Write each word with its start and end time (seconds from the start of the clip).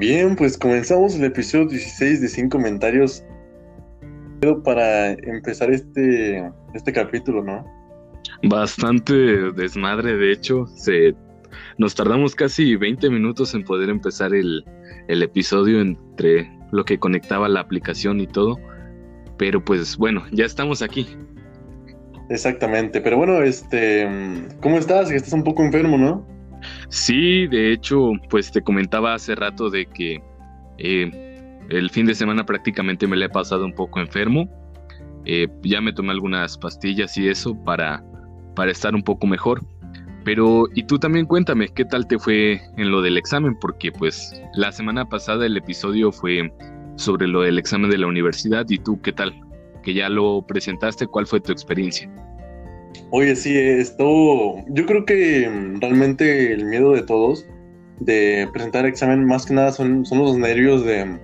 Bien, 0.00 0.34
pues 0.34 0.58
comenzamos 0.58 1.14
el 1.14 1.24
episodio 1.24 1.68
16 1.68 2.20
de 2.20 2.28
100 2.28 2.48
comentarios 2.48 3.24
para 4.64 5.12
empezar 5.12 5.70
este, 5.70 6.50
este 6.74 6.92
capítulo, 6.92 7.44
¿no? 7.44 7.64
Bastante 8.42 9.14
desmadre, 9.52 10.16
de 10.16 10.32
hecho, 10.32 10.66
se, 10.66 11.14
nos 11.78 11.94
tardamos 11.94 12.34
casi 12.34 12.74
20 12.74 13.08
minutos 13.08 13.54
en 13.54 13.62
poder 13.62 13.88
empezar 13.88 14.34
el, 14.34 14.64
el 15.06 15.22
episodio 15.22 15.80
entre 15.80 16.50
lo 16.72 16.84
que 16.84 16.98
conectaba 16.98 17.48
la 17.48 17.60
aplicación 17.60 18.20
y 18.20 18.26
todo, 18.26 18.58
pero 19.38 19.64
pues 19.64 19.96
bueno, 19.96 20.24
ya 20.32 20.44
estamos 20.44 20.82
aquí. 20.82 21.06
Exactamente, 22.30 23.00
pero 23.00 23.16
bueno, 23.16 23.42
este, 23.42 24.08
¿cómo 24.60 24.76
estás? 24.78 25.12
Estás 25.12 25.34
un 25.34 25.44
poco 25.44 25.62
enfermo, 25.62 25.96
¿no? 25.98 26.33
Sí, 26.88 27.46
de 27.46 27.72
hecho, 27.72 28.12
pues 28.30 28.50
te 28.50 28.62
comentaba 28.62 29.14
hace 29.14 29.34
rato 29.34 29.70
de 29.70 29.86
que 29.86 30.22
eh, 30.78 31.58
el 31.70 31.90
fin 31.90 32.06
de 32.06 32.14
semana 32.14 32.44
prácticamente 32.44 33.06
me 33.06 33.16
le 33.16 33.26
he 33.26 33.28
pasado 33.28 33.64
un 33.64 33.74
poco 33.74 34.00
enfermo. 34.00 34.48
Eh, 35.24 35.48
ya 35.62 35.80
me 35.80 35.92
tomé 35.92 36.10
algunas 36.10 36.58
pastillas 36.58 37.16
y 37.16 37.28
eso 37.28 37.54
para, 37.64 38.04
para 38.54 38.70
estar 38.70 38.94
un 38.94 39.02
poco 39.02 39.26
mejor. 39.26 39.60
Pero, 40.24 40.66
y 40.74 40.84
tú 40.84 40.98
también 40.98 41.26
cuéntame, 41.26 41.68
¿qué 41.68 41.84
tal 41.84 42.06
te 42.06 42.18
fue 42.18 42.60
en 42.76 42.90
lo 42.90 43.02
del 43.02 43.18
examen? 43.18 43.56
Porque 43.60 43.92
pues 43.92 44.32
la 44.54 44.72
semana 44.72 45.06
pasada 45.06 45.44
el 45.44 45.56
episodio 45.56 46.10
fue 46.12 46.50
sobre 46.96 47.26
lo 47.26 47.42
del 47.42 47.58
examen 47.58 47.90
de 47.90 47.98
la 47.98 48.06
universidad 48.06 48.64
y 48.68 48.78
tú, 48.78 49.00
¿qué 49.02 49.12
tal? 49.12 49.34
Que 49.82 49.92
ya 49.92 50.08
lo 50.08 50.42
presentaste, 50.46 51.06
¿cuál 51.06 51.26
fue 51.26 51.40
tu 51.40 51.52
experiencia? 51.52 52.10
Oye, 53.16 53.36
sí, 53.36 53.56
esto, 53.56 54.56
yo 54.66 54.86
creo 54.86 55.04
que 55.04 55.48
mm, 55.48 55.80
realmente 55.80 56.52
el 56.52 56.64
miedo 56.64 56.94
de 56.94 57.02
todos 57.02 57.46
de 58.00 58.48
presentar 58.52 58.86
examen 58.86 59.24
más 59.24 59.46
que 59.46 59.54
nada 59.54 59.70
son, 59.70 60.04
son 60.04 60.18
los 60.18 60.36
nervios 60.36 60.84
de, 60.84 61.16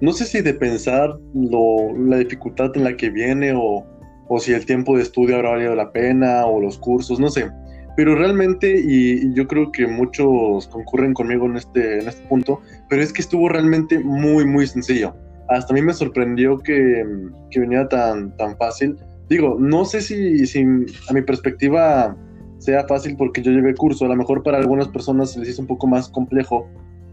no 0.00 0.12
sé 0.14 0.24
si 0.24 0.40
de 0.40 0.54
pensar 0.54 1.18
lo, 1.34 1.94
la 1.98 2.16
dificultad 2.16 2.70
en 2.76 2.84
la 2.84 2.96
que 2.96 3.10
viene 3.10 3.52
o, 3.54 3.84
o, 4.28 4.38
si 4.40 4.54
el 4.54 4.64
tiempo 4.64 4.96
de 4.96 5.02
estudio 5.02 5.36
habrá 5.36 5.50
valido 5.50 5.74
la 5.74 5.92
pena 5.92 6.46
o 6.46 6.62
los 6.62 6.78
cursos, 6.78 7.20
no 7.20 7.28
sé. 7.28 7.50
Pero 7.94 8.14
realmente, 8.14 8.80
y, 8.80 9.26
y, 9.26 9.34
yo 9.34 9.46
creo 9.46 9.70
que 9.70 9.86
muchos 9.86 10.66
concurren 10.68 11.12
conmigo 11.12 11.44
en 11.44 11.58
este, 11.58 12.00
en 12.00 12.08
este 12.08 12.26
punto, 12.26 12.62
pero 12.88 13.02
es 13.02 13.12
que 13.12 13.20
estuvo 13.20 13.50
realmente 13.50 13.98
muy, 13.98 14.46
muy 14.46 14.66
sencillo. 14.66 15.14
Hasta 15.50 15.74
a 15.74 15.76
mí 15.76 15.82
me 15.82 15.92
sorprendió 15.92 16.56
que, 16.60 17.04
que 17.50 17.60
viniera 17.60 17.86
tan, 17.86 18.34
tan 18.38 18.56
fácil 18.56 18.96
digo, 19.28 19.56
no 19.58 19.84
sé 19.84 20.00
si, 20.00 20.46
si 20.46 20.60
a 20.62 21.12
mi 21.12 21.22
perspectiva 21.22 22.16
sea 22.58 22.86
fácil 22.86 23.16
porque 23.16 23.42
yo 23.42 23.52
llevé 23.52 23.74
curso, 23.74 24.04
a 24.04 24.08
lo 24.08 24.16
mejor 24.16 24.42
para 24.42 24.58
algunas 24.58 24.88
personas 24.88 25.32
se 25.32 25.40
les 25.40 25.50
hizo 25.50 25.62
un 25.62 25.68
poco 25.68 25.86
más 25.86 26.08
complejo, 26.08 26.66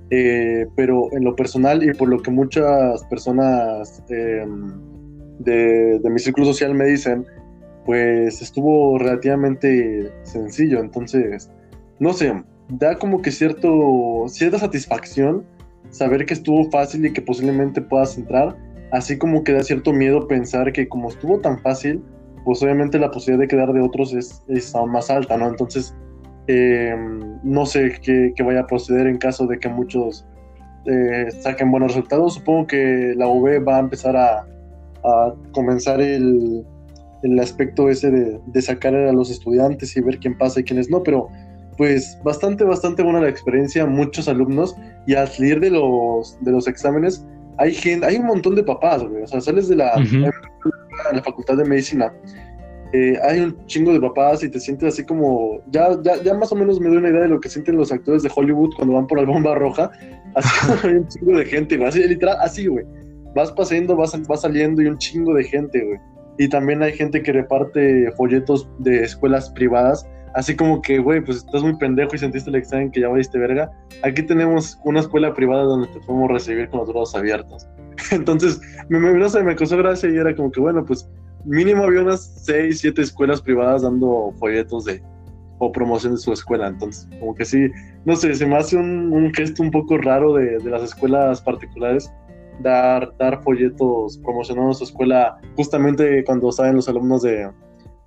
eh, 0.10 0.66
pero 0.76 1.10
en 1.14 1.24
lo 1.24 1.36
personal 1.36 1.84
y 1.84 1.94
por 1.94 2.10
lo 2.10 2.22
que 2.22 2.32
muchas 2.32 3.04
personas 3.06 4.04
eh, 4.10 4.46
de, 5.40 6.00
de, 6.00 6.10
mi 6.10 6.20
círculo 6.20 6.46
social 6.46 6.74
me 6.74 6.86
dicen, 6.86 7.26
pues 7.86 8.42
estuvo 8.42 8.98
relativamente 8.98 10.12
sencillo, 10.24 10.80
entonces, 10.80 11.50
no 12.00 12.14
sé, 12.14 12.34
da 12.70 12.98
como 12.98 13.22
que 13.22 13.32
cierto, 13.32 14.26
cierta 14.28 14.60
satisfacción 14.60 15.44
saber 15.90 16.26
que 16.26 16.34
estuvo 16.34 16.70
fácil 16.70 17.06
y 17.06 17.14
que 17.14 17.22
posiblemente 17.22 17.82
puedas 17.82 18.18
entrar, 18.18 18.56
así 18.92 19.18
como 19.18 19.44
que 19.44 19.54
da 19.54 19.64
cierto 19.64 19.94
miedo 19.94 20.28
pensar 20.28 20.72
que 20.72 20.88
como 20.88 21.10
estuvo 21.10 21.40
tan 21.40 21.60
fácil, 21.60 22.04
pues 22.46 22.62
obviamente 22.64 23.00
la 23.00 23.12
posibilidad 23.12 23.42
de 23.42 23.48
quedar 23.48 23.74
de 23.74 23.82
otros 23.82 24.14
es, 24.14 24.44
es 24.48 24.74
aún 24.76 24.92
más 24.92 25.10
alta, 25.10 25.38
¿no? 25.38 25.48
Entonces, 25.48 25.96
eh, 26.48 26.96
no 27.44 27.66
sé 27.66 28.00
qué, 28.02 28.34
vaya 28.44 28.62
a 28.62 28.68
proceder 28.68 29.08
en 29.08 29.18
caso 29.18 29.48
de 29.48 29.60
que 29.60 29.70
muchos 29.70 30.26
eh, 30.86 31.28
saquen 31.42 31.72
buenos 31.72 31.94
resultados. 31.94 32.36
Supongo 32.36 32.68
que 32.68 33.14
la 33.16 33.28
UV 33.28 33.66
va 33.68 33.78
a 33.78 33.80
empezar 33.80 34.16
a, 34.16 34.48
a 35.04 35.34
comenzar 35.54 36.02
el, 36.02 36.66
el, 37.24 37.40
aspecto 37.40 37.90
ese 37.90 38.10
de, 38.10 38.40
de, 38.46 38.62
sacar 38.62 38.96
a 38.96 39.14
los 39.14 39.30
estudiantes 39.30 39.96
y 39.96 40.02
ver 40.02 40.20
quién 40.20 40.38
pasa 40.38 40.60
y 40.60 40.64
quiénes 40.64 40.90
no, 40.90 41.04
pero 41.04 41.30
pues 41.78 42.20
bastante, 42.24 42.64
bastante 42.64 43.02
buena 43.04 43.22
la 43.22 43.30
experiencia, 43.30 43.86
muchos 43.86 44.28
alumnos 44.28 44.76
y 45.08 45.16
al 45.16 45.28
salir 45.28 45.60
de 45.60 45.72
los, 45.72 46.38
de 46.42 46.52
los 46.52 46.68
exámenes 46.68 47.26
hay 47.62 47.74
gente, 47.76 48.08
hay 48.08 48.16
un 48.16 48.26
montón 48.26 48.56
de 48.56 48.64
papás, 48.64 49.04
güey. 49.04 49.22
O 49.22 49.28
sea, 49.28 49.40
sales 49.40 49.68
de 49.68 49.76
la, 49.76 49.94
la 51.14 51.22
facultad 51.22 51.58
de 51.58 51.66
medicina, 51.66 52.12
eh, 52.92 53.20
hay 53.24 53.40
un 53.40 53.66
chingo 53.68 53.94
de 53.94 54.02
papás 54.02 54.44
y 54.44 54.50
te 54.50 54.60
sientes 54.60 54.96
así 54.96 55.06
como, 55.06 55.62
ya, 55.70 55.90
ya, 56.02 56.22
ya 56.24 56.34
más 56.34 56.52
o 56.52 56.56
menos 56.56 56.80
me 56.80 56.90
doy 56.90 56.98
una 56.98 57.10
idea 57.10 57.22
de 57.22 57.28
lo 57.28 57.40
que 57.40 57.50
sienten 57.50 57.78
los 57.78 57.92
actores 57.92 58.24
de 58.24 58.32
Hollywood 58.36 58.72
cuando 58.76 58.96
van 58.96 59.06
por 59.06 59.20
la 59.20 59.26
bomba 59.26 59.54
roja. 59.54 59.92
Así 60.34 60.50
hay 60.84 60.96
un 60.96 61.08
chingo 61.08 61.38
de 61.38 61.46
gente, 61.46 61.78
güey. 61.78 61.88
Así, 61.88 62.04
literal, 62.04 62.38
así, 62.42 62.66
güey. 62.66 62.84
Vas 63.36 63.52
pasando, 63.52 63.96
vas, 63.96 64.20
vas 64.28 64.42
saliendo 64.42 64.82
y 64.82 64.88
un 64.88 64.98
chingo 64.98 65.36
de 65.36 65.44
gente, 65.44 65.86
güey. 65.86 66.00
Y 66.40 66.50
también 66.50 66.82
hay 66.82 66.94
gente 66.94 67.22
que 67.22 67.32
reparte 67.32 68.12
folletos 68.14 68.68
de 68.80 69.04
escuelas 69.04 69.52
privadas 69.52 70.08
así 70.36 70.56
como 70.56 70.82
que, 70.82 71.00
güey, 71.00 71.22
pues 71.22 71.38
estás 71.38 71.62
muy 71.64 71.76
pendejo 71.78 72.16
y 72.16 72.20
sentiste 72.20 72.50
el 72.50 72.56
examen 72.56 72.92
que 72.92 73.02
ya 73.02 73.10
valiste 73.10 73.38
verga. 73.38 73.72
Aquí 74.04 74.24
tenemos 74.24 74.80
una 74.84 75.02
escuela 75.02 75.34
privada 75.34 75.64
donde 75.64 75.88
te 75.88 76.00
podemos 76.02 76.32
recibir 76.32 76.70
con 76.70 76.82
los 76.82 76.90
brazos 76.90 77.16
abiertos. 77.16 77.68
Entonces, 78.12 78.60
me, 78.90 79.00
me, 79.00 79.14
no 79.14 79.30
sé, 79.30 79.44
me 79.44 79.56
causó 79.56 79.78
gracia 79.78 80.10
y 80.10 80.18
era 80.18 80.36
como 80.36 80.52
que, 80.52 80.60
bueno, 80.60 80.86
pues 80.86 81.10
mínimo 81.46 81.84
había 81.84 82.02
unas 82.02 82.44
6, 82.46 82.80
7 82.80 83.02
escuelas 83.02 83.42
privadas 83.42 83.82
dando 83.82 84.34
folletos 84.40 84.86
de 84.86 85.02
o 85.60 85.72
promoción 85.72 86.14
de 86.14 86.20
su 86.20 86.34
escuela. 86.34 86.68
Entonces, 86.68 87.08
como 87.20 87.36
que 87.36 87.46
sí, 87.46 87.70
no 88.06 88.16
sé, 88.16 88.34
se 88.34 88.48
me 88.48 88.58
hace 88.58 88.78
un, 88.78 89.32
gesto 89.34 89.62
un 89.62 89.70
poco 89.70 89.98
raro 89.98 90.34
de, 90.34 90.58
de, 90.58 90.70
las 90.72 90.82
escuelas 90.82 91.40
particulares 91.42 92.12
dar, 92.62 93.14
dar 93.18 93.42
folletos 93.44 94.18
promocionando 94.20 94.74
su 94.74 94.86
escuela 94.86 95.38
justamente 95.56 96.24
cuando 96.24 96.52
salen 96.52 96.78
los 96.78 96.90
alumnos 96.90 97.22
de, 97.22 97.50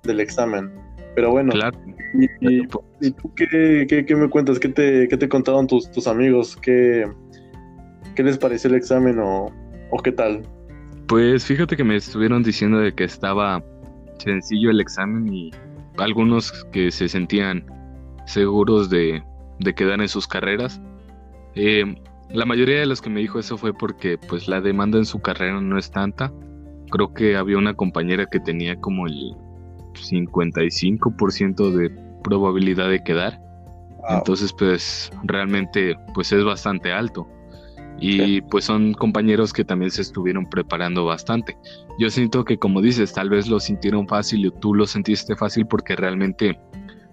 del 0.03 0.19
examen. 0.19 0.71
Pero 1.15 1.31
bueno, 1.31 1.51
claro. 1.51 1.77
¿y, 2.13 2.25
y, 2.41 2.67
¿y 3.01 3.11
tú 3.11 3.33
qué, 3.35 3.85
qué, 3.87 4.05
qué, 4.05 4.15
me 4.15 4.29
cuentas? 4.29 4.59
¿Qué 4.59 4.69
te, 4.69 5.07
qué 5.07 5.17
te 5.17 5.29
contaron 5.29 5.65
tus, 5.67 5.89
tus 5.91 6.07
amigos? 6.07 6.57
¿Qué, 6.57 7.05
¿Qué 8.15 8.23
les 8.23 8.37
pareció 8.37 8.69
el 8.69 8.75
examen 8.75 9.19
o, 9.19 9.51
o 9.91 9.97
qué 10.03 10.11
tal? 10.11 10.41
Pues 11.07 11.45
fíjate 11.45 11.77
que 11.77 11.83
me 11.83 11.95
estuvieron 11.95 12.43
diciendo 12.43 12.79
de 12.79 12.93
que 12.93 13.05
estaba 13.05 13.63
sencillo 14.17 14.71
el 14.71 14.81
examen 14.81 15.33
y 15.33 15.51
algunos 15.97 16.51
que 16.71 16.91
se 16.91 17.07
sentían 17.07 17.65
seguros 18.25 18.89
de, 18.89 19.23
de 19.59 19.75
quedar 19.75 20.01
en 20.01 20.07
sus 20.07 20.27
carreras. 20.27 20.81
Eh, 21.55 21.95
la 22.29 22.45
mayoría 22.45 22.79
de 22.79 22.85
los 22.85 23.01
que 23.01 23.09
me 23.09 23.21
dijo 23.21 23.39
eso 23.39 23.57
fue 23.57 23.73
porque 23.73 24.17
pues 24.17 24.47
la 24.47 24.61
demanda 24.61 24.97
en 24.97 25.05
su 25.05 25.21
carrera 25.21 25.61
no 25.61 25.77
es 25.77 25.91
tanta. 25.91 26.33
Creo 26.89 27.13
que 27.13 27.35
había 27.35 27.57
una 27.57 27.73
compañera 27.73 28.25
que 28.25 28.39
tenía 28.39 28.75
como 28.79 29.07
el 29.07 29.35
55% 29.95 31.71
de 31.71 31.89
probabilidad 32.23 32.89
de 32.89 33.03
quedar. 33.03 33.39
Wow. 33.97 34.17
Entonces, 34.17 34.53
pues 34.53 35.11
realmente 35.23 35.95
pues 36.13 36.31
es 36.31 36.43
bastante 36.43 36.91
alto. 36.91 37.27
Y 37.99 38.41
pues 38.41 38.65
son 38.65 38.93
compañeros 38.93 39.53
que 39.53 39.63
también 39.63 39.89
se 39.89 40.01
estuvieron 40.01 40.49
preparando 40.49 41.05
bastante. 41.05 41.57
Yo 41.97 42.09
siento 42.09 42.43
que 42.43 42.57
como 42.57 42.81
dices, 42.81 43.13
tal 43.13 43.29
vez 43.29 43.47
lo 43.47 43.59
sintieron 43.59 44.07
fácil 44.07 44.45
y 44.45 44.51
tú 44.59 44.73
lo 44.73 44.85
sentiste 44.85 45.35
fácil 45.35 45.65
porque 45.65 45.95
realmente 45.95 46.59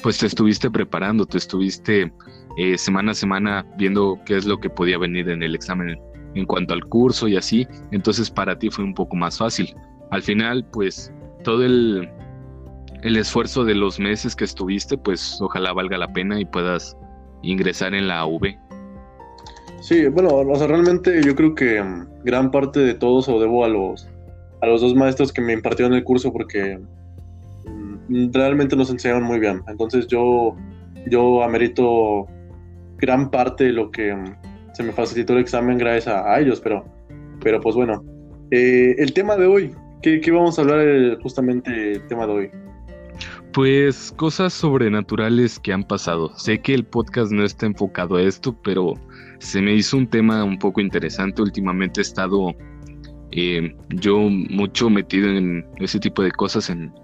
pues 0.03 0.19
te 0.19 0.27
estuviste 0.27 0.69
preparando, 0.71 1.25
te 1.25 1.39
estuviste 1.39 2.13
eh, 2.57 2.77
semana 2.77 3.13
a 3.13 3.15
semana 3.15 3.65
viendo 3.79 4.19
qué 4.27 4.37
es 4.37 4.45
lo 4.45 4.59
que 4.59 4.69
podía 4.69 4.99
venir 4.99 5.29
en 5.29 5.45
el 5.45 5.55
examen 5.55 5.97
en 6.35 6.47
cuanto 6.47 6.75
al 6.75 6.85
curso 6.85 7.29
y 7.29 7.37
así. 7.37 7.67
Entonces 7.93 8.29
para 8.29 8.59
ti 8.59 8.69
fue 8.69 8.85
un 8.85 8.95
poco 8.95 9.15
más 9.15 9.39
fácil. 9.39 9.75
Al 10.11 10.23
final, 10.23 10.67
pues 10.73 11.13
todo 11.45 11.65
el, 11.65 12.11
el 13.03 13.17
esfuerzo 13.17 13.65
de 13.65 13.75
los 13.75 13.99
meses 13.99 14.35
que 14.35 14.45
estuviste, 14.45 14.97
pues 14.97 15.39
ojalá 15.41 15.73
valga 15.73 15.99
la 15.99 16.13
pena 16.13 16.41
y 16.41 16.45
puedas 16.45 16.97
ingresar 17.43 17.95
en 17.95 18.09
la 18.09 18.25
UV. 18.25 18.57
Sí, 19.81 20.07
bueno, 20.07 20.29
o 20.31 20.55
sea, 20.55 20.69
realmente 20.69 21.21
yo 21.25 21.35
creo 21.35 21.55
que 21.55 21.81
um, 21.81 22.07
gran 22.25 22.51
parte 22.53 22.79
de 22.81 22.95
todo 22.95 23.21
se 23.21 23.33
lo 23.33 23.41
debo 23.41 23.65
a 23.65 23.69
los, 23.69 24.09
a 24.61 24.67
los 24.69 24.81
dos 24.81 24.95
maestros 24.95 25.33
que 25.33 25.43
me 25.43 25.53
impartieron 25.53 25.93
el 25.95 26.05
curso 26.05 26.33
porque 26.33 26.79
um, 27.67 28.33
realmente 28.33 28.77
nos 28.77 28.91
enseñaron 28.91 29.25
muy 29.25 29.41
bien. 29.41 29.61
Entonces 29.67 30.07
yo, 30.07 30.57
yo 31.11 31.43
amerito 31.43 32.29
gran 32.99 33.29
parte 33.29 33.65
de 33.65 33.73
lo 33.73 33.91
que 33.91 34.17
se 34.75 34.83
me 34.85 34.93
facilitó 34.93 35.33
el 35.33 35.41
examen 35.41 35.79
gracias 35.79 36.15
a, 36.15 36.33
a 36.33 36.41
ellos, 36.41 36.61
pero, 36.61 36.85
pero 37.43 37.61
pues 37.61 37.75
bueno. 37.75 38.05
Eh, 38.53 38.95
el 38.99 39.13
tema 39.15 39.37
de 39.37 39.47
hoy, 39.47 39.75
¿qué, 40.03 40.21
qué 40.21 40.31
vamos 40.31 40.59
a 40.59 40.63
hablar 40.63 40.79
eh, 40.81 41.17
justamente 41.23 41.93
el 41.93 42.07
tema 42.07 42.27
de 42.27 42.33
hoy? 42.33 42.51
Pues 43.53 44.15
cosas 44.17 44.55
sobrenaturales 44.55 45.59
que 45.59 45.75
han 45.75 45.85
pasado. 45.85 46.33
Sé 46.39 46.63
que 46.63 46.73
el 46.73 46.87
podcast 46.87 47.31
no 47.33 47.45
está 47.45 47.67
enfocado 47.67 48.17
a 48.17 48.23
esto, 48.23 48.57
pero 48.63 48.95
se 49.41 49.61
me 49.61 49.75
hizo 49.75 49.99
un 49.99 50.07
tema 50.07 50.43
un 50.43 50.59
poco 50.59 50.81
interesante. 50.81 51.43
Últimamente 51.43 52.01
he 52.01 52.03
estado 52.03 52.55
eh, 53.31 53.77
yo 53.91 54.19
mucho 54.21 54.89
metido 54.89 55.29
en 55.29 55.67
ese 55.77 56.01
tipo 56.01 56.23
de 56.23 56.31
cosas, 56.31 56.71
en, 56.71 56.95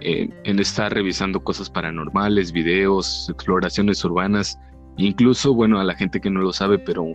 eh, 0.00 0.28
en 0.44 0.60
estar 0.60 0.94
revisando 0.94 1.42
cosas 1.42 1.68
paranormales, 1.68 2.52
videos, 2.52 3.28
exploraciones 3.28 4.04
urbanas. 4.04 4.56
Incluso, 4.98 5.52
bueno, 5.52 5.80
a 5.80 5.84
la 5.84 5.96
gente 5.96 6.20
que 6.20 6.30
no 6.30 6.42
lo 6.42 6.52
sabe, 6.52 6.78
pero 6.78 7.06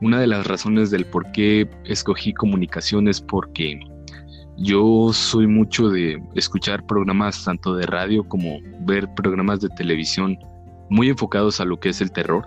una 0.00 0.20
de 0.20 0.28
las 0.28 0.46
razones 0.46 0.92
del 0.92 1.06
por 1.06 1.32
qué 1.32 1.68
escogí 1.84 2.32
comunicación 2.34 3.08
es 3.08 3.20
porque 3.20 3.80
yo 4.60 5.12
soy 5.12 5.46
mucho 5.46 5.88
de 5.88 6.20
escuchar 6.34 6.84
programas 6.86 7.44
tanto 7.44 7.76
de 7.76 7.86
radio 7.86 8.24
como 8.24 8.58
ver 8.80 9.08
programas 9.14 9.60
de 9.60 9.68
televisión 9.70 10.38
muy 10.90 11.08
enfocados 11.08 11.60
a 11.60 11.64
lo 11.64 11.78
que 11.78 11.90
es 11.90 12.00
el 12.00 12.10
terror. 12.10 12.44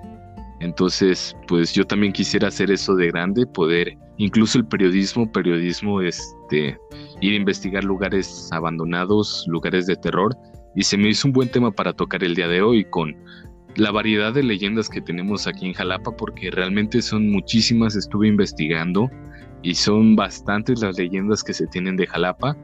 Entonces, 0.59 1.35
pues 1.47 1.73
yo 1.73 1.85
también 1.85 2.13
quisiera 2.13 2.49
hacer 2.49 2.69
eso 2.69 2.95
de 2.95 3.07
grande, 3.07 3.47
poder, 3.47 3.97
incluso 4.17 4.57
el 4.57 4.65
periodismo, 4.65 5.31
periodismo, 5.31 6.01
este, 6.01 6.77
ir 7.21 7.33
a 7.33 7.35
investigar 7.35 7.83
lugares 7.83 8.49
abandonados, 8.51 9.45
lugares 9.47 9.87
de 9.87 9.95
terror. 9.95 10.35
Y 10.75 10.83
se 10.83 10.97
me 10.97 11.09
hizo 11.09 11.27
un 11.27 11.33
buen 11.33 11.49
tema 11.49 11.71
para 11.71 11.93
tocar 11.93 12.23
el 12.23 12.35
día 12.35 12.47
de 12.47 12.61
hoy 12.61 12.85
con 12.85 13.15
la 13.75 13.91
variedad 13.91 14.33
de 14.33 14.43
leyendas 14.43 14.89
que 14.89 15.01
tenemos 15.01 15.47
aquí 15.47 15.65
en 15.65 15.73
Jalapa, 15.73 16.11
porque 16.15 16.51
realmente 16.51 17.01
son 17.01 17.31
muchísimas, 17.31 17.95
estuve 17.95 18.27
investigando 18.27 19.09
y 19.63 19.75
son 19.75 20.15
bastantes 20.15 20.81
las 20.81 20.97
leyendas 20.97 21.43
que 21.43 21.53
se 21.53 21.67
tienen 21.67 21.95
de 21.95 22.07
Jalapa, 22.07 22.55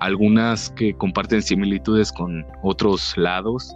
algunas 0.00 0.70
que 0.70 0.94
comparten 0.94 1.42
similitudes 1.42 2.12
con 2.12 2.44
otros 2.62 3.14
lados, 3.16 3.74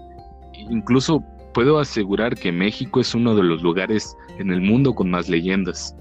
incluso 0.55 1.23
puedo 1.55 1.79
asegurar 1.79 2.35
que 2.35 2.53
México 2.53 3.00
es 3.00 3.15
uno 3.15 3.35
de 3.35 3.43
los 3.43 3.62
lugares 3.62 4.17
en 4.38 4.50
el 4.50 4.61
mundo 4.61 4.94
con 4.94 5.11
más 5.11 5.29
leyendas. 5.29 5.97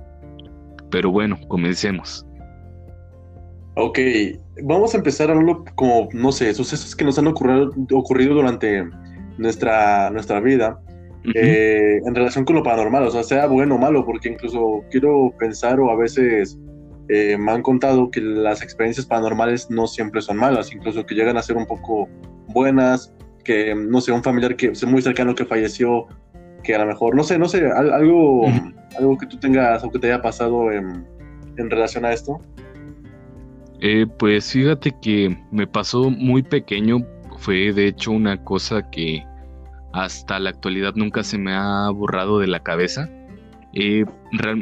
Pero 0.91 1.11
bueno, 1.11 1.37
comencemos. 1.47 2.25
Ok, 3.75 3.99
vamos 4.63 4.93
a 4.93 4.97
empezar 4.97 5.29
a 5.29 5.33
hablar 5.33 5.57
como, 5.75 6.09
no 6.11 6.31
sé, 6.31 6.53
sucesos 6.53 6.95
que 6.95 7.05
nos 7.05 7.17
han 7.17 7.27
ocurrido, 7.27 7.71
ocurrido 7.93 8.35
durante 8.35 8.83
nuestra, 9.37 10.09
nuestra 10.09 10.39
vida 10.41 10.79
eh, 11.35 12.01
en 12.05 12.15
relación 12.15 12.45
con 12.45 12.55
lo 12.55 12.63
paranormal, 12.63 13.03
o 13.03 13.11
sea, 13.11 13.23
sea 13.23 13.47
bueno 13.47 13.75
o 13.75 13.77
malo, 13.77 14.05
porque 14.05 14.29
incluso 14.29 14.83
quiero 14.89 15.33
pensar 15.37 15.79
o 15.79 15.91
a 15.91 15.95
veces 15.95 16.57
eh, 17.09 17.37
me 17.37 17.51
han 17.51 17.63
contado 17.63 18.11
que 18.11 18.21
las 18.21 18.61
experiencias 18.61 19.07
paranormales 19.07 19.69
no 19.71 19.87
siempre 19.87 20.21
son 20.21 20.37
malas, 20.37 20.71
incluso 20.71 21.05
que 21.05 21.15
llegan 21.15 21.37
a 21.37 21.41
ser 21.41 21.57
un 21.57 21.65
poco 21.65 22.07
buenas, 22.47 23.13
que 23.43 23.73
no 23.73 23.99
sé, 23.99 24.11
un 24.11 24.23
familiar 24.23 24.55
que 24.55 24.67
es 24.67 24.85
muy 24.85 25.01
cercano 25.01 25.33
que 25.33 25.43
falleció, 25.43 26.05
que 26.63 26.75
a 26.75 26.79
lo 26.79 26.85
mejor, 26.85 27.15
no 27.15 27.23
sé, 27.23 27.39
no 27.39 27.49
sé, 27.49 27.65
algo, 27.65 28.45
algo 28.97 29.17
que 29.17 29.25
tú 29.25 29.37
tengas 29.39 29.83
o 29.83 29.89
que 29.89 29.97
te 29.97 30.07
haya 30.07 30.21
pasado 30.21 30.71
en, 30.71 31.05
en 31.57 31.69
relación 31.69 32.05
a 32.05 32.13
esto. 32.13 32.39
Eh, 33.81 34.05
pues 34.19 34.51
fíjate 34.51 34.93
que 35.01 35.35
me 35.51 35.65
pasó 35.65 36.11
muy 36.11 36.43
pequeño, 36.43 36.99
fue 37.39 37.73
de 37.73 37.87
hecho 37.87 38.11
una 38.11 38.43
cosa 38.43 38.87
que 38.91 39.25
hasta 39.93 40.37
la 40.39 40.51
actualidad 40.51 40.93
nunca 40.95 41.23
se 41.23 41.37
me 41.37 41.53
ha 41.55 41.89
borrado 41.89 42.39
de 42.39 42.47
la 42.47 42.59
cabeza. 42.59 43.09
Eh, 43.73 44.05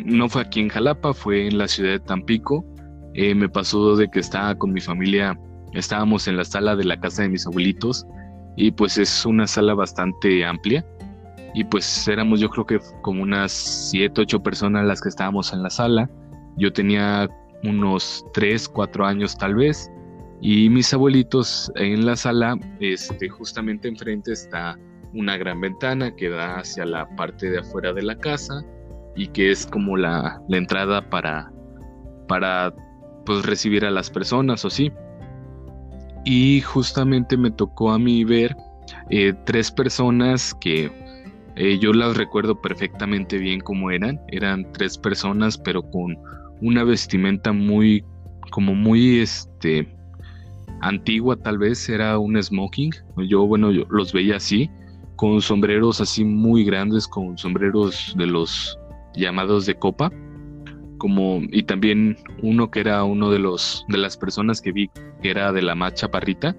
no 0.05 0.27
fue 0.29 0.41
aquí 0.41 0.59
en 0.59 0.69
Jalapa, 0.69 1.13
fue 1.13 1.47
en 1.47 1.57
la 1.57 1.67
ciudad 1.67 1.91
de 1.91 1.99
Tampico. 1.99 2.65
Eh, 3.13 3.33
me 3.33 3.49
pasó 3.49 3.95
de 3.95 4.09
que 4.09 4.19
estaba 4.19 4.55
con 4.55 4.73
mi 4.73 4.81
familia, 4.81 5.39
estábamos 5.73 6.27
en 6.27 6.37
la 6.37 6.45
sala 6.45 6.75
de 6.75 6.83
la 6.83 6.99
casa 6.99 7.23
de 7.23 7.29
mis 7.29 7.47
abuelitos 7.47 8.05
y 8.55 8.71
pues 8.71 8.97
es 8.97 9.25
una 9.25 9.47
sala 9.47 9.73
bastante 9.73 10.45
amplia 10.45 10.85
y 11.53 11.63
pues 11.63 12.07
éramos 12.07 12.39
yo 12.39 12.49
creo 12.49 12.65
que 12.65 12.79
como 13.01 13.23
unas 13.23 13.51
7, 13.51 14.21
8 14.21 14.43
personas 14.43 14.85
las 14.85 15.01
que 15.01 15.09
estábamos 15.09 15.53
en 15.53 15.63
la 15.63 15.69
sala. 15.69 16.09
Yo 16.57 16.71
tenía 16.71 17.27
unos 17.63 18.25
3, 18.33 18.69
4 18.69 19.05
años 19.05 19.37
tal 19.37 19.55
vez 19.55 19.91
y 20.39 20.69
mis 20.69 20.93
abuelitos 20.93 21.71
en 21.75 22.05
la 22.05 22.15
sala, 22.15 22.57
este, 22.79 23.27
justamente 23.27 23.87
enfrente 23.87 24.33
está 24.33 24.77
una 25.13 25.37
gran 25.37 25.59
ventana 25.59 26.15
que 26.15 26.29
da 26.29 26.57
hacia 26.57 26.85
la 26.85 27.07
parte 27.15 27.49
de 27.49 27.59
afuera 27.59 27.91
de 27.93 28.03
la 28.03 28.15
casa 28.17 28.63
y 29.17 29.27
que 29.27 29.51
es 29.51 29.65
como 29.65 29.97
la, 29.97 30.41
entrada 30.49 31.01
para, 31.09 31.51
para 32.27 32.73
pues, 33.25 33.45
recibir 33.45 33.83
a 33.83 33.91
las 33.91 34.09
personas 34.09 34.63
o 34.63 34.69
sí. 34.69 34.91
Y 36.23 36.61
justamente 36.61 37.35
me 37.35 37.51
tocó 37.51 37.91
a 37.91 37.99
mí 37.99 38.23
ver 38.23 38.55
eh, 39.09 39.33
tres 39.45 39.71
personas 39.71 40.53
que 40.53 40.91
eh, 41.55 41.79
yo 41.79 41.91
las 41.93 42.15
recuerdo 42.15 42.61
perfectamente 42.61 43.37
bien 43.37 43.59
como 43.59 43.91
eran. 43.91 44.21
Eran 44.27 44.71
tres 44.73 44.97
personas 44.97 45.57
pero 45.57 45.81
con 45.81 46.17
una 46.61 46.83
vestimenta 46.83 47.51
muy, 47.51 48.05
como 48.51 48.75
muy, 48.75 49.19
este, 49.19 49.87
antigua 50.81 51.35
tal 51.37 51.57
vez, 51.57 51.89
era 51.89 52.19
un 52.19 52.41
smoking. 52.41 52.91
Yo, 53.27 53.47
bueno, 53.47 53.71
yo 53.71 53.83
los 53.89 54.13
veía 54.13 54.35
así 54.35 54.69
con 55.17 55.41
sombreros 55.41 55.99
así 55.99 56.23
muy 56.23 56.63
grandes, 56.63 57.07
con 57.07 57.37
sombreros 57.37 58.13
de 58.17 58.27
los 58.27 58.79
llamados 59.17 59.65
de 59.65 59.75
copa, 59.75 60.11
como 60.97 61.41
y 61.51 61.63
también 61.63 62.17
uno 62.41 62.71
que 62.71 62.79
era 62.79 63.03
uno 63.03 63.29
de 63.29 63.39
los 63.39 63.85
de 63.89 63.97
las 63.97 64.17
personas 64.17 64.61
que 64.61 64.71
vi 64.71 64.89
que 65.21 65.29
era 65.29 65.51
de 65.51 65.61
la 65.61 65.75
más 65.75 65.95
chaparrita, 65.95 66.55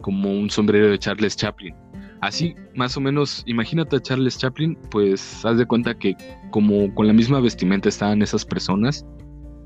como 0.00 0.30
un 0.30 0.50
sombrero 0.50 0.88
de 0.88 0.98
Charles 0.98 1.36
Chaplin. 1.36 1.74
Así, 2.20 2.54
más 2.74 2.96
o 2.96 3.00
menos, 3.00 3.42
imagínate 3.46 3.96
a 3.96 4.00
Charles 4.00 4.38
Chaplin, 4.38 4.78
pues 4.90 5.44
haz 5.44 5.58
de 5.58 5.66
cuenta 5.66 5.94
que 5.94 6.16
como 6.50 6.94
con 6.94 7.06
la 7.06 7.12
misma 7.12 7.40
vestimenta 7.40 7.88
estaban 7.88 8.22
esas 8.22 8.44
personas, 8.44 9.04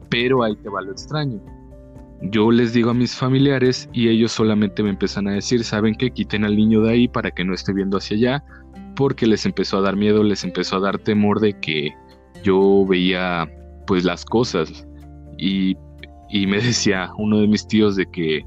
pero 0.08 0.42
ahí 0.42 0.56
te 0.56 0.68
va 0.68 0.80
lo 0.80 0.90
extraño 0.90 1.40
yo 2.22 2.50
les 2.50 2.72
digo 2.72 2.90
a 2.90 2.94
mis 2.94 3.14
familiares 3.14 3.88
y 3.92 4.08
ellos 4.08 4.32
solamente 4.32 4.82
me 4.82 4.90
empiezan 4.90 5.28
a 5.28 5.32
decir, 5.32 5.62
saben 5.62 5.94
que 5.94 6.10
quiten 6.10 6.44
al 6.44 6.56
niño 6.56 6.82
de 6.82 6.90
ahí 6.90 7.08
para 7.08 7.30
que 7.30 7.44
no 7.44 7.54
esté 7.54 7.72
viendo 7.72 7.98
hacia 7.98 8.16
allá, 8.16 8.44
porque 8.96 9.26
les 9.26 9.46
empezó 9.46 9.78
a 9.78 9.82
dar 9.82 9.96
miedo, 9.96 10.22
les 10.22 10.42
empezó 10.42 10.76
a 10.76 10.80
dar 10.80 10.98
temor 10.98 11.40
de 11.40 11.58
que 11.60 11.90
yo 12.42 12.86
veía 12.86 13.50
pues 13.86 14.04
las 14.04 14.24
cosas 14.24 14.86
y, 15.38 15.76
y 16.28 16.46
me 16.46 16.58
decía 16.62 17.10
uno 17.18 17.38
de 17.40 17.48
mis 17.48 17.66
tíos 17.66 17.96
de 17.96 18.06
que 18.06 18.44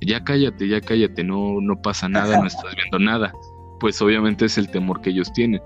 ya 0.00 0.22
cállate, 0.22 0.68
ya 0.68 0.80
cállate, 0.80 1.24
no, 1.24 1.60
no 1.60 1.80
pasa 1.80 2.08
nada, 2.08 2.38
no 2.38 2.46
estás 2.46 2.74
viendo 2.76 2.98
nada. 2.98 3.32
Pues 3.80 4.00
obviamente 4.00 4.46
es 4.46 4.58
el 4.58 4.70
temor 4.70 5.00
que 5.00 5.10
ellos 5.10 5.32
tienen. 5.32 5.60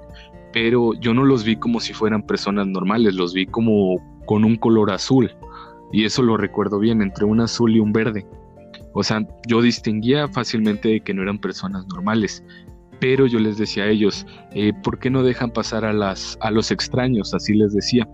Pero 0.52 0.94
yo 0.94 1.12
no 1.12 1.24
los 1.24 1.44
vi 1.44 1.56
como 1.56 1.78
si 1.80 1.92
fueran 1.92 2.22
personas 2.22 2.66
normales, 2.66 3.14
los 3.14 3.34
vi 3.34 3.46
como 3.46 3.96
con 4.24 4.44
un 4.44 4.56
color 4.56 4.90
azul 4.90 5.30
y 5.92 6.04
eso 6.04 6.22
lo 6.22 6.36
recuerdo 6.36 6.78
bien, 6.78 7.02
entre 7.02 7.24
un 7.24 7.40
azul 7.40 7.74
y 7.74 7.80
un 7.80 7.92
verde. 7.92 8.26
O 8.92 9.02
sea, 9.02 9.26
yo 9.46 9.62
distinguía 9.62 10.28
fácilmente 10.28 11.00
que 11.00 11.14
no 11.14 11.22
eran 11.22 11.38
personas 11.38 11.86
normales, 11.88 12.42
pero 13.00 13.26
yo 13.26 13.38
les 13.38 13.58
decía 13.58 13.84
a 13.84 13.88
ellos, 13.88 14.26
eh, 14.52 14.72
¿por 14.82 14.98
qué 14.98 15.10
no 15.10 15.22
dejan 15.22 15.50
pasar 15.50 15.84
a, 15.84 15.92
las, 15.92 16.38
a 16.40 16.50
los 16.50 16.70
extraños? 16.70 17.34
Así 17.34 17.54
les 17.54 17.72
decía. 17.72 18.08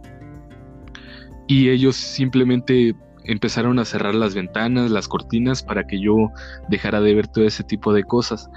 Y 1.47 1.71
ellos 1.71 1.97
simplemente 1.97 2.95
empezaron 3.25 3.79
a 3.79 3.85
cerrar 3.85 4.15
las 4.15 4.35
ventanas, 4.35 4.91
las 4.91 5.09
cortinas, 5.09 5.63
para 5.63 5.87
que 5.87 6.01
yo 6.01 6.31
dejara 6.69 7.01
de 7.01 7.15
ver 7.15 7.29
todo 7.29 7.45
ese 7.45 7.65
tipo 7.65 7.93
de 7.93 8.05
cosas. 8.05 8.49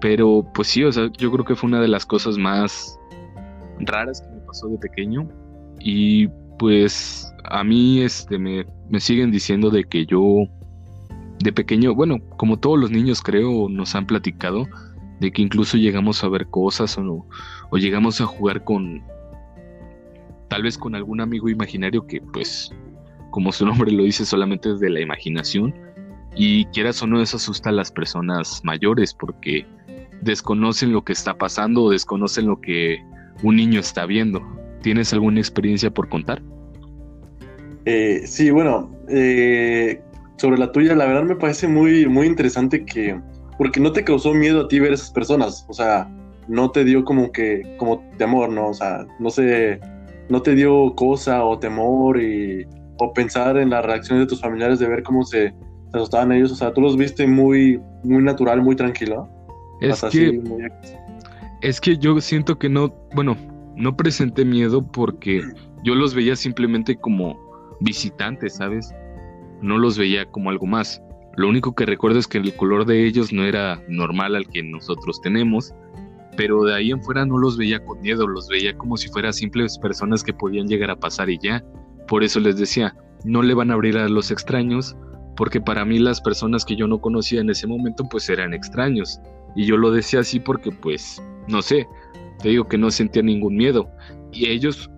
Pero 0.00 0.46
pues 0.54 0.68
sí, 0.68 0.84
o 0.84 0.92
sea, 0.92 1.10
yo 1.18 1.30
creo 1.30 1.44
que 1.44 1.54
fue 1.54 1.68
una 1.68 1.80
de 1.80 1.88
las 1.88 2.04
cosas 2.04 2.36
más 2.38 2.98
raras 3.80 4.20
que 4.20 4.28
me 4.28 4.40
pasó 4.40 4.68
de 4.68 4.78
pequeño. 4.78 5.28
Y 5.80 6.28
pues 6.58 7.32
a 7.44 7.64
mí 7.64 8.00
este, 8.02 8.38
me, 8.38 8.64
siguen 8.98 9.30
diciendo 9.30 9.70
de 9.70 9.84
que 9.84 10.06
yo 10.06 10.46
de 11.38 11.52
pequeño, 11.52 11.94
bueno, 11.94 12.18
como 12.36 12.58
todos 12.58 12.78
los 12.78 12.90
niños 12.90 13.20
creo, 13.22 13.68
nos 13.68 13.94
han 13.94 14.06
platicado 14.06 14.66
de 15.20 15.32
que 15.32 15.42
incluso 15.42 15.76
llegamos 15.76 16.22
a 16.22 16.28
ver 16.28 16.46
cosas 16.48 16.96
o, 16.98 17.26
o 17.70 17.76
llegamos 17.76 18.20
a 18.20 18.26
jugar 18.26 18.64
con, 18.64 19.02
tal 20.48 20.62
vez 20.62 20.78
con 20.78 20.94
algún 20.94 21.20
amigo 21.20 21.48
imaginario 21.48 22.06
que 22.06 22.20
pues, 22.20 22.70
como 23.30 23.52
su 23.52 23.66
nombre 23.66 23.90
lo 23.92 24.04
dice, 24.04 24.24
solamente 24.24 24.72
es 24.72 24.80
de 24.80 24.90
la 24.90 25.00
imaginación. 25.00 25.74
Y 26.34 26.66
quieras 26.66 27.02
o 27.02 27.06
no, 27.06 27.20
eso 27.20 27.38
asusta 27.38 27.70
a 27.70 27.72
las 27.72 27.90
personas 27.90 28.60
mayores 28.62 29.14
porque 29.14 29.66
desconocen 30.20 30.92
lo 30.92 31.02
que 31.02 31.12
está 31.12 31.36
pasando 31.36 31.84
o 31.84 31.90
desconocen 31.90 32.46
lo 32.46 32.60
que 32.60 32.98
un 33.42 33.56
niño 33.56 33.80
está 33.80 34.06
viendo. 34.06 34.42
¿Tienes 34.82 35.12
alguna 35.12 35.40
experiencia 35.40 35.90
por 35.90 36.08
contar? 36.08 36.42
Eh, 37.86 38.22
sí, 38.26 38.50
bueno, 38.50 38.94
eh, 39.08 40.02
sobre 40.36 40.58
la 40.58 40.72
tuya, 40.72 40.94
la 40.94 41.06
verdad 41.06 41.24
me 41.24 41.36
parece 41.36 41.68
muy, 41.68 42.06
muy 42.06 42.26
interesante 42.26 42.84
que, 42.84 43.18
porque 43.58 43.80
no 43.80 43.92
te 43.92 44.04
causó 44.04 44.34
miedo 44.34 44.62
a 44.62 44.68
ti 44.68 44.80
ver 44.80 44.92
esas 44.92 45.10
personas, 45.10 45.64
o 45.68 45.72
sea, 45.72 46.08
no 46.48 46.70
te 46.70 46.84
dio 46.84 47.04
como 47.04 47.32
que, 47.32 47.62
como 47.78 48.02
temor, 48.18 48.50
¿no? 48.50 48.68
O 48.68 48.74
sea, 48.74 49.06
no 49.18 49.30
sé, 49.30 49.80
no 50.28 50.42
te 50.42 50.54
dio 50.54 50.94
cosa 50.94 51.44
o 51.44 51.58
temor 51.58 52.20
y, 52.20 52.66
o 52.98 53.12
pensar 53.12 53.56
en 53.56 53.70
las 53.70 53.84
reacciones 53.84 54.26
de 54.26 54.28
tus 54.28 54.40
familiares 54.40 54.78
de 54.78 54.88
ver 54.88 55.02
cómo 55.02 55.24
se, 55.24 55.48
se 55.90 55.96
asustaban 55.96 56.32
ellos, 56.32 56.52
o 56.52 56.56
sea, 56.56 56.72
tú 56.72 56.80
los 56.80 56.96
viste 56.96 57.26
muy, 57.26 57.80
muy 58.04 58.22
natural, 58.22 58.62
muy 58.62 58.76
tranquilo. 58.76 59.28
Es 59.80 60.02
que, 60.10 60.40
es 61.60 61.80
que 61.80 61.98
yo 61.98 62.18
siento 62.20 62.58
que 62.58 62.68
no, 62.68 62.94
bueno, 63.14 63.36
no 63.76 63.96
presenté 63.96 64.44
miedo 64.44 64.82
porque 64.90 65.42
yo 65.84 65.94
los 65.94 66.14
veía 66.14 66.34
simplemente 66.34 66.96
como 66.96 67.38
visitantes, 67.80 68.56
¿sabes? 68.56 68.94
No 69.60 69.78
los 69.78 69.98
veía 69.98 70.24
como 70.26 70.50
algo 70.50 70.66
más. 70.66 71.02
Lo 71.36 71.48
único 71.48 71.74
que 71.74 71.86
recuerdo 71.86 72.18
es 72.18 72.26
que 72.26 72.38
el 72.38 72.54
color 72.54 72.86
de 72.86 73.06
ellos 73.06 73.32
no 73.32 73.44
era 73.44 73.82
normal 73.88 74.36
al 74.36 74.48
que 74.48 74.62
nosotros 74.62 75.20
tenemos 75.20 75.74
pero 76.36 76.64
de 76.64 76.74
ahí 76.74 76.90
en 76.90 77.02
fuera 77.02 77.24
no 77.24 77.38
los 77.38 77.56
veía 77.56 77.82
con 77.84 78.00
miedo, 78.00 78.26
los 78.26 78.48
veía 78.48 78.76
como 78.76 78.96
si 78.96 79.08
fueran 79.08 79.32
simples 79.32 79.78
personas 79.78 80.22
que 80.22 80.34
podían 80.34 80.68
llegar 80.68 80.90
a 80.90 80.96
pasar 80.96 81.30
y 81.30 81.38
ya. 81.38 81.64
Por 82.06 82.22
eso 82.22 82.38
les 82.38 82.56
decía, 82.56 82.94
no 83.24 83.42
le 83.42 83.54
van 83.54 83.70
a 83.70 83.74
abrir 83.74 83.96
a 83.96 84.08
los 84.08 84.30
extraños, 84.30 84.96
porque 85.36 85.60
para 85.60 85.84
mí 85.84 85.98
las 85.98 86.20
personas 86.20 86.64
que 86.64 86.76
yo 86.76 86.86
no 86.86 87.00
conocía 87.00 87.40
en 87.40 87.50
ese 87.50 87.66
momento 87.66 88.04
pues 88.08 88.28
eran 88.28 88.54
extraños. 88.54 89.18
Y 89.56 89.64
yo 89.64 89.76
lo 89.76 89.90
decía 89.90 90.20
así 90.20 90.38
porque 90.38 90.70
pues, 90.70 91.22
no 91.48 91.62
sé, 91.62 91.86
te 92.42 92.50
digo 92.50 92.68
que 92.68 92.78
no 92.78 92.90
sentía 92.90 93.22
ningún 93.22 93.56
miedo. 93.56 93.90
Y 94.32 94.50
ellos 94.50 94.90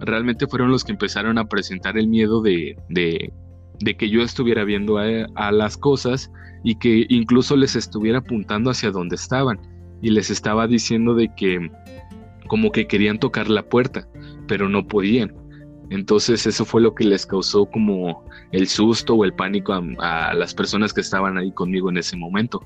realmente 0.00 0.46
fueron 0.46 0.70
los 0.70 0.84
que 0.84 0.92
empezaron 0.92 1.38
a 1.38 1.46
presentar 1.46 1.98
el 1.98 2.06
miedo 2.06 2.40
de, 2.40 2.76
de, 2.88 3.32
de 3.80 3.96
que 3.96 4.08
yo 4.08 4.22
estuviera 4.22 4.64
viendo 4.64 4.98
a, 4.98 5.52
las 5.52 5.76
cosas 5.76 6.30
y 6.62 6.76
que 6.76 7.06
incluso 7.08 7.56
les 7.56 7.76
estuviera 7.76 8.18
apuntando 8.18 8.70
hacia 8.70 8.90
donde 8.90 9.16
estaban. 9.16 9.60
Y 10.00 10.10
les 10.10 10.30
estaba 10.30 10.66
diciendo 10.66 11.14
de 11.14 11.30
que 11.34 11.70
como 12.46 12.70
que 12.72 12.86
querían 12.86 13.18
tocar 13.18 13.48
la 13.48 13.62
puerta, 13.62 14.06
pero 14.46 14.68
no 14.68 14.86
podían. 14.86 15.34
Entonces 15.90 16.46
eso 16.46 16.64
fue 16.64 16.80
lo 16.80 16.94
que 16.94 17.04
les 17.04 17.26
causó 17.26 17.66
como 17.66 18.24
el 18.52 18.66
susto 18.68 19.14
o 19.14 19.24
el 19.24 19.34
pánico 19.34 19.72
a, 19.98 20.34
las 20.34 20.54
personas 20.54 20.92
que 20.92 21.00
estaban 21.00 21.38
ahí 21.38 21.52
conmigo 21.52 21.90
en 21.90 21.98
ese 21.98 22.16
momento. 22.16 22.60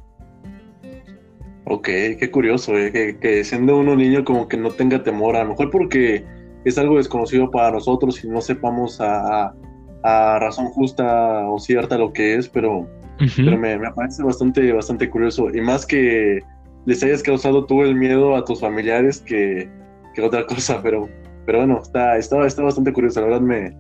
Ok, 1.64 1.86
qué 2.18 2.30
curioso, 2.32 2.76
eh, 2.78 3.18
que, 3.20 3.44
siendo 3.44 3.76
uno 3.76 3.94
niño 3.94 4.24
como 4.24 4.48
que 4.48 4.56
no 4.56 4.70
tenga 4.70 5.02
temor, 5.02 5.36
a 5.36 5.44
lo 5.44 5.50
mejor 5.50 5.70
porque 5.70 6.24
es 6.64 6.78
algo 6.78 6.96
desconocido 6.96 7.50
para 7.50 7.70
nosotros 7.70 8.24
y 8.24 8.28
no 8.28 8.40
sepamos 8.40 9.00
a, 9.00 9.54
razón 10.02 10.66
justa 10.66 11.48
o 11.48 11.58
cierta 11.58 11.98
lo 11.98 12.12
que 12.12 12.36
es, 12.36 12.48
pero, 12.48 12.88
me, 13.36 13.78
parece 13.92 14.22
bastante, 14.22 14.72
bastante 14.72 15.10
curioso. 15.10 15.48
Y 15.54 15.60
más 15.60 15.84
que 15.84 16.40
les 16.86 17.02
hayas 17.02 17.22
causado 17.22 17.64
tú 17.64 17.82
el 17.82 17.94
miedo 17.94 18.36
a 18.36 18.44
tus 18.44 18.60
familiares 18.60 19.20
que, 19.20 19.68
que 20.14 20.22
otra 20.22 20.46
cosa, 20.46 20.80
pero 20.82 21.08
pero 21.48 21.60
bueno, 21.60 21.80
está, 21.82 22.18
está, 22.18 22.46
está 22.46 22.62
bastante 22.62 22.92
curioso, 22.92 23.22
la 23.22 23.28
verdad 23.28 23.40
me, 23.40 23.74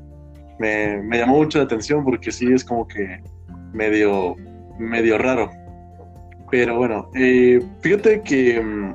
me, 0.58 1.18
llamó 1.18 1.36
mucho 1.36 1.58
la 1.58 1.64
atención 1.64 2.02
porque 2.02 2.32
sí 2.32 2.50
es 2.50 2.64
como 2.64 2.88
que 2.88 3.22
medio, 3.74 4.36
medio 4.78 5.18
raro. 5.18 5.50
Pero 6.50 6.78
bueno, 6.78 7.10
eh, 7.14 7.60
fíjate 7.82 8.22
que 8.22 8.58
mm, 8.58 8.94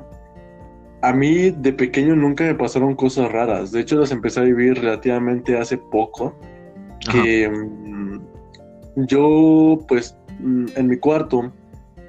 a 1.02 1.12
mí 1.12 1.52
de 1.52 1.72
pequeño 1.72 2.16
nunca 2.16 2.42
me 2.42 2.56
pasaron 2.56 2.96
cosas 2.96 3.30
raras. 3.30 3.70
De 3.70 3.78
hecho, 3.78 3.94
las 3.94 4.10
empecé 4.10 4.40
a 4.40 4.42
vivir 4.42 4.74
relativamente 4.74 5.56
hace 5.56 5.78
poco. 5.78 6.36
Que 7.10 7.48
mm, 7.48 8.20
yo, 9.06 9.80
pues, 9.88 10.16
mm, 10.40 10.66
en 10.76 10.86
mi 10.88 10.96
cuarto, 10.96 11.52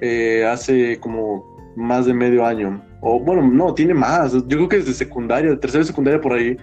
eh, 0.01 0.45
hace 0.45 0.99
como 0.99 1.43
más 1.75 2.05
de 2.05 2.13
medio 2.13 2.45
año, 2.45 2.81
o 3.01 3.19
bueno, 3.19 3.41
no, 3.41 3.73
tiene 3.73 3.93
más. 3.93 4.33
Yo 4.33 4.57
creo 4.57 4.69
que 4.69 4.77
desde 4.77 4.93
secundaria, 4.93 5.51
de 5.51 5.57
tercera 5.57 5.83
secundaria 5.83 6.21
por 6.21 6.33
ahí, 6.33 6.57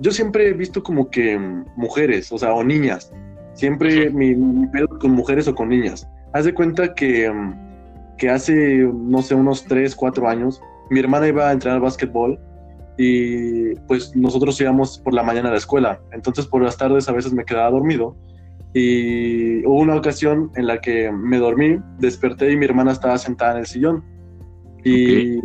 yo 0.00 0.10
siempre 0.10 0.48
he 0.48 0.52
visto 0.52 0.82
como 0.82 1.10
que 1.10 1.38
mujeres, 1.76 2.30
o 2.32 2.38
sea, 2.38 2.52
o 2.52 2.62
niñas. 2.62 3.12
Siempre 3.54 4.10
mi, 4.10 4.34
pedo 4.68 4.88
con 5.00 5.12
mujeres 5.12 5.48
o 5.48 5.54
con 5.54 5.70
niñas. 5.70 6.08
Haz 6.32 6.44
de 6.44 6.54
cuenta 6.54 6.94
que, 6.94 7.32
que 8.16 8.30
hace, 8.30 8.88
no 8.92 9.22
sé, 9.22 9.34
unos 9.34 9.64
3, 9.64 9.94
4 9.96 10.28
años, 10.28 10.60
mi 10.90 11.00
hermana 11.00 11.28
iba 11.28 11.48
a 11.48 11.52
entrenar 11.52 11.80
básquetbol 11.80 12.38
y 12.98 13.76
pues 13.86 14.14
nosotros 14.16 14.60
íbamos 14.60 14.98
por 14.98 15.14
la 15.14 15.22
mañana 15.22 15.48
a 15.48 15.52
la 15.52 15.58
escuela. 15.58 16.00
Entonces 16.12 16.46
por 16.46 16.62
las 16.62 16.76
tardes 16.76 17.08
a 17.08 17.12
veces 17.12 17.32
me 17.32 17.44
quedaba 17.44 17.70
dormido 17.70 18.16
y 18.74 19.64
hubo 19.64 19.80
una 19.80 19.94
ocasión 19.94 20.50
en 20.56 20.66
la 20.66 20.80
que 20.80 21.10
me 21.10 21.38
dormí, 21.38 21.78
desperté 21.98 22.52
y 22.52 22.56
mi 22.56 22.64
hermana 22.66 22.92
estaba 22.92 23.16
sentada 23.16 23.52
en 23.52 23.58
el 23.58 23.66
sillón 23.66 24.04
y 24.84 25.38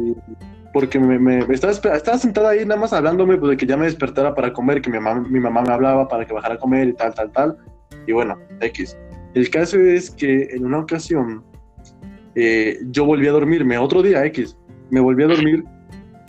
porque 0.73 0.99
me, 0.99 1.39
estaba, 1.53 1.71
estaba, 1.71 2.17
sentada 2.17 2.49
ahí 2.49 2.65
nada 2.65 2.81
más 2.81 2.91
hablándome 2.91 3.37
pues, 3.37 3.51
de 3.51 3.57
que 3.57 3.67
ya 3.67 3.77
me 3.77 3.85
despertara 3.85 4.33
para 4.33 4.51
comer, 4.51 4.81
que 4.81 4.89
mi 4.89 4.99
mamá, 4.99 5.21
mi 5.21 5.39
mamá 5.39 5.61
me 5.61 5.71
hablaba 5.71 6.07
para 6.07 6.25
que 6.25 6.33
bajara 6.33 6.55
a 6.55 6.57
comer 6.57 6.87
y 6.87 6.93
tal, 6.93 7.13
tal, 7.13 7.31
tal. 7.31 7.57
Y 8.07 8.11
bueno, 8.11 8.39
X. 8.59 8.97
El 9.35 9.49
caso 9.51 9.79
es 9.79 10.09
que 10.09 10.49
en 10.51 10.65
una 10.65 10.79
ocasión 10.79 11.43
eh, 12.33 12.79
yo 12.87 13.05
volví 13.05 13.27
a 13.27 13.31
dormirme, 13.31 13.77
otro 13.77 14.01
día 14.01 14.25
X, 14.25 14.57
me 14.89 14.99
volví 14.99 15.23
a 15.23 15.27
dormir 15.27 15.63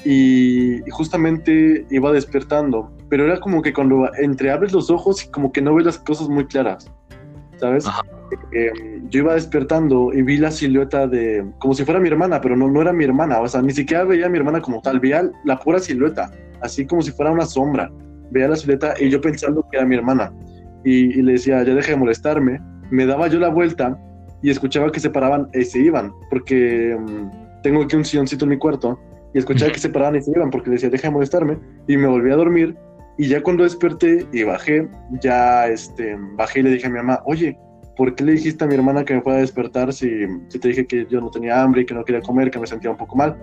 y, 0.04 0.82
justamente 0.90 1.86
iba 1.90 2.12
despertando, 2.12 2.92
pero 3.08 3.24
era 3.24 3.40
como 3.40 3.62
que 3.62 3.72
cuando 3.72 4.10
entre 4.16 4.50
abres 4.50 4.72
los 4.72 4.90
ojos 4.90 5.24
y 5.24 5.30
como 5.30 5.52
que 5.52 5.62
no 5.62 5.74
ves 5.74 5.86
las 5.86 5.98
cosas 5.98 6.28
muy 6.28 6.46
claras, 6.46 6.90
¿sabes? 7.58 7.86
Em, 8.52 9.08
yo 9.08 9.20
iba 9.20 9.34
despertando 9.34 10.12
y 10.12 10.22
vi 10.22 10.36
la 10.36 10.50
silueta 10.50 11.06
de, 11.06 11.44
como 11.58 11.74
si 11.74 11.84
fuera 11.84 12.00
mi 12.00 12.08
hermana, 12.08 12.40
pero 12.40 12.56
no, 12.56 12.68
no 12.68 12.82
era 12.82 12.92
mi 12.92 13.04
hermana, 13.04 13.40
o 13.40 13.48
sea, 13.48 13.62
ni 13.62 13.72
siquiera 13.72 14.04
veía 14.04 14.26
a 14.26 14.28
mi 14.28 14.38
hermana 14.38 14.60
como 14.60 14.80
tal, 14.80 15.00
veía 15.00 15.30
la 15.44 15.58
pura 15.58 15.78
silueta, 15.78 16.30
así 16.60 16.86
como 16.86 17.02
si 17.02 17.10
fuera 17.10 17.32
una 17.32 17.46
sombra, 17.46 17.90
veía 18.30 18.48
la 18.48 18.56
silueta 18.56 18.94
y 19.00 19.08
yo 19.10 19.20
pensando 19.20 19.66
que 19.70 19.78
era 19.78 19.86
mi 19.86 19.96
hermana. 19.96 20.32
Y, 20.86 21.22
le 21.22 21.32
decía, 21.32 21.62
ya 21.62 21.74
deja 21.74 21.92
de 21.92 21.96
molestarme, 21.96 22.60
me 22.90 23.06
daba 23.06 23.28
yo 23.28 23.38
la 23.38 23.48
vuelta 23.48 23.98
y 24.42 24.50
escuchaba 24.50 24.92
que 24.92 25.00
se 25.00 25.08
paraban 25.08 25.48
y 25.54 25.64
se 25.64 25.78
iban, 25.78 26.12
porque 26.28 26.92
em, 26.92 27.30
tengo 27.62 27.82
aquí 27.82 27.96
un 27.96 28.04
silloncito 28.04 28.44
en 28.44 28.50
mi 28.50 28.58
cuarto 28.58 28.98
y 29.34 29.38
escuchaba 29.38 29.72
que 29.72 29.78
se 29.78 29.90
paraban 29.90 30.16
y 30.16 30.22
se 30.22 30.30
iban 30.30 30.50
porque 30.50 30.70
decía, 30.70 30.88
deja 30.88 31.08
de 31.08 31.14
molestarme 31.14 31.58
y 31.86 31.96
me 31.96 32.06
volví 32.06 32.30
a 32.30 32.36
dormir 32.36 32.76
y 33.18 33.28
ya 33.28 33.42
cuando 33.42 33.64
desperté 33.64 34.26
y 34.32 34.42
bajé, 34.42 34.88
ya 35.20 35.68
este, 35.68 36.16
bajé 36.36 36.60
y 36.60 36.62
le 36.62 36.70
dije 36.70 36.86
a 36.86 36.90
mi 36.90 36.96
mamá, 36.96 37.20
oye, 37.26 37.56
¿por 37.96 38.14
qué 38.14 38.24
le 38.24 38.32
dijiste 38.32 38.64
a 38.64 38.66
mi 38.66 38.74
hermana 38.74 39.04
que 39.04 39.14
me 39.14 39.22
fuera 39.22 39.38
a 39.38 39.40
despertar 39.40 39.92
si, 39.92 40.08
si, 40.48 40.58
te 40.58 40.68
dije 40.68 40.86
que 40.86 41.06
yo 41.08 41.20
no 41.20 41.30
tenía 41.30 41.62
hambre 41.62 41.82
y 41.82 41.86
que 41.86 41.94
no 41.94 42.04
quería 42.04 42.22
comer, 42.22 42.50
que 42.50 42.58
me 42.58 42.66
sentía 42.66 42.90
un 42.90 42.96
poco 42.96 43.16
mal? 43.16 43.36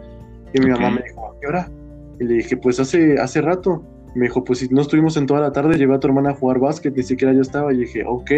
Y 0.53 0.60
mi 0.60 0.69
mamá 0.71 0.91
me 0.91 1.01
dijo, 1.03 1.25
¿a 1.25 1.39
qué 1.39 1.48
hora? 1.48 1.71
Y 2.19 2.25
le 2.25 2.33
dije, 2.36 2.57
pues 2.57 2.79
hace, 2.79 3.17
hace 3.17 3.41
rato. 3.41 3.83
me 4.13 4.24
dijo, 4.24 4.43
pues 4.43 4.60
si 4.60 4.67
no 4.67 4.81
estuvimos 4.81 5.15
en 5.15 5.25
toda 5.25 5.39
la 5.39 5.51
tarde, 5.53 5.77
llevé 5.77 5.95
a 5.95 6.00
tu 6.00 6.07
hermana 6.07 6.31
a 6.31 6.33
jugar 6.33 6.60
básquet, 6.60 6.95
ni 6.95 7.03
siquiera 7.03 7.33
yo 7.33 7.41
estaba. 7.41 7.74
Y 7.74 7.77
dije, 7.77 8.03
ok, 8.05 8.31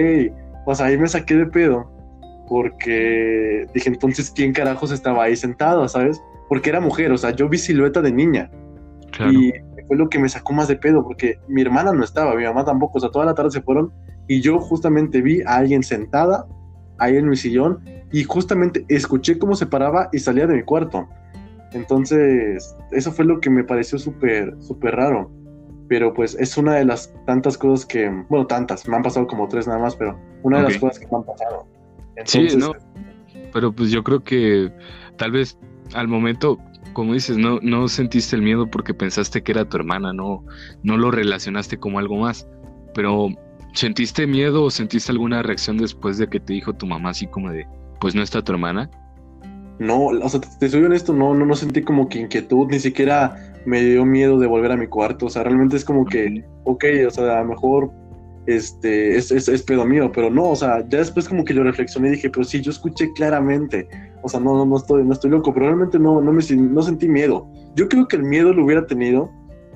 pues 0.65 0.81
ahí 0.81 0.97
me 0.99 1.07
saqué 1.07 1.35
de 1.35 1.47
pedo, 1.47 1.91
porque 2.47 3.65
dije, 3.73 3.89
entonces, 3.89 4.29
¿quién 4.29 4.53
carajos 4.53 4.91
estaba 4.91 5.23
ahí 5.23 5.35
sentado, 5.35 5.87
sabes? 5.87 6.21
Porque 6.49 6.69
era 6.69 6.79
mujer, 6.79 7.11
o 7.11 7.17
sea, 7.17 7.31
yo 7.31 7.49
vi 7.49 7.57
silueta 7.57 8.01
de 8.01 8.11
niña. 8.11 8.51
Y 9.31 9.53
fue 9.87 9.97
lo 9.97 10.09
que 10.09 10.19
me 10.19 10.29
sacó 10.29 10.53
más 10.53 10.67
de 10.67 10.75
pedo, 10.75 11.03
porque 11.03 11.39
mi 11.47 11.61
hermana 11.61 11.93
no 11.93 12.03
estaba, 12.03 12.35
mi 12.35 12.43
mamá 12.43 12.65
tampoco, 12.65 12.97
o 12.97 13.01
sea, 13.01 13.11
toda 13.11 13.25
la 13.25 13.35
tarde 13.35 13.51
se 13.51 13.61
fueron 13.61 13.91
y 14.27 14.41
yo 14.41 14.59
justamente 14.59 15.21
vi 15.21 15.41
a 15.41 15.57
alguien 15.57 15.83
sentada 15.83 16.47
ahí 16.97 17.17
en 17.17 17.27
mi 17.27 17.35
sillón 17.35 17.79
y 18.11 18.23
justamente 18.23 18.85
escuché 18.87 19.37
cómo 19.37 19.55
se 19.55 19.65
paraba 19.65 20.09
y 20.11 20.19
salía 20.19 20.47
de 20.47 20.55
mi 20.55 20.63
cuarto. 20.63 21.07
Entonces, 21.73 22.75
eso 22.91 23.11
fue 23.11 23.25
lo 23.25 23.39
que 23.39 23.49
me 23.49 23.63
pareció 23.63 23.97
súper, 23.97 24.55
súper 24.59 24.95
raro. 24.95 25.31
Pero 25.89 26.13
pues 26.13 26.35
es 26.39 26.57
una 26.57 26.75
de 26.75 26.85
las 26.85 27.13
tantas 27.25 27.57
cosas 27.57 27.85
que, 27.85 28.09
bueno, 28.29 28.47
tantas, 28.47 28.87
me 28.87 28.95
han 28.95 29.03
pasado 29.03 29.27
como 29.27 29.47
tres 29.47 29.67
nada 29.67 29.79
más, 29.79 29.95
pero 29.95 30.17
una 30.43 30.57
de 30.57 30.63
las 30.63 30.77
cosas 30.77 30.99
que 30.99 31.07
me 31.07 31.17
han 31.17 31.23
pasado. 31.23 31.67
sí, 32.25 32.47
no. 32.57 32.73
Pero 33.51 33.71
pues 33.71 33.91
yo 33.91 34.03
creo 34.03 34.23
que 34.23 34.71
tal 35.17 35.31
vez 35.31 35.57
al 35.93 36.07
momento, 36.07 36.59
como 36.93 37.13
dices, 37.13 37.37
no, 37.37 37.59
no 37.61 37.87
sentiste 37.87 38.35
el 38.35 38.41
miedo 38.41 38.67
porque 38.67 38.93
pensaste 38.93 39.41
que 39.43 39.51
era 39.51 39.65
tu 39.65 39.77
hermana, 39.77 40.13
no, 40.13 40.43
no 40.83 40.97
lo 40.97 41.11
relacionaste 41.11 41.77
como 41.77 41.99
algo 41.99 42.17
más. 42.17 42.47
Pero 42.93 43.29
¿Sentiste 43.73 44.27
miedo 44.27 44.63
o 44.63 44.69
sentiste 44.69 45.11
alguna 45.11 45.41
reacción 45.41 45.77
después 45.77 46.19
de 46.19 46.27
que 46.27 46.39
te 46.39 46.53
dijo 46.53 46.73
tu 46.73 46.85
mamá 46.85 47.09
así 47.09 47.25
como 47.25 47.49
de, 47.49 47.65
pues 47.99 48.13
no 48.13 48.21
está 48.21 48.43
tu 48.43 48.51
hermana? 48.51 48.89
No, 49.79 50.05
o 50.05 50.29
sea, 50.29 50.39
te 50.41 50.69
soy 50.69 50.83
honesto, 50.83 51.11
no, 51.11 51.33
no, 51.33 51.43
no 51.43 51.55
sentí 51.55 51.81
como 51.81 52.07
que 52.07 52.19
inquietud, 52.19 52.67
ni 52.69 52.79
siquiera 52.79 53.35
me 53.65 53.81
dio 53.81 54.05
miedo 54.05 54.37
de 54.37 54.45
volver 54.45 54.71
a 54.71 54.77
mi 54.77 54.85
cuarto, 54.85 55.25
o 55.25 55.29
sea, 55.29 55.41
realmente 55.43 55.75
es 55.75 55.83
como 55.83 56.05
que, 56.05 56.45
ok, 56.65 56.85
o 57.07 57.09
sea, 57.09 57.39
a 57.39 57.41
lo 57.41 57.49
mejor 57.49 57.91
este, 58.45 59.17
es, 59.17 59.31
es, 59.31 59.63
pedo 59.63 59.85
mío, 59.85 60.11
pero 60.13 60.29
no, 60.29 60.49
o 60.49 60.55
sea, 60.55 60.87
ya 60.87 60.99
después 60.99 61.27
como 61.27 61.43
que 61.43 61.55
yo 61.55 61.63
reflexioné 61.63 62.09
y 62.09 62.11
dije, 62.11 62.29
pero 62.29 62.43
sí, 62.43 62.61
yo 62.61 62.69
escuché 62.69 63.11
claramente, 63.13 63.87
o 64.23 64.29
sea, 64.29 64.39
no, 64.39 64.65
no, 64.65 64.77
estoy, 64.77 65.03
no 65.03 65.13
estoy 65.13 65.29
loco, 65.29 65.53
pero 65.53 65.67
realmente 65.67 65.99
no, 65.99 66.21
no, 66.21 66.31
me, 66.31 66.41
no 66.55 66.81
sentí 66.81 67.07
miedo. 67.07 67.47
Yo 67.75 67.87
creo 67.89 68.07
que 68.07 68.15
el 68.15 68.23
miedo 68.23 68.53
lo 68.53 68.65
hubiera 68.65 68.87
tenido 68.87 69.29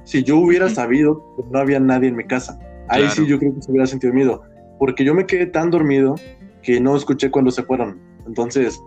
si 0.06 0.24
yo 0.24 0.38
hubiera 0.38 0.70
sabido 0.70 1.22
que 1.36 1.44
no 1.51 1.60
había 1.60 1.80
nadie 1.80 2.10
en 2.10 2.16
mi 2.16 2.24
casa. 2.24 2.58
Ahí 2.88 3.08
sí 3.10 3.25
yo 3.27 3.38
creo 3.38 3.54
que 3.54 3.62
se 3.62 3.72
hubiera 3.72 3.86
sentido 3.86 4.13
miedo, 4.13 4.42
porque 4.80 5.04
yo 5.04 5.13
me 5.13 5.25
quedé 5.25 5.48
tan 5.48 5.70
dormido 5.70 6.16
que 6.63 6.80
no 6.80 6.96
escuché 6.96 7.30
cuando 7.30 7.51
se 7.51 7.63
fueron. 7.63 8.00
Entonces, 8.25 8.82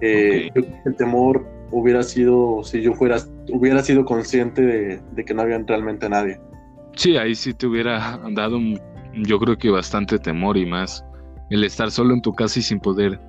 eh, 0.00 0.50
el 0.54 0.96
temor 0.96 1.46
hubiera 1.70 2.02
sido, 2.02 2.62
si 2.64 2.82
yo 2.82 2.94
fuera, 2.94 3.18
hubiera 3.52 3.82
sido 3.82 4.04
consciente 4.04 4.62
de, 4.62 5.24
que 5.24 5.34
no 5.34 5.42
había 5.42 5.58
realmente 5.58 6.08
nadie. 6.08 6.40
Sí, 6.96 7.16
ahí 7.16 7.34
sí 7.34 7.52
te 7.54 7.66
hubiera 7.66 8.18
dado, 8.32 8.58
yo 9.14 9.38
creo 9.38 9.56
que 9.56 9.70
bastante 9.70 10.18
temor 10.18 10.56
y 10.56 10.66
más 10.66 11.04
el 11.50 11.64
estar 11.64 11.90
solo 11.90 12.14
en 12.14 12.22
tu 12.22 12.32
casa 12.32 12.58
y 12.58 12.62
sin 12.62 12.80
poder, 12.80 13.20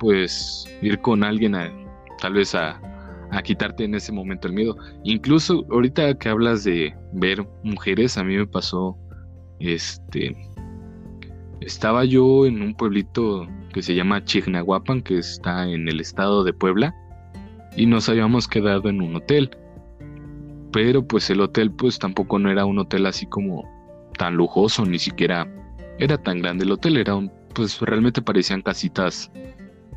pues, 0.00 0.66
ir 0.82 1.00
con 1.00 1.22
alguien 1.22 1.54
a, 1.54 1.72
tal 2.20 2.32
vez 2.32 2.56
a, 2.56 2.80
a 3.30 3.42
quitarte 3.42 3.84
en 3.84 3.94
ese 3.94 4.10
momento 4.10 4.48
el 4.48 4.54
miedo. 4.54 4.76
Incluso 5.04 5.64
ahorita 5.70 6.14
que 6.14 6.28
hablas 6.28 6.64
de 6.64 6.92
ver 7.12 7.46
mujeres, 7.62 8.18
a 8.18 8.24
mí 8.24 8.36
me 8.36 8.46
pasó 8.46 8.98
este, 9.60 10.34
estaba 11.60 12.04
yo 12.04 12.46
en 12.46 12.62
un 12.62 12.74
pueblito 12.74 13.46
que 13.72 13.82
se 13.82 13.94
llama 13.94 14.24
Chignahuapan, 14.24 15.02
que 15.02 15.18
está 15.18 15.68
en 15.68 15.88
el 15.88 16.00
estado 16.00 16.42
de 16.42 16.52
Puebla. 16.52 16.94
y 17.76 17.86
nos 17.86 18.08
habíamos 18.08 18.48
quedado 18.48 18.88
en 18.88 19.00
un 19.00 19.14
hotel. 19.14 19.50
Pero 20.72 21.06
pues 21.06 21.30
el 21.30 21.40
hotel 21.40 21.70
pues 21.70 21.98
tampoco 21.98 22.38
no 22.38 22.50
era 22.50 22.64
un 22.64 22.78
hotel 22.78 23.06
así 23.06 23.26
como 23.26 23.64
tan 24.18 24.34
lujoso, 24.34 24.84
ni 24.84 24.98
siquiera 24.98 25.46
era 25.98 26.18
tan 26.18 26.40
grande 26.40 26.64
el 26.64 26.72
hotel, 26.72 26.96
era 26.96 27.14
un, 27.14 27.30
pues 27.54 27.80
realmente 27.80 28.22
parecían 28.22 28.62
casitas 28.62 29.30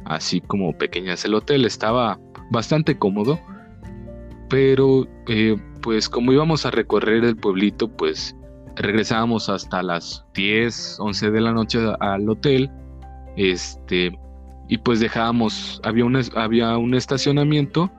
así 0.05 0.41
como 0.41 0.77
pequeñas. 0.77 1.25
El 1.25 1.35
hotel 1.35 1.65
estaba 1.65 2.19
bastante 2.51 2.97
cómodo, 2.97 3.39
pero 4.49 5.07
eh, 5.27 5.55
pues 5.81 6.09
como 6.09 6.31
íbamos 6.31 6.65
a 6.65 6.71
recorrer 6.71 7.23
el 7.23 7.35
pueblito, 7.35 7.89
pues 7.89 8.35
regresábamos 8.75 9.49
hasta 9.49 9.83
las 9.83 10.25
10, 10.33 10.97
11 10.99 11.31
de 11.31 11.41
la 11.41 11.51
noche 11.53 11.79
al 11.99 12.29
hotel. 12.29 12.69
Este, 13.35 14.17
y 14.69 14.77
pues 14.77 14.99
dejábamos, 14.99 15.81
había 15.83 16.05
un, 16.05 16.19
había 16.35 16.77
un 16.77 16.93
estacionamiento 16.93 17.91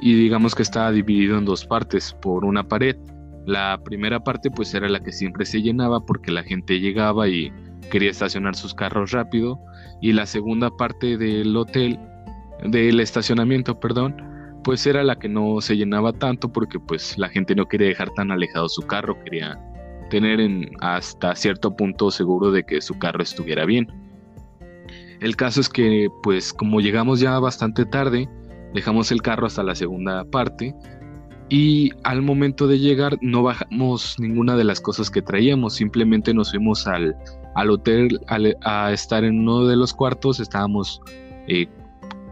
y 0.00 0.14
digamos 0.14 0.54
que 0.54 0.62
estaba 0.62 0.92
dividido 0.92 1.38
en 1.38 1.44
dos 1.44 1.64
partes 1.64 2.14
por 2.20 2.44
una 2.44 2.66
pared. 2.66 2.96
La 3.46 3.80
primera 3.82 4.22
parte 4.22 4.50
pues 4.50 4.74
era 4.74 4.88
la 4.88 5.00
que 5.00 5.12
siempre 5.12 5.46
se 5.46 5.62
llenaba 5.62 6.04
porque 6.04 6.30
la 6.30 6.42
gente 6.42 6.80
llegaba 6.80 7.28
y 7.28 7.50
quería 7.90 8.10
estacionar 8.10 8.54
sus 8.54 8.74
carros 8.74 9.12
rápido 9.12 9.58
y 10.00 10.12
la 10.12 10.26
segunda 10.26 10.70
parte 10.70 11.16
del 11.16 11.56
hotel, 11.56 11.98
del 12.64 13.00
estacionamiento, 13.00 13.78
perdón, 13.78 14.16
pues 14.64 14.86
era 14.86 15.02
la 15.02 15.18
que 15.18 15.28
no 15.28 15.60
se 15.60 15.76
llenaba 15.76 16.12
tanto 16.12 16.52
porque 16.52 16.78
pues 16.78 17.16
la 17.18 17.28
gente 17.28 17.54
no 17.54 17.66
quería 17.66 17.88
dejar 17.88 18.10
tan 18.10 18.30
alejado 18.30 18.68
su 18.68 18.82
carro, 18.82 19.18
quería 19.24 19.58
tener 20.10 20.40
en 20.40 20.70
hasta 20.80 21.34
cierto 21.34 21.74
punto 21.74 22.10
seguro 22.10 22.50
de 22.50 22.64
que 22.64 22.80
su 22.80 22.98
carro 22.98 23.22
estuviera 23.22 23.64
bien. 23.64 23.86
El 25.20 25.36
caso 25.36 25.60
es 25.60 25.68
que 25.68 26.08
pues 26.22 26.52
como 26.52 26.80
llegamos 26.80 27.20
ya 27.20 27.38
bastante 27.38 27.84
tarde, 27.84 28.28
dejamos 28.74 29.10
el 29.10 29.22
carro 29.22 29.46
hasta 29.46 29.62
la 29.62 29.74
segunda 29.74 30.24
parte 30.24 30.74
y 31.48 31.90
al 32.04 32.22
momento 32.22 32.66
de 32.66 32.78
llegar 32.78 33.18
no 33.20 33.42
bajamos 33.42 34.16
ninguna 34.18 34.56
de 34.56 34.64
las 34.64 34.80
cosas 34.80 35.10
que 35.10 35.22
traíamos, 35.22 35.74
simplemente 35.74 36.34
nos 36.34 36.50
fuimos 36.50 36.86
al, 36.86 37.16
al 37.58 37.70
hotel 37.70 38.20
a 38.28 38.92
estar 38.92 39.24
en 39.24 39.40
uno 39.40 39.66
de 39.66 39.74
los 39.74 39.92
cuartos, 39.92 40.38
estábamos 40.38 41.00
eh, 41.48 41.66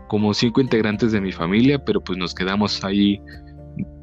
como 0.07 0.33
cinco 0.33 0.61
integrantes 0.61 1.11
de 1.11 1.21
mi 1.21 1.33
familia, 1.33 1.85
pero 1.85 2.01
pues 2.01 2.17
nos 2.17 2.33
quedamos 2.33 2.85
ahí, 2.85 3.21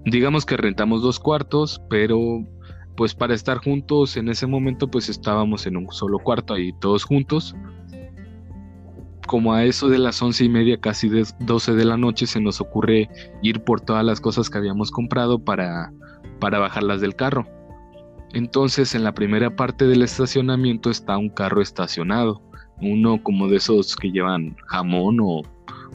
digamos 0.03 0.45
que 0.45 0.57
rentamos 0.57 1.01
dos 1.01 1.21
cuartos, 1.21 1.81
pero 1.89 2.45
pues 2.97 3.15
para 3.15 3.33
estar 3.33 3.59
juntos 3.59 4.17
en 4.17 4.27
ese 4.27 4.47
momento 4.47 4.89
pues 4.89 5.07
estábamos 5.07 5.65
en 5.65 5.77
un 5.77 5.89
solo 5.93 6.19
cuarto 6.19 6.55
ahí 6.55 6.73
todos 6.81 7.05
juntos. 7.05 7.55
Como 9.25 9.53
a 9.53 9.63
eso 9.63 9.87
de 9.87 9.99
las 9.99 10.21
once 10.21 10.43
y 10.43 10.49
media, 10.49 10.77
casi 10.81 11.07
de 11.07 11.25
doce 11.39 11.73
de 11.73 11.85
la 11.85 11.95
noche, 11.95 12.27
se 12.27 12.41
nos 12.41 12.59
ocurre 12.59 13.09
ir 13.41 13.63
por 13.63 13.79
todas 13.79 14.03
las 14.03 14.19
cosas 14.19 14.49
que 14.49 14.57
habíamos 14.57 14.91
comprado 14.91 15.39
para, 15.39 15.93
para 16.41 16.59
bajarlas 16.59 16.99
del 16.99 17.15
carro. 17.15 17.47
Entonces 18.33 18.95
en 18.95 19.03
la 19.03 19.13
primera 19.13 19.55
parte 19.55 19.85
del 19.85 20.01
estacionamiento 20.01 20.89
está 20.89 21.17
un 21.17 21.29
carro 21.29 21.61
estacionado, 21.61 22.41
uno 22.81 23.21
como 23.21 23.47
de 23.47 23.57
esos 23.57 23.95
que 23.95 24.11
llevan 24.11 24.55
jamón 24.67 25.19
o 25.21 25.43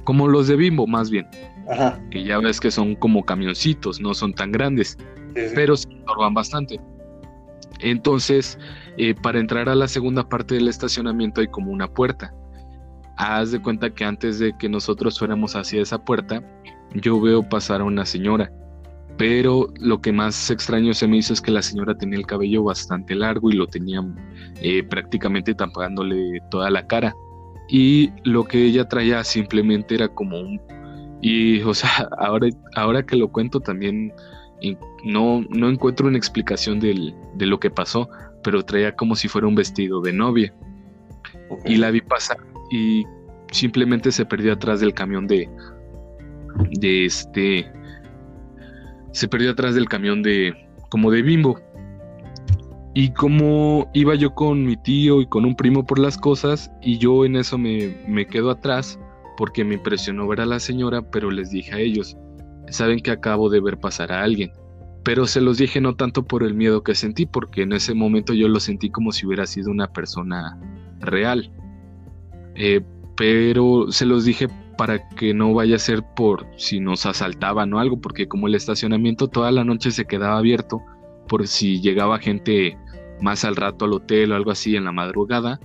como 0.04 0.28
los 0.28 0.46
de 0.46 0.56
Bimbo 0.56 0.86
más 0.86 1.10
bien. 1.10 1.26
Ajá. 1.68 2.00
Que 2.10 2.24
ya 2.24 2.38
ves 2.38 2.60
que 2.60 2.70
son 2.70 2.94
como 2.94 3.24
camioncitos, 3.24 4.00
no 4.00 4.14
son 4.14 4.32
tan 4.32 4.52
grandes, 4.52 4.96
pero 5.54 5.76
se 5.76 5.88
estorban 5.92 6.32
bastante. 6.32 6.80
Entonces, 7.80 8.58
eh, 8.96 9.14
para 9.14 9.38
entrar 9.38 9.68
a 9.68 9.74
la 9.74 9.88
segunda 9.88 10.28
parte 10.28 10.54
del 10.54 10.68
estacionamiento 10.68 11.40
hay 11.40 11.48
como 11.48 11.72
una 11.72 11.88
puerta. 11.88 12.32
Haz 13.16 13.50
de 13.50 13.60
cuenta 13.60 13.90
que 13.90 14.04
antes 14.04 14.38
de 14.38 14.56
que 14.56 14.68
nosotros 14.68 15.18
fuéramos 15.18 15.56
hacia 15.56 15.82
esa 15.82 15.98
puerta, 15.98 16.42
yo 16.94 17.20
veo 17.20 17.46
pasar 17.48 17.80
a 17.80 17.84
una 17.84 18.06
señora. 18.06 18.50
Pero 19.18 19.68
lo 19.80 20.00
que 20.00 20.12
más 20.12 20.48
extraño 20.48 20.94
se 20.94 21.08
me 21.08 21.16
hizo 21.16 21.32
es 21.32 21.40
que 21.40 21.50
la 21.50 21.60
señora 21.60 21.98
tenía 21.98 22.18
el 22.18 22.26
cabello 22.26 22.62
bastante 22.62 23.16
largo 23.16 23.50
y 23.50 23.54
lo 23.54 23.66
tenía 23.66 24.00
eh, 24.62 24.84
prácticamente 24.84 25.54
tapándole 25.54 26.40
toda 26.50 26.70
la 26.70 26.86
cara. 26.86 27.14
Y 27.68 28.10
lo 28.22 28.44
que 28.44 28.64
ella 28.64 28.88
traía 28.88 29.24
simplemente 29.24 29.96
era 29.96 30.08
como 30.08 30.40
un 30.40 30.60
y 31.20 31.60
o 31.62 31.74
sea 31.74 31.90
ahora 32.18 32.48
ahora 32.76 33.04
que 33.04 33.16
lo 33.16 33.28
cuento 33.28 33.58
también 33.58 34.12
no 35.04 35.44
no 35.50 35.68
encuentro 35.68 36.06
una 36.06 36.16
explicación 36.16 36.78
del, 36.78 37.12
de 37.34 37.46
lo 37.46 37.58
que 37.58 37.70
pasó 37.70 38.08
pero 38.44 38.64
traía 38.64 38.94
como 38.94 39.16
si 39.16 39.26
fuera 39.28 39.48
un 39.48 39.56
vestido 39.56 40.00
de 40.00 40.12
novia. 40.12 40.54
Y 41.64 41.76
la 41.76 41.90
vi 41.90 42.00
pasar 42.00 42.38
y 42.70 43.04
simplemente 43.50 44.12
se 44.12 44.24
perdió 44.24 44.52
atrás 44.52 44.80
del 44.80 44.94
camión 44.94 45.26
de 45.26 45.48
de 46.72 47.06
este 47.06 47.70
se 49.18 49.26
perdió 49.26 49.50
atrás 49.50 49.74
del 49.74 49.88
camión 49.88 50.22
de 50.22 50.54
como 50.90 51.10
de 51.10 51.22
bimbo 51.22 51.58
y 52.94 53.10
como 53.10 53.90
iba 53.92 54.14
yo 54.14 54.34
con 54.34 54.64
mi 54.64 54.76
tío 54.76 55.20
y 55.20 55.26
con 55.26 55.44
un 55.44 55.56
primo 55.56 55.84
por 55.84 55.98
las 55.98 56.16
cosas, 56.16 56.70
y 56.82 56.98
yo 56.98 57.24
en 57.24 57.36
eso 57.36 57.58
me, 57.58 57.96
me 58.06 58.26
quedo 58.26 58.50
atrás 58.50 58.98
porque 59.36 59.64
me 59.64 59.74
impresionó 59.74 60.26
ver 60.26 60.40
a 60.40 60.46
la 60.46 60.58
señora, 60.58 61.02
pero 61.02 61.30
les 61.30 61.50
dije 61.50 61.74
a 61.74 61.78
ellos, 61.78 62.16
saben 62.70 63.00
que 63.00 63.10
acabo 63.10 63.50
de 63.50 63.60
ver 63.60 63.78
pasar 63.78 64.12
a 64.12 64.22
alguien. 64.22 64.52
Pero 65.04 65.26
se 65.26 65.40
los 65.40 65.58
dije 65.58 65.80
no 65.80 65.94
tanto 65.94 66.24
por 66.24 66.42
el 66.42 66.54
miedo 66.54 66.82
que 66.82 66.94
sentí, 66.94 67.24
porque 67.24 67.62
en 67.62 67.72
ese 67.72 67.94
momento 67.94 68.34
yo 68.34 68.48
lo 68.48 68.58
sentí 68.58 68.90
como 68.90 69.12
si 69.12 69.26
hubiera 69.26 69.46
sido 69.46 69.70
una 69.70 69.86
persona 69.92 70.58
real. 71.00 71.52
Eh, 72.56 72.80
pero 73.16 73.90
se 73.90 74.06
los 74.06 74.24
dije 74.24 74.48
para 74.78 75.08
que 75.08 75.34
no 75.34 75.52
vaya 75.52 75.74
a 75.74 75.80
ser 75.80 76.04
por 76.14 76.46
si 76.56 76.78
nos 76.78 77.04
asaltaban 77.04 77.74
o 77.74 77.80
algo, 77.80 78.00
porque 78.00 78.28
como 78.28 78.46
el 78.46 78.54
estacionamiento 78.54 79.26
toda 79.26 79.50
la 79.50 79.64
noche 79.64 79.90
se 79.90 80.04
quedaba 80.04 80.38
abierto, 80.38 80.80
por 81.28 81.48
si 81.48 81.80
llegaba 81.80 82.20
gente 82.20 82.78
más 83.20 83.44
al 83.44 83.56
rato 83.56 83.86
al 83.86 83.94
hotel 83.94 84.30
o 84.30 84.36
algo 84.36 84.52
así 84.52 84.76
en 84.76 84.84
la 84.84 84.92
madrugada, 84.92 85.58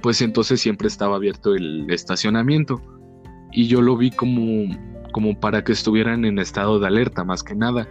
pues 0.00 0.22
entonces 0.22 0.60
siempre 0.60 0.86
estaba 0.86 1.16
abierto 1.16 1.56
el 1.56 1.90
estacionamiento. 1.90 2.80
Y 3.50 3.66
yo 3.66 3.82
lo 3.82 3.96
vi 3.96 4.12
como, 4.12 4.72
como 5.12 5.38
para 5.40 5.64
que 5.64 5.72
estuvieran 5.72 6.24
en 6.24 6.38
estado 6.38 6.78
de 6.78 6.86
alerta, 6.86 7.24
más 7.24 7.42
que 7.42 7.56
nada. 7.56 7.88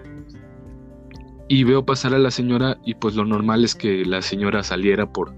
Y 1.49 1.65
veo 1.65 1.85
pasar 1.85 2.13
a 2.13 2.19
la 2.19 2.31
señora 2.31 2.77
y 2.85 2.95
pues 2.95 3.15
lo 3.15 3.25
normal 3.25 3.65
es 3.65 3.75
que 3.75 4.05
la 4.05 4.21
señora 4.21 4.63
saliera 4.63 5.11
por 5.11 5.35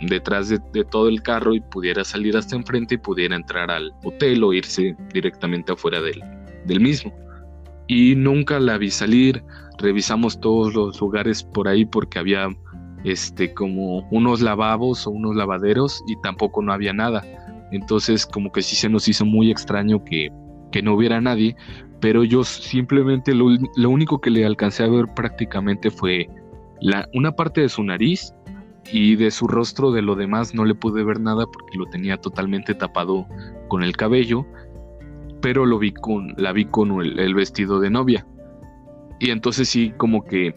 detrás 0.00 0.48
de, 0.48 0.84
todo 0.84 1.08
el 1.08 1.22
carro 1.22 1.54
y 1.54 1.60
pudiera 1.60 2.04
salir 2.04 2.36
hasta 2.36 2.56
enfrente 2.56 2.96
y 2.96 2.98
pudiera 2.98 3.36
entrar 3.36 3.70
al 3.70 3.92
hotel 4.04 4.44
o 4.44 4.52
irse 4.52 4.96
directamente 5.12 5.72
afuera 5.72 6.00
del, 6.00 6.22
del 6.66 6.80
mismo. 6.80 7.12
Y 7.88 8.14
nunca 8.16 8.58
la 8.58 8.78
vi 8.78 8.90
salir, 8.90 9.42
revisamos 9.78 10.40
todos 10.40 10.74
los 10.74 11.00
lugares 11.00 11.42
por 11.42 11.68
ahí 11.68 11.84
porque 11.84 12.18
había 12.18 12.48
este 13.04 13.54
como 13.54 14.00
unos 14.10 14.40
lavabos 14.40 15.06
o 15.06 15.10
unos 15.10 15.36
lavaderos 15.36 16.02
y 16.08 16.20
tampoco 16.22 16.62
no 16.62 16.72
había 16.72 16.92
nada. 16.92 17.24
Entonces 17.70 18.26
como 18.26 18.50
que 18.52 18.62
sí 18.62 18.76
se 18.76 18.88
nos 18.88 19.08
hizo 19.08 19.24
muy 19.24 19.50
extraño 19.50 20.04
que, 20.04 20.30
que 20.72 20.82
no 20.82 20.94
hubiera 20.94 21.20
nadie, 21.20 21.56
pero 22.00 22.24
yo 22.24 22.44
simplemente 22.44 23.34
lo, 23.34 23.48
lo, 23.76 23.90
único 23.90 24.20
que 24.20 24.30
le 24.30 24.44
alcancé 24.44 24.84
a 24.84 24.88
ver 24.88 25.06
prácticamente 25.14 25.90
fue 25.90 26.28
la, 26.80 27.08
una 27.14 27.32
parte 27.32 27.62
de 27.62 27.68
su 27.68 27.82
nariz 27.82 28.32
y 28.92 29.16
de 29.16 29.30
su 29.30 29.46
rostro 29.46 29.90
de 29.92 30.02
lo 30.02 30.14
demás 30.14 30.54
no 30.54 30.64
le 30.64 30.74
pude 30.74 31.04
ver 31.04 31.20
nada 31.20 31.46
porque 31.46 31.78
lo 31.78 31.86
tenía 31.86 32.16
totalmente 32.16 32.74
tapado 32.74 33.26
con 33.68 33.82
el 33.82 33.96
cabello, 33.96 34.46
pero 35.40 35.66
lo 35.66 35.78
vi 35.78 35.92
con, 35.92 36.34
la 36.36 36.52
vi 36.52 36.66
con 36.66 37.00
el 37.00 37.34
vestido 37.34 37.80
de 37.80 37.90
novia. 37.90 38.26
Y 39.18 39.30
entonces 39.30 39.68
sí, 39.68 39.92
como 39.96 40.24
que 40.24 40.54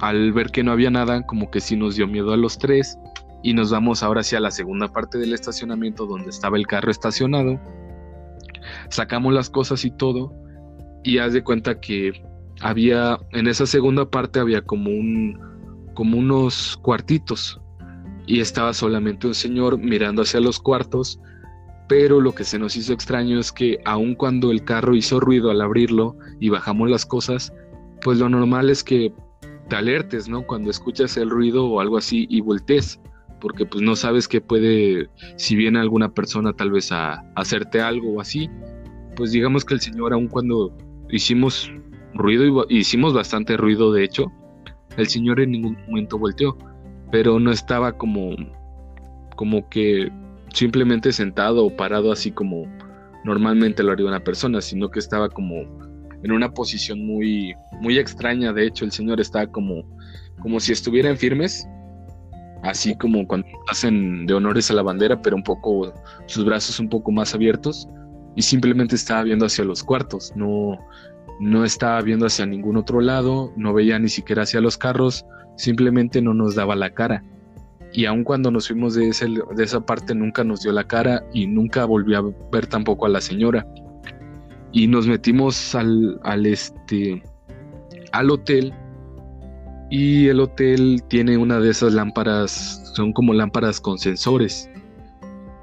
al 0.00 0.32
ver 0.32 0.50
que 0.50 0.62
no 0.62 0.72
había 0.72 0.90
nada, 0.90 1.22
como 1.26 1.50
que 1.50 1.60
sí 1.60 1.76
nos 1.76 1.96
dio 1.96 2.06
miedo 2.06 2.32
a 2.32 2.36
los 2.36 2.58
tres. 2.58 2.98
Y 3.42 3.54
nos 3.54 3.70
vamos 3.70 4.02
ahora 4.02 4.20
hacia 4.20 4.40
la 4.40 4.50
segunda 4.50 4.88
parte 4.88 5.18
del 5.18 5.32
estacionamiento 5.32 6.06
donde 6.06 6.30
estaba 6.30 6.56
el 6.56 6.66
carro 6.66 6.90
estacionado. 6.90 7.60
Sacamos 8.88 9.32
las 9.32 9.48
cosas 9.48 9.84
y 9.84 9.90
todo. 9.90 10.32
Y 11.04 11.18
haz 11.18 11.32
de 11.32 11.44
cuenta 11.44 11.80
que 11.80 12.24
había, 12.60 13.18
en 13.32 13.46
esa 13.46 13.66
segunda 13.66 14.10
parte 14.10 14.40
había 14.40 14.62
como 14.62 14.90
un, 14.90 15.40
como 15.98 16.16
unos 16.16 16.78
cuartitos. 16.80 17.60
Y 18.24 18.38
estaba 18.38 18.72
solamente 18.72 19.26
un 19.26 19.34
señor 19.34 19.78
mirando 19.78 20.22
hacia 20.22 20.38
los 20.38 20.60
cuartos. 20.60 21.18
Pero 21.88 22.20
lo 22.20 22.36
que 22.36 22.44
se 22.44 22.56
nos 22.56 22.76
hizo 22.76 22.92
extraño 22.92 23.40
es 23.40 23.50
que 23.50 23.80
aun 23.84 24.14
cuando 24.14 24.52
el 24.52 24.62
carro 24.62 24.94
hizo 24.94 25.18
ruido 25.18 25.50
al 25.50 25.60
abrirlo 25.60 26.14
y 26.38 26.50
bajamos 26.50 26.88
las 26.88 27.04
cosas, 27.04 27.52
pues 28.00 28.18
lo 28.18 28.28
normal 28.28 28.70
es 28.70 28.84
que 28.84 29.12
te 29.68 29.74
alertes, 29.74 30.28
¿no? 30.28 30.46
Cuando 30.46 30.70
escuchas 30.70 31.16
el 31.16 31.30
ruido 31.30 31.66
o 31.66 31.80
algo 31.80 31.96
así 31.96 32.28
y 32.30 32.42
voltees, 32.42 33.00
porque 33.40 33.66
pues 33.66 33.82
no 33.82 33.96
sabes 33.96 34.28
qué 34.28 34.40
puede, 34.40 35.10
si 35.34 35.56
viene 35.56 35.80
alguna 35.80 36.14
persona 36.14 36.52
tal 36.52 36.70
vez 36.70 36.92
a, 36.92 37.24
hacerte 37.34 37.80
algo 37.80 38.12
o 38.12 38.20
así, 38.20 38.48
pues 39.16 39.32
digamos 39.32 39.64
que 39.64 39.74
el 39.74 39.80
Señor 39.80 40.12
aun 40.12 40.28
cuando 40.28 40.76
hicimos 41.10 41.72
ruido, 42.14 42.66
hicimos 42.68 43.14
bastante 43.14 43.56
ruido 43.56 43.92
de 43.92 44.04
hecho, 44.04 44.30
el 44.98 45.08
Señor 45.08 45.40
en 45.40 45.52
ningún 45.52 45.78
momento 45.86 46.18
volteó, 46.18 46.56
pero 47.10 47.38
no 47.38 47.50
estaba 47.50 47.92
como, 47.92 48.36
como 49.36 49.68
que 49.68 50.10
simplemente 50.52 51.12
sentado 51.12 51.64
o 51.64 51.74
parado 51.74 52.12
así 52.12 52.30
como 52.30 52.66
normalmente 53.24 53.82
lo 53.82 53.92
haría 53.92 54.06
una 54.06 54.24
persona, 54.24 54.60
sino 54.60 54.90
que 54.90 54.98
estaba 54.98 55.28
como 55.28 55.54
en 56.22 56.32
una 56.32 56.52
posición 56.52 57.06
muy, 57.06 57.54
muy 57.80 57.98
extraña. 57.98 58.52
De 58.52 58.66
hecho, 58.66 58.84
el 58.84 58.92
señor 58.92 59.20
estaba 59.20 59.46
como, 59.46 59.84
como 60.40 60.60
si 60.60 60.72
estuviera 60.72 61.08
en 61.08 61.16
firmes, 61.16 61.66
así 62.62 62.96
como 62.96 63.26
cuando 63.26 63.46
hacen 63.70 64.26
de 64.26 64.34
honores 64.34 64.70
a 64.70 64.74
la 64.74 64.82
bandera, 64.82 65.20
pero 65.22 65.36
un 65.36 65.42
poco, 65.42 65.92
sus 66.26 66.44
brazos 66.44 66.80
un 66.80 66.88
poco 66.88 67.12
más 67.12 67.34
abiertos, 67.34 67.88
y 68.36 68.42
simplemente 68.42 68.94
estaba 68.94 69.22
viendo 69.24 69.46
hacia 69.46 69.64
los 69.64 69.82
cuartos, 69.82 70.32
no, 70.36 70.78
no 71.40 71.64
estaba 71.64 72.00
viendo 72.02 72.26
hacia 72.26 72.46
ningún 72.46 72.76
otro 72.76 73.00
lado, 73.00 73.52
no 73.56 73.72
veía 73.72 73.98
ni 73.98 74.08
siquiera 74.08 74.42
hacia 74.42 74.60
los 74.60 74.76
carros, 74.76 75.24
simplemente 75.56 76.20
no 76.20 76.34
nos 76.34 76.54
daba 76.54 76.76
la 76.76 76.90
cara. 76.90 77.22
Y 77.92 78.04
aun 78.04 78.24
cuando 78.24 78.50
nos 78.50 78.68
fuimos 78.68 78.94
de, 78.94 79.06
de 79.56 79.64
esa 79.64 79.80
parte 79.80 80.14
nunca 80.14 80.44
nos 80.44 80.62
dio 80.62 80.72
la 80.72 80.84
cara 80.84 81.24
y 81.32 81.46
nunca 81.46 81.84
volvió 81.84 82.18
a 82.18 82.50
ver 82.52 82.66
tampoco 82.66 83.06
a 83.06 83.08
la 83.08 83.20
señora. 83.20 83.66
Y 84.72 84.86
nos 84.86 85.06
metimos 85.06 85.74
al, 85.74 86.20
al, 86.24 86.44
este, 86.44 87.22
al 88.12 88.30
hotel 88.30 88.74
y 89.90 90.28
el 90.28 90.40
hotel 90.40 91.02
tiene 91.08 91.38
una 91.38 91.60
de 91.60 91.70
esas 91.70 91.94
lámparas, 91.94 92.92
son 92.94 93.12
como 93.12 93.32
lámparas 93.32 93.80
con 93.80 93.98
sensores. 93.98 94.68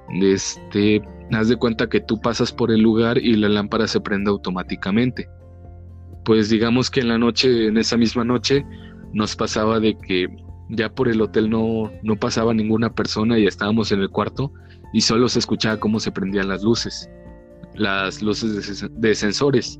Este, 0.09 1.01
haz 1.31 1.49
de 1.49 1.55
cuenta 1.57 1.87
que 1.87 1.99
tú 1.99 2.19
pasas 2.19 2.51
por 2.51 2.71
el 2.71 2.81
lugar 2.81 3.19
y 3.19 3.35
la 3.35 3.49
lámpara 3.49 3.87
se 3.87 4.01
prende 4.01 4.31
automáticamente. 4.31 5.29
Pues 6.25 6.49
digamos 6.49 6.89
que 6.89 7.01
en 7.01 7.07
la 7.07 7.17
noche, 7.17 7.67
en 7.67 7.77
esa 7.77 7.97
misma 7.97 8.23
noche, 8.23 8.65
nos 9.13 9.35
pasaba 9.35 9.79
de 9.79 9.97
que 9.97 10.27
ya 10.69 10.89
por 10.89 11.07
el 11.07 11.21
hotel 11.21 11.49
no, 11.49 11.91
no 12.03 12.15
pasaba 12.15 12.53
ninguna 12.53 12.93
persona 12.93 13.37
y 13.37 13.45
estábamos 13.45 13.91
en 13.91 14.01
el 14.01 14.09
cuarto 14.09 14.51
y 14.91 15.01
solo 15.01 15.29
se 15.29 15.39
escuchaba 15.39 15.79
cómo 15.79 15.99
se 15.99 16.11
prendían 16.11 16.47
las 16.47 16.63
luces, 16.63 17.09
las 17.75 18.21
luces 18.21 18.81
de, 18.81 18.89
de 18.89 19.15
sensores. 19.15 19.79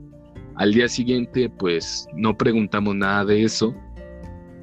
Al 0.56 0.74
día 0.74 0.88
siguiente, 0.88 1.50
pues 1.50 2.08
no 2.14 2.38
preguntamos 2.38 2.96
nada 2.96 3.26
de 3.26 3.44
eso, 3.44 3.76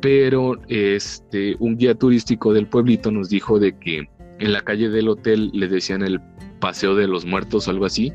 pero 0.00 0.56
este, 0.68 1.56
un 1.58 1.76
guía 1.76 1.94
turístico 1.94 2.52
del 2.52 2.66
pueblito 2.66 3.10
nos 3.10 3.28
dijo 3.28 3.58
de 3.58 3.76
que 3.78 4.08
en 4.38 4.52
la 4.52 4.60
calle 4.60 4.88
del 4.88 5.08
hotel 5.08 5.50
le 5.52 5.68
decían 5.68 6.02
el 6.02 6.20
paseo 6.60 6.94
de 6.94 7.08
los 7.08 7.24
muertos 7.26 7.66
o 7.66 7.70
algo 7.70 7.86
así, 7.86 8.12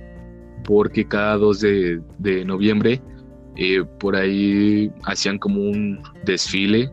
porque 0.63 1.07
cada 1.07 1.37
2 1.37 1.59
de, 1.59 2.01
de 2.17 2.45
noviembre 2.45 3.01
eh, 3.57 3.83
por 3.99 4.15
ahí 4.15 4.91
hacían 5.05 5.39
como 5.39 5.59
un 5.61 5.99
desfile 6.25 6.91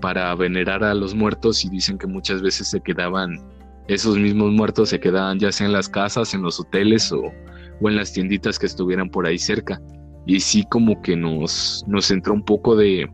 para 0.00 0.34
venerar 0.34 0.84
a 0.84 0.94
los 0.94 1.14
muertos 1.14 1.64
y 1.64 1.70
dicen 1.70 1.98
que 1.98 2.06
muchas 2.06 2.42
veces 2.42 2.68
se 2.68 2.80
quedaban, 2.80 3.40
esos 3.88 4.18
mismos 4.18 4.52
muertos 4.52 4.90
se 4.90 5.00
quedaban 5.00 5.38
ya 5.38 5.50
sea 5.50 5.66
en 5.66 5.72
las 5.72 5.88
casas, 5.88 6.34
en 6.34 6.42
los 6.42 6.60
hoteles 6.60 7.10
o, 7.10 7.32
o 7.80 7.88
en 7.88 7.96
las 7.96 8.12
tienditas 8.12 8.58
que 8.58 8.66
estuvieran 8.66 9.08
por 9.08 9.26
ahí 9.26 9.38
cerca. 9.38 9.80
Y 10.26 10.40
sí 10.40 10.64
como 10.70 11.00
que 11.00 11.16
nos, 11.16 11.84
nos 11.88 12.10
entró 12.10 12.34
un 12.34 12.44
poco 12.44 12.76
de, 12.76 13.10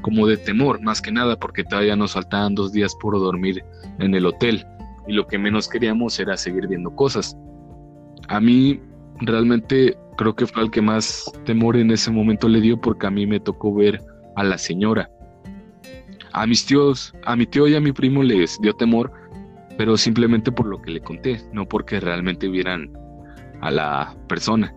como 0.00 0.26
de 0.26 0.38
temor, 0.38 0.80
más 0.80 1.02
que 1.02 1.12
nada, 1.12 1.38
porque 1.38 1.62
todavía 1.62 1.94
nos 1.94 2.14
faltaban 2.14 2.54
dos 2.54 2.72
días 2.72 2.94
por 3.00 3.14
dormir 3.14 3.62
en 3.98 4.14
el 4.14 4.24
hotel 4.24 4.64
y 5.06 5.12
lo 5.12 5.26
que 5.26 5.38
menos 5.38 5.68
queríamos 5.68 6.18
era 6.18 6.36
seguir 6.36 6.68
viendo 6.68 6.90
cosas. 6.94 7.36
A 8.28 8.40
mí 8.40 8.80
realmente 9.20 9.96
creo 10.16 10.34
que 10.34 10.46
fue 10.46 10.62
el 10.64 10.70
que 10.70 10.82
más 10.82 11.30
temor 11.44 11.76
en 11.76 11.90
ese 11.90 12.10
momento 12.10 12.48
le 12.48 12.60
dio 12.60 12.80
porque 12.80 13.06
a 13.06 13.10
mí 13.10 13.26
me 13.26 13.40
tocó 13.40 13.74
ver 13.74 14.00
a 14.36 14.44
la 14.44 14.58
señora. 14.58 15.10
A 16.32 16.46
mis 16.46 16.66
tíos, 16.66 17.14
a 17.24 17.36
mi 17.36 17.46
tío 17.46 17.66
y 17.68 17.74
a 17.74 17.80
mi 17.80 17.92
primo 17.92 18.22
les 18.22 18.58
dio 18.60 18.72
temor, 18.74 19.12
pero 19.76 19.96
simplemente 19.96 20.52
por 20.52 20.66
lo 20.66 20.80
que 20.82 20.90
le 20.90 21.00
conté, 21.00 21.40
no 21.52 21.66
porque 21.66 22.00
realmente 22.00 22.48
vieran 22.48 22.92
a 23.60 23.70
la 23.70 24.16
persona. 24.28 24.74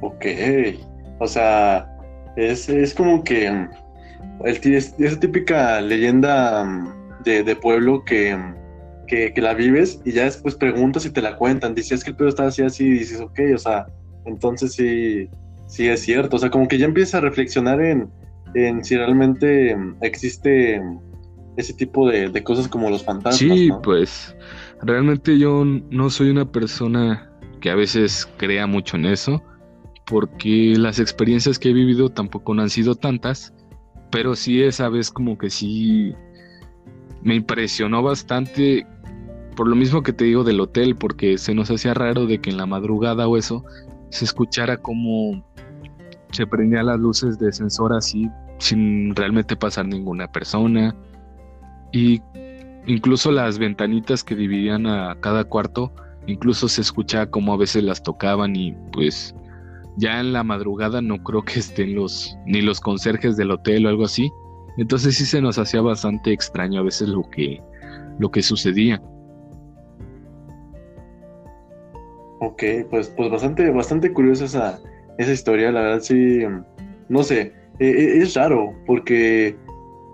Ok, 0.00 0.26
o 1.18 1.26
sea, 1.26 1.86
es, 2.36 2.94
como 2.94 3.24
que 3.24 3.50
mm, 3.50 3.68
el, 4.44 4.74
esa 4.74 5.20
típica 5.20 5.80
leyenda 5.80 6.64
mm, 6.64 7.22
de, 7.24 7.56
pueblo 7.56 8.04
que, 8.04 8.36
que, 9.08 9.32
la 9.36 9.54
vives 9.54 10.00
y 10.04 10.12
ya 10.12 10.24
después 10.24 10.54
preguntas 10.54 11.04
y 11.04 11.10
te 11.10 11.20
la 11.20 11.36
cuentan. 11.36 11.74
Dices 11.74 12.04
que 12.04 12.10
el 12.10 12.16
pedo 12.16 12.28
está 12.28 12.46
así, 12.46 12.62
así, 12.62 12.84
y 12.84 12.98
dices, 12.98 13.20
ok, 13.20 13.40
o 13.54 13.58
sea, 13.58 13.86
entonces 14.26 14.74
sí, 14.74 15.28
sí 15.66 15.88
es 15.88 16.00
cierto. 16.00 16.36
O 16.36 16.38
sea, 16.38 16.50
como 16.50 16.68
que 16.68 16.78
ya 16.78 16.86
empiezas 16.86 17.16
a 17.16 17.20
reflexionar 17.20 17.80
en, 17.80 18.08
en 18.54 18.84
si 18.84 18.96
realmente 18.96 19.76
existe 20.02 20.80
ese 21.56 21.74
tipo 21.74 22.08
de, 22.08 22.42
cosas 22.44 22.68
como 22.68 22.88
los 22.88 23.04
fantasmas. 23.04 23.38
Sí, 23.38 23.70
pues 23.82 24.36
realmente 24.80 25.38
yo 25.38 25.64
no 25.64 26.08
soy 26.08 26.30
una 26.30 26.50
persona 26.50 27.32
que 27.60 27.70
a 27.70 27.74
veces 27.74 28.28
crea 28.36 28.66
mucho 28.68 28.96
en 28.96 29.06
eso 29.06 29.42
porque 30.06 30.74
las 30.76 31.00
experiencias 31.00 31.58
que 31.58 31.70
he 31.70 31.72
vivido 31.72 32.08
tampoco 32.10 32.54
no 32.54 32.62
han 32.62 32.70
sido 32.70 32.94
tantas, 32.94 33.52
pero 34.10 34.36
sí 34.36 34.62
esa 34.62 34.88
vez 34.88 35.10
como 35.10 35.36
que 35.36 35.50
sí 35.50 36.14
me 37.22 37.34
impresionó 37.34 38.02
bastante 38.02 38.86
por 39.58 39.66
lo 39.66 39.74
mismo 39.74 40.04
que 40.04 40.12
te 40.12 40.24
digo 40.24 40.44
del 40.44 40.60
hotel, 40.60 40.94
porque 40.94 41.36
se 41.36 41.52
nos 41.52 41.68
hacía 41.68 41.92
raro 41.92 42.26
de 42.26 42.40
que 42.40 42.48
en 42.48 42.58
la 42.58 42.66
madrugada 42.66 43.26
o 43.26 43.36
eso 43.36 43.64
se 44.08 44.24
escuchara 44.24 44.76
como 44.76 45.44
se 46.30 46.46
prendían 46.46 46.86
las 46.86 47.00
luces 47.00 47.40
de 47.40 47.52
sensor 47.52 47.92
así 47.92 48.30
sin 48.58 49.16
realmente 49.16 49.56
pasar 49.56 49.88
ninguna 49.88 50.30
persona 50.30 50.94
y 51.90 52.22
incluso 52.86 53.32
las 53.32 53.58
ventanitas 53.58 54.22
que 54.22 54.36
dividían 54.36 54.86
a 54.86 55.16
cada 55.18 55.42
cuarto 55.42 55.92
incluso 56.28 56.68
se 56.68 56.80
escuchaba 56.80 57.26
como 57.26 57.52
a 57.52 57.56
veces 57.56 57.82
las 57.82 58.00
tocaban 58.00 58.54
y 58.54 58.76
pues 58.92 59.34
ya 59.96 60.20
en 60.20 60.34
la 60.34 60.44
madrugada 60.44 61.02
no 61.02 61.18
creo 61.24 61.42
que 61.42 61.58
estén 61.58 61.96
los 61.96 62.38
ni 62.46 62.62
los 62.62 62.78
conserjes 62.78 63.36
del 63.36 63.50
hotel 63.50 63.86
o 63.86 63.88
algo 63.88 64.04
así. 64.04 64.30
Entonces 64.76 65.16
sí 65.16 65.26
se 65.26 65.40
nos 65.40 65.58
hacía 65.58 65.80
bastante 65.80 66.32
extraño 66.32 66.78
a 66.78 66.84
veces 66.84 67.08
lo 67.08 67.28
que 67.28 67.60
lo 68.20 68.30
que 68.30 68.40
sucedía. 68.40 69.02
Ok, 72.40 72.62
pues, 72.90 73.08
pues 73.16 73.30
bastante, 73.30 73.70
bastante 73.70 74.12
curiosa 74.12 74.44
esa, 74.44 74.78
esa 75.18 75.32
historia, 75.32 75.72
la 75.72 75.80
verdad 75.80 76.00
sí, 76.00 76.40
no 77.08 77.22
sé, 77.22 77.52
e, 77.80 77.88
e, 77.88 78.18
es 78.22 78.34
raro 78.34 78.72
porque 78.86 79.56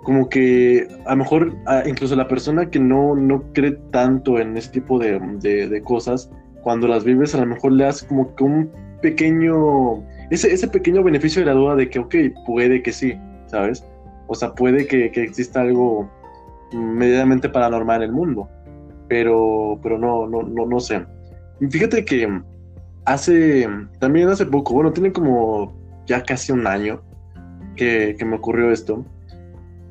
como 0.05 0.29
que 0.29 0.87
a 1.07 1.11
lo 1.11 1.17
mejor 1.17 1.55
incluso 1.87 2.15
la 2.15 2.29
persona 2.29 2.71
que 2.71 2.79
no, 2.79 3.17
no 3.17 3.43
cree 3.53 3.73
tanto 3.91 4.39
en 4.39 4.57
ese 4.57 4.71
tipo 4.71 4.99
de, 4.99 5.19
de, 5.41 5.83
cosas, 5.83 6.31
cuando 6.63 6.87
las 6.87 7.05
vives 7.05 7.35
a 7.35 7.41
lo 7.41 7.47
mejor 7.47 7.73
le 7.73 7.87
hace 7.87 8.07
como 8.07 8.35
que 8.37 8.45
un 8.45 8.71
pequeño, 9.03 10.05
ese, 10.31 10.53
ese 10.53 10.69
pequeño 10.69 11.03
beneficio 11.03 11.41
de 11.41 11.47
la 11.47 11.53
duda 11.53 11.75
de 11.75 11.89
que, 11.89 11.99
ok, 11.99 12.15
puede 12.47 12.83
que 12.83 12.93
sí, 12.93 13.15
¿sabes? 13.47 13.87
O 14.27 14.35
sea, 14.35 14.55
puede 14.55 14.87
que, 14.87 15.07
exista 15.07 15.63
algo 15.63 16.11
medianamente 16.73 17.49
paranormal 17.49 18.03
en 18.03 18.09
el 18.11 18.13
mundo, 18.13 18.49
pero, 19.09 19.79
pero 19.83 19.99
no, 19.99 20.27
no, 20.27 20.43
no, 20.43 20.67
no 20.67 20.81
sé. 20.81 21.05
Fíjate 21.71 22.05
que 22.05 22.43
hace, 23.05 23.69
también 24.01 24.29
hace 24.29 24.47
poco, 24.47 24.75
bueno, 24.75 24.93
tiene 24.93 25.13
como 25.13 25.77
ya 26.07 26.23
casi 26.23 26.53
un 26.53 26.67
año 26.67 27.03
que, 27.77 28.17
me 28.25 28.37
ocurrió 28.37 28.71
esto, 28.71 29.05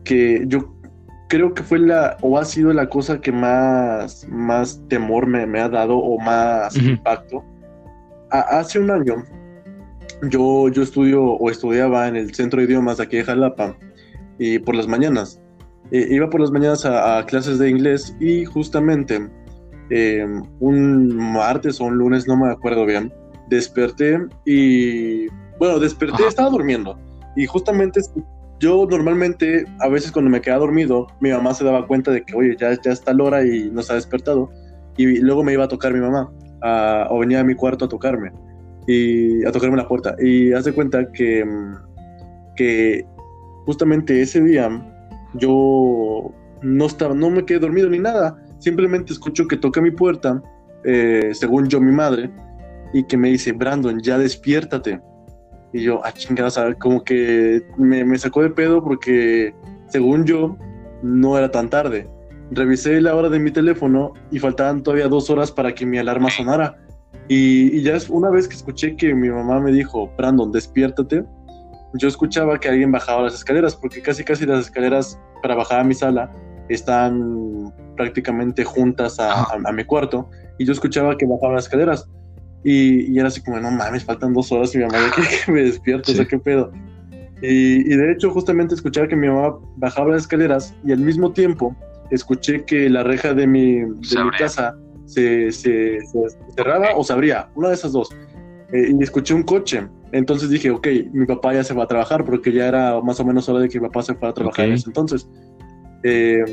que 0.04 0.43
yo 0.47 0.76
creo 1.30 1.54
que 1.54 1.63
fue 1.63 1.80
la, 1.80 2.17
o 2.21 2.38
ha 2.38 2.45
sido 2.45 2.73
la 2.73 2.88
cosa 2.89 3.19
que 3.21 3.32
más, 3.32 4.28
más 4.30 4.82
temor 4.88 5.26
me, 5.26 5.45
me 5.45 5.60
ha 5.60 5.69
dado 5.69 5.97
o 5.97 6.19
más 6.19 6.76
impacto 6.76 7.43
hace 8.34 8.80
un 8.80 8.89
año 8.89 9.23
yo, 10.30 10.69
yo 10.69 10.84
estudio 10.84 11.23
o 11.23 11.49
estudiaba 11.49 12.08
en 12.08 12.15
el 12.15 12.34
centro 12.34 12.60
de 12.60 12.65
idiomas 12.65 12.97
de 12.97 13.04
aquí 13.04 13.17
de 13.17 13.23
Jalapa 13.23 13.76
y 14.39 14.60
por 14.60 14.76
las 14.76 14.88
mañanas. 14.88 15.39
Eh, 15.91 16.08
iba 16.10 16.30
por 16.30 16.41
las 16.41 16.52
mañanas 16.52 16.86
a, 16.86 17.23
clases 17.26 17.60
de 17.60 17.69
inglés 17.69 18.15
y 18.19 18.45
justamente 18.45 19.30
em, 19.89 20.43
un 20.59 21.15
martes 21.15 21.79
o 21.79 21.85
un 21.85 21.97
lunes, 21.97 22.27
no 22.27 22.37
me 22.37 22.51
acuerdo 22.51 22.85
bien, 22.85 23.13
desperté 23.49 24.19
y 24.45 25.27
bueno, 25.59 25.79
desperté, 25.79 26.27
estaba 26.27 26.49
durmiendo 26.49 26.97
y 27.35 27.45
justamente 27.45 28.01
yo 28.59 28.87
normalmente 28.89 29.65
a 29.79 29.87
veces 29.87 30.11
cuando 30.11 30.31
me 30.31 30.41
quedaba 30.41 30.61
dormido 30.61 31.07
mi 31.19 31.31
mamá 31.31 31.53
se 31.53 31.63
daba 31.63 31.85
cuenta 31.87 32.11
de 32.11 32.23
que 32.23 32.35
oye 32.35 32.55
ya, 32.59 32.79
ya 32.81 32.91
está 32.91 33.13
la 33.13 33.23
hora 33.23 33.45
y 33.45 33.69
no 33.71 33.81
se 33.81 33.93
ha 33.93 33.95
despertado 33.95 34.49
y 34.97 35.19
luego 35.19 35.43
me 35.43 35.53
iba 35.53 35.65
a 35.65 35.67
tocar 35.67 35.93
mi 35.93 35.99
mamá 35.99 36.31
o 37.09 37.19
venía 37.19 37.41
a 37.41 37.43
mi 37.43 37.55
cuarto 37.55 37.85
a 37.85 37.89
tocarme 37.89 38.31
y 38.87 39.45
a 39.45 39.51
tocarme 39.51 39.77
la 39.77 39.87
puerta. 39.87 40.15
Y 40.19 40.53
hace 40.53 40.73
cuenta 40.73 41.11
que, 41.11 41.43
que 42.55 43.05
justamente 43.65 44.21
ese 44.21 44.41
día 44.41 44.69
yo 45.35 46.31
no 46.61 46.85
estaba, 46.85 47.13
no 47.13 47.29
me 47.29 47.45
quedé 47.45 47.59
dormido 47.59 47.89
ni 47.89 47.99
nada. 47.99 48.42
Simplemente 48.63 49.12
escucho 49.12 49.45
que 49.45 49.58
toca 49.58 49.82
mi 49.82 49.91
puerta, 49.91 50.41
eh, 50.86 51.32
según 51.34 51.67
yo 51.67 51.82
mi 51.82 51.91
madre, 51.91 52.32
y 52.93 53.04
que 53.04 53.17
me 53.17 53.28
dice, 53.28 53.52
Brandon, 53.52 53.99
ya 53.99 54.17
despiértate. 54.17 55.02
Y 55.73 55.82
yo, 55.82 55.99
ah, 56.06 56.13
chingada, 56.13 56.73
como 56.76 57.04
que 57.04 57.62
me, 57.78 58.06
me 58.06 58.17
sacó 58.17 58.41
de 58.41 58.52
pedo 58.52 58.82
porque 58.82 59.54
según 59.89 60.23
yo 60.23 60.56
no 61.02 61.38
era 61.38 61.52
tan 61.52 61.69
tarde. 61.69 62.08
revisé 62.52 63.02
la 63.02 63.15
hora 63.15 63.28
de 63.28 63.38
mi 63.38 63.52
teléfono 63.52 64.13
y 64.32 64.39
faltaban 64.39 64.82
todavía 64.82 65.10
dos 65.10 65.30
horas 65.30 65.52
para 65.52 65.76
que 65.76 65.86
mi 65.86 65.97
alarma 65.97 66.30
sonara. 66.30 66.78
Y, 67.28 67.82
ya 67.82 67.97
es 67.97 68.10
una 68.10 68.30
vez 68.30 68.47
que 68.47 68.56
escuché 68.56 68.95
que 68.95 69.13
mi 69.13 69.30
mamá 69.30 69.60
me 69.60 69.73
dijo, 69.73 70.10
Brandon, 70.17 70.54
despiértate, 70.54 71.26
yo 71.95 72.08
escuchaba 72.08 72.58
que 72.58 72.69
alguien 72.69 72.93
bajaba 72.93 73.23
las 73.23 73.34
escaleras, 73.34 73.76
porque 73.76 74.02
casi 74.02 74.23
casi 74.23 74.45
las 74.45 74.67
escaleras 74.67 75.19
para 75.41 75.54
bajar 75.56 75.82
a 75.82 75.84
mi 75.84 75.93
sala 75.93 76.32
están 76.69 77.73
prácticamente 77.95 78.63
juntas 78.63 79.17
a, 79.19 79.58
mi 79.73 79.84
cuarto, 79.84 80.30
y 80.58 80.65
yo 80.65 80.73
escuchaba 80.73 81.17
que 81.17 81.26
bajaban 81.26 81.56
las 81.56 81.65
escaleras. 81.65 82.08
Y, 82.63 83.17
era 83.17 83.28
así 83.28 83.41
como, 83.41 83.60
no 83.60 83.71
mames, 83.71 84.06
faltan 84.06 84.34
dos 84.34 84.52
horas 84.52 84.73
y 84.73 84.78
mi 84.78 84.86
mamá 84.86 84.99
ya 84.99 85.12
quiere 85.13 85.30
que 85.45 85.52
me 85.52 85.63
despierto, 85.63 86.12
o 86.12 86.15
sea, 86.15 86.26
qué 86.26 86.39
pedo. 86.39 86.71
Y, 87.41 87.84
de 87.84 88.12
hecho, 88.13 88.32
justamente 88.32 88.73
escuchaba 88.73 89.08
que 89.08 89.17
mi 89.17 89.28
mamá 89.28 89.58
bajaba 89.76 90.12
las 90.12 90.21
escaleras 90.21 90.73
y 90.86 90.93
al 90.93 90.99
mismo 90.99 91.34
tiempo 91.34 91.76
escuché 92.10 92.63
que 92.63 92.89
la 92.89 93.04
reja 93.04 93.34
de 93.34 93.47
mi, 93.47 93.82
de 93.82 94.23
mi 94.23 94.32
casa 94.38 94.78
se, 95.06 95.52
se, 95.52 95.99
cerraba 96.56 96.95
o 96.95 97.04
se 97.04 97.12
abría, 97.12 97.49
una 97.56 97.69
de 97.69 97.73
esas 97.73 97.91
dos. 97.91 98.10
Eh, 98.71 98.93
y 98.97 99.04
escuché 99.04 99.34
un 99.34 99.43
coche. 99.43 99.88
Entonces 100.13 100.49
dije, 100.49 100.69
ok, 100.69 100.88
mi 101.12 101.26
papá 101.26 101.54
ya 101.54 101.63
se 101.63 101.73
va 101.73 101.84
a 101.84 101.88
trabajar 101.88 102.23
porque 102.23 102.52
ya 102.52 102.67
era 102.67 103.02
más 103.02 103.19
o 103.19 103.26
menos 103.26 103.49
hora 103.49 103.60
de 103.60 103.69
que 103.69 103.80
mi 103.80 103.88
papá 103.88 104.04
se 104.04 104.13
fuera 104.13 104.30
a 104.30 104.34
trabajar 104.34 104.65
en 104.65 104.73
ese 104.73 104.89
entonces. 104.89 105.28
Eh, 106.03 106.43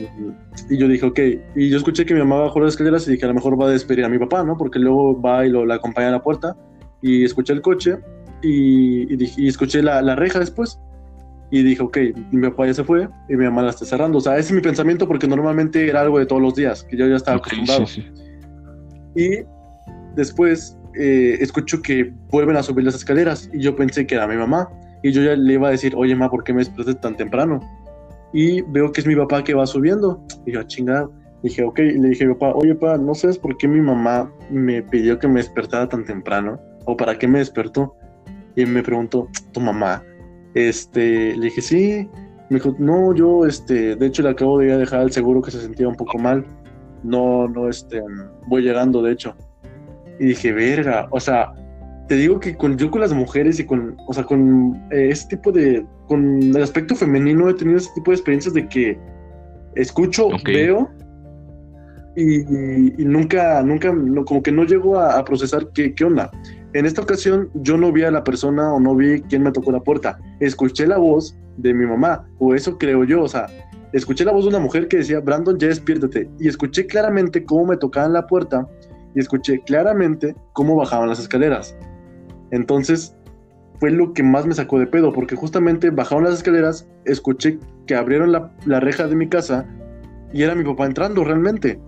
y 0.69 0.79
yo 0.79 0.87
dije, 0.87 1.05
ok, 1.05 1.19
y 1.57 1.71
yo 1.71 1.77
escuché 1.77 2.07
que 2.07 2.15
mi 2.15 2.21
mamá 2.21 2.43
bajó 2.43 2.61
las 2.61 2.75
escaleras 2.75 3.07
y 3.09 3.13
dije, 3.13 3.25
a 3.25 3.29
lo 3.29 3.35
mejor 3.35 3.61
va 3.61 3.67
a 3.67 3.71
despedir 3.71 4.05
a 4.05 4.09
mi 4.09 4.19
papá, 4.19 4.45
¿no? 4.45 4.57
Porque 4.57 4.79
luego 4.79 5.21
va 5.21 5.45
y 5.45 5.51
lo, 5.51 5.67
la 5.67 5.75
acompaña 5.75 6.09
a 6.09 6.13
la 6.13 6.23
puerta 6.23 6.57
y 7.03 7.25
escuché 7.25 7.53
el 7.53 7.61
coche 7.61 7.99
y, 8.43 9.13
y, 9.13 9.49
escuché 9.49 9.83
la, 9.83 10.03
la, 10.03 10.15
reja 10.15 10.39
después 10.39 10.79
y 11.51 11.65
dije, 11.65 11.83
ok, 11.83 11.99
mi 12.31 12.49
papá 12.49 12.67
ya 12.67 12.75
se 12.75 12.85
fue 12.85 13.09
y 13.29 13.35
mi 13.35 13.45
mamá 13.45 13.63
la 13.63 13.71
está 13.71 13.85
cerrando. 13.85 14.19
O 14.19 14.21
sea, 14.21 14.35
ese 14.35 14.49
es 14.49 14.53
mi 14.53 14.61
pensamiento 14.61 15.09
porque 15.09 15.27
normalmente 15.27 15.89
era 15.89 16.03
algo 16.03 16.21
de 16.21 16.27
todos 16.27 16.41
los 16.41 16.55
días, 16.55 16.85
que 16.85 16.97
yo 16.97 17.09
ya 17.09 17.17
estaba 17.17 17.39
acostumbrado. 17.39 17.87
Y 19.17 19.31
después 20.15 20.79
eh, 20.95 21.39
escucho 21.41 21.83
que 21.83 22.13
vuelven 22.31 22.57
a 22.57 22.63
subir 22.63 22.85
las 22.85 22.95
escaleras 22.95 23.51
y 23.53 23.61
yo 23.61 23.75
pensé 23.75 24.07
que 24.07 24.15
era 24.15 24.29
mi 24.29 24.37
mamá. 24.37 24.69
Y 25.03 25.13
yo 25.13 25.23
ya 25.23 25.35
le 25.35 25.55
iba 25.55 25.69
a 25.69 25.71
decir, 25.73 25.95
oye, 25.97 26.15
mamá, 26.15 26.31
¿por 26.31 26.45
qué 26.45 26.53
me 26.53 26.61
despertaste 26.61 27.01
tan 27.01 27.17
temprano? 27.17 27.61
Y 28.33 28.63
veo 28.63 28.93
que 28.93 29.01
es 29.01 29.07
mi 29.07 29.17
papá 29.17 29.43
que 29.43 29.55
va 29.55 29.67
subiendo. 29.67 30.23
Y 30.47 30.53
yo, 30.53 30.63
chingada. 30.65 31.09
Dije, 31.43 31.65
ok, 31.65 31.79
le 31.79 32.09
dije 32.11 32.25
a 32.25 32.29
mi 32.29 32.35
papá, 32.35 32.53
oye, 32.55 32.75
papá, 32.75 32.99
¿no 32.99 33.15
sabes 33.15 33.39
por 33.39 33.57
qué 33.57 33.67
mi 33.67 33.81
mamá 33.81 34.31
me 34.51 34.83
pidió 34.83 35.19
que 35.19 35.27
me 35.27 35.41
despertara 35.41 35.89
tan 35.89 36.05
temprano? 36.05 36.61
¿O 36.85 36.97
para 36.97 37.19
qué 37.19 37.27
me 37.27 37.39
despertó? 37.39 37.97
Y 38.57 38.67
me 38.67 38.83
preguntó, 38.83 39.29
¿tu 39.53 39.61
mamá? 39.61 40.03
Este, 40.55 41.35
le 41.37 41.47
dije, 41.47 41.63
sí. 41.63 42.09
Me 42.51 42.57
dijo, 42.57 42.75
no, 42.79 43.15
yo, 43.15 43.47
este, 43.47 43.97
de 43.97 44.07
hecho 44.07 44.23
le 44.23 44.31
acabo 44.31 44.59
de 44.59 44.67
ir 44.67 44.73
a 44.73 44.79
dejar 44.79 45.01
al 45.01 45.13
seguro 45.13 45.41
que 45.41 45.51
se 45.51 45.61
sentía 45.61 45.89
un 45.89 45.95
poco 45.95 46.19
mal 46.19 46.45
no, 47.03 47.49
no, 47.49 47.69
este, 47.69 48.03
voy 48.47 48.63
llegando, 48.63 49.03
de 49.03 49.13
hecho. 49.13 49.35
Y 50.19 50.27
dije, 50.27 50.53
verga, 50.53 51.09
o 51.11 51.21
sea, 51.21 51.53
te 52.11 52.17
digo 52.17 52.41
que 52.41 52.57
con, 52.57 52.77
yo 52.77 52.91
con 52.91 53.03
las 53.03 53.13
mujeres 53.13 53.61
y 53.61 53.65
con, 53.65 53.97
o 54.09 54.13
sea, 54.13 54.25
con 54.25 54.75
eh, 54.91 55.11
ese 55.11 55.29
tipo 55.29 55.53
de, 55.53 55.87
con 56.09 56.43
el 56.43 56.61
aspecto 56.61 56.97
femenino 56.97 57.49
he 57.49 57.55
tenido 57.55 57.79
ese 57.79 57.89
tipo 57.95 58.11
de 58.11 58.17
experiencias 58.17 58.53
de 58.53 58.67
que 58.67 58.99
escucho, 59.77 60.27
veo 60.45 60.91
y, 62.17 62.43
nunca, 63.05 63.63
nunca, 63.63 63.95
como 64.27 64.43
que 64.43 64.51
no 64.51 64.65
llego 64.65 64.99
a, 64.99 65.25
procesar 65.25 65.69
qué, 65.73 65.95
qué 65.95 66.05
onda. 66.05 66.33
En 66.73 66.85
esta 66.85 67.01
ocasión 67.01 67.49
yo 67.55 67.77
no 67.77 67.93
vi 67.93 68.03
a 68.03 68.11
la 68.11 68.25
persona 68.25 68.75
o 68.75 68.81
no 68.81 68.97
vi 68.97 69.21
quién 69.29 69.45
me 69.45 69.53
tocó 69.53 69.71
la 69.71 69.81
puerta. 69.81 70.19
Escuché 70.41 70.89
la 70.89 70.99
voz 70.99 71.39
de 71.59 71.73
mi 71.73 71.87
mamá, 71.87 72.29
o 72.41 72.57
eso 72.57 72.77
creo 72.77 73.05
yo, 73.05 73.23
o 73.23 73.29
sea, 73.29 73.47
escuché 73.93 74.25
la 74.25 74.33
voz 74.33 74.47
de 74.47 74.49
una 74.49 74.59
mujer 74.59 74.89
que 74.89 74.97
decía, 74.97 75.21
Brandon, 75.21 75.57
ya 75.61 75.69
despiértate. 75.69 76.29
Y 76.41 76.49
escuché 76.49 76.87
claramente 76.87 77.45
cómo 77.45 77.67
me 77.67 77.77
tocaban 77.77 78.15
la 78.15 78.27
puerta 78.27 78.67
y 79.15 79.21
escuché 79.21 79.61
claramente 79.61 80.35
cómo 80.55 80.75
bajaban 80.75 81.09
las 81.09 81.21
escaleras. 81.21 81.77
Entonces, 82.51 83.15
fue 83.81 83.91
lo 83.91 84.13
que 84.13 84.23
más 84.23 84.47
me 84.47 84.55
sacó 84.55 84.79
de 84.79 84.87
pedo, 84.87 85.13
porque 85.13 85.35
justamente 85.35 85.91
bajaron 85.91 86.25
las 86.25 86.35
escaleras, 86.35 86.87
escuché 87.07 87.59
que 87.87 87.95
abrieron 87.95 88.31
la, 88.31 88.81
reja 88.81 89.09
de 89.09 89.17
mi 89.17 89.29
casa 89.29 89.67
y 90.33 90.43
era 90.43 90.55
mi 90.55 90.65
papá 90.65 90.85
entrando 90.85 91.25
realmente. 91.25 91.81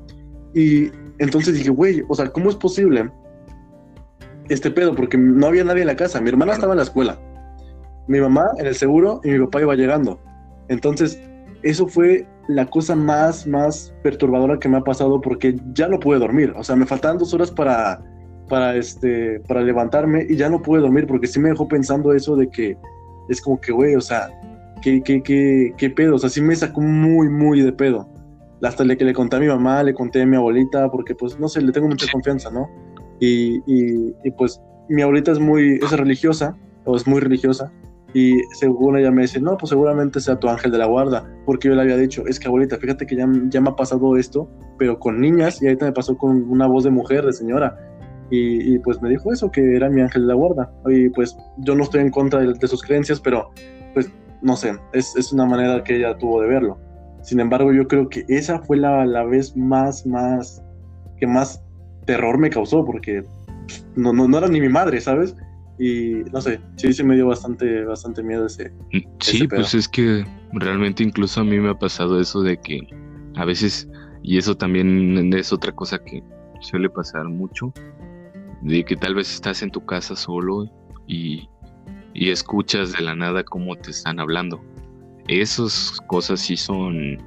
Y 0.55 0.91
entonces 1.19 1.55
dije, 1.55 1.71
güey, 1.71 2.03
o 2.09 2.15
sea, 2.15 2.31
¿cómo 2.31 2.49
es 2.49 2.57
posible 2.57 3.11
este 4.49 4.71
pedo? 4.71 4.95
Porque 4.95 5.19
no 5.19 5.47
había 5.47 5.65
nadie 5.65 5.83
en 5.83 5.89
la 5.89 5.97
casa. 5.97 6.21
Mi 6.21 6.31
hermana 6.31 6.55
estaba 6.55 6.73
en 6.73 6.79
la 6.79 6.85
escuela, 6.85 7.19
mi 8.09 8.21
mamá 8.21 8.51
en 8.59 8.67
el 8.67 8.75
seguro 8.75 9.21
y 9.23 9.31
mi 9.31 9.39
papá 9.41 9.61
iba 9.61 9.75
llegando. 9.75 10.19
Entonces, 10.69 11.21
eso 11.63 11.87
fue 11.87 12.27
la 12.49 12.67
cosa 12.67 12.97
más, 12.97 13.47
más 13.47 13.95
perturbadora 14.03 14.59
que 14.59 14.69
me 14.69 14.79
ha 14.79 14.83
pasado 14.83 15.21
porque 15.21 15.61
ya 15.75 15.89
no 15.89 16.01
pude 16.01 16.19
dormir. 16.19 16.55
O 16.57 16.65
sea, 16.65 16.75
me 16.75 16.87
faltaban 16.87 17.19
dos 17.19 17.35
horas 17.35 17.51
para, 17.51 18.03
para, 18.53 18.77
este, 18.77 19.41
para 19.49 19.63
levantarme 19.63 20.27
y 20.29 20.37
ya 20.37 20.51
no 20.51 20.61
pude 20.61 20.83
dormir 20.83 21.07
porque 21.07 21.27
sí 21.27 21.41
me 21.41 21.49
dejó 21.49 21.67
pensando 21.67 22.13
eso 22.13 22.37
de 22.37 22.51
que 22.51 22.77
es 23.31 23.41
como 23.41 23.59
que, 23.59 23.73
güey, 23.73 23.95
o 23.95 24.01
sea, 24.03 24.29
¿qué, 24.83 25.03
qué, 25.03 25.23
qué, 25.23 25.73
qué 25.79 25.89
pedo? 25.89 26.17
O 26.17 26.19
sea, 26.19 26.29
sí 26.29 26.43
me 26.43 26.55
sacó 26.55 26.83
muy, 26.83 27.31
muy 27.31 27.63
de 27.63 27.73
pedo. 27.73 28.07
Hasta 28.63 28.85
le 28.85 28.99
que 28.99 29.07
le 29.07 29.15
conté 29.15 29.37
a 29.37 29.41
mi 29.41 29.47
mamá, 29.47 29.83
le 29.83 29.95
conté 29.95 30.21
a 30.21 30.27
mi 30.27 30.37
abuelita, 30.37 30.91
porque 30.91 31.15
pues, 31.15 31.41
no 31.41 31.49
sé, 31.49 31.63
le 31.63 31.73
tengo 31.73 31.89
mucha 31.89 32.05
confianza, 32.13 32.51
¿no? 32.51 32.69
Y, 33.21 33.57
y, 33.67 34.15
y 34.23 34.31
pues 34.37 34.61
mi 34.91 35.01
abuelita 35.01 35.33
es 35.33 35.39
muy, 35.39 35.81
es 35.83 35.91
religiosa, 35.91 36.55
o 36.85 36.95
es 36.95 37.07
muy 37.07 37.21
religiosa, 37.21 37.73
y 38.13 38.39
según 38.53 38.99
ella 38.99 39.11
me 39.11 39.23
dice, 39.23 39.41
no, 39.41 39.57
pues 39.57 39.71
seguramente 39.71 40.21
sea 40.21 40.39
tu 40.39 40.49
ángel 40.51 40.71
de 40.71 40.77
la 40.77 40.85
guarda, 40.85 41.25
porque 41.47 41.69
yo 41.69 41.75
le 41.75 41.81
había 41.81 41.97
dicho, 41.97 42.27
es 42.27 42.39
que 42.39 42.49
abuelita, 42.49 42.77
fíjate 42.77 43.07
que 43.07 43.17
ya, 43.17 43.27
ya 43.49 43.63
me 43.63 43.71
ha 43.71 43.77
pasado 43.77 44.19
esto, 44.19 44.47
pero 44.79 44.99
con 44.99 45.21
niñas, 45.21 45.63
y 45.63 45.67
ahorita 45.67 45.87
me 45.87 45.93
pasó 45.93 46.19
con 46.19 46.51
una 46.51 46.67
voz 46.67 46.85
de 46.85 46.91
mujer, 46.91 47.25
de 47.25 47.33
señora, 47.33 47.79
y, 48.35 48.79
pues 48.79 49.03
me 49.03 49.11
dijo 49.11 49.31
eso, 49.31 49.51
que 49.51 49.77
era 49.77 49.91
mi 49.91 50.01
ángel 50.01 50.23
de 50.23 50.29
la 50.29 50.35
guarda, 50.35 50.73
y 50.87 51.11
pues 51.11 51.37
yo 51.59 51.75
no 51.75 51.85
estoy 51.85 52.01
en 52.01 52.11
contra 52.11 52.41
de, 52.41 52.67
sus 52.67 52.83
creencias, 52.83 53.21
pero 53.21 53.51
pues 53.93 54.11
no 54.41 54.57
sé, 54.57 54.73
es, 54.95 55.15
es, 55.17 55.35
una 55.35 55.45
manera 55.45 55.85
que 55.85 55.97
ella 55.97 56.17
tuvo 56.17 56.41
de 56.41 56.49
verlo. 56.49 56.79
Sin 57.21 57.41
embargo, 57.41 57.75
yo 57.75 57.87
creo 57.87 58.09
que 58.09 58.25
esa 58.29 58.59
fue 58.61 58.79
la, 58.79 59.05
la 59.05 59.25
vez 59.25 59.55
más, 59.55 60.07
más, 60.07 60.63
que 61.19 61.27
más 61.27 61.63
terror 62.07 62.39
me 62.39 62.49
causó, 62.49 62.87
porque 62.87 63.23
no, 63.97 64.15
no, 64.15 64.27
no 64.27 64.39
era 64.39 64.49
ni 64.49 64.63
mi 64.63 64.71
madre, 64.71 65.01
¿sabes? 65.03 65.37
y 65.79 66.23
no 66.33 66.41
sé, 66.41 66.61
sí, 66.77 66.93
sí 66.93 67.03
me 67.03 67.17
dio 67.17 67.27
bastante, 67.27 67.85
bastante 67.85 68.23
miedo 68.23 68.47
ese. 68.47 68.71
Mm, 68.93 68.99
sí, 69.21 69.49
pues 69.49 69.75
es 69.75 69.89
que 69.89 70.25
realmente 70.53 71.03
incluso 71.03 71.41
a 71.41 71.45
mí 71.45 71.59
me 71.59 71.71
ha 71.71 71.79
pasado 71.79 72.21
eso 72.21 72.41
de 72.43 72.57
que 72.57 72.81
a 73.35 73.45
veces, 73.45 73.89
y 74.23 74.39
eso 74.39 74.57
también 74.57 75.33
es 75.35 75.53
otra 75.53 75.73
cosa 75.73 75.99
que 75.99 76.23
suele 76.61 76.89
pasar 76.89 77.25
mucho, 77.25 77.73
de 78.63 78.85
que 78.85 78.97
tal 78.97 79.15
vez 79.15 79.33
estás 79.33 79.63
en 79.63 79.71
tu 79.71 79.85
casa 79.85 80.17
solo 80.17 80.71
y, 81.07 81.49
y 82.15 82.31
escuchas 82.31 82.93
de 82.93 83.03
la 83.03 83.15
nada 83.15 83.45
cómo 83.45 83.77
te 83.77 83.91
están 83.91 84.21
hablando. 84.21 84.63
Esas 85.29 86.01
cosas 86.09 86.41
sí 86.41 86.57
son 86.57 87.19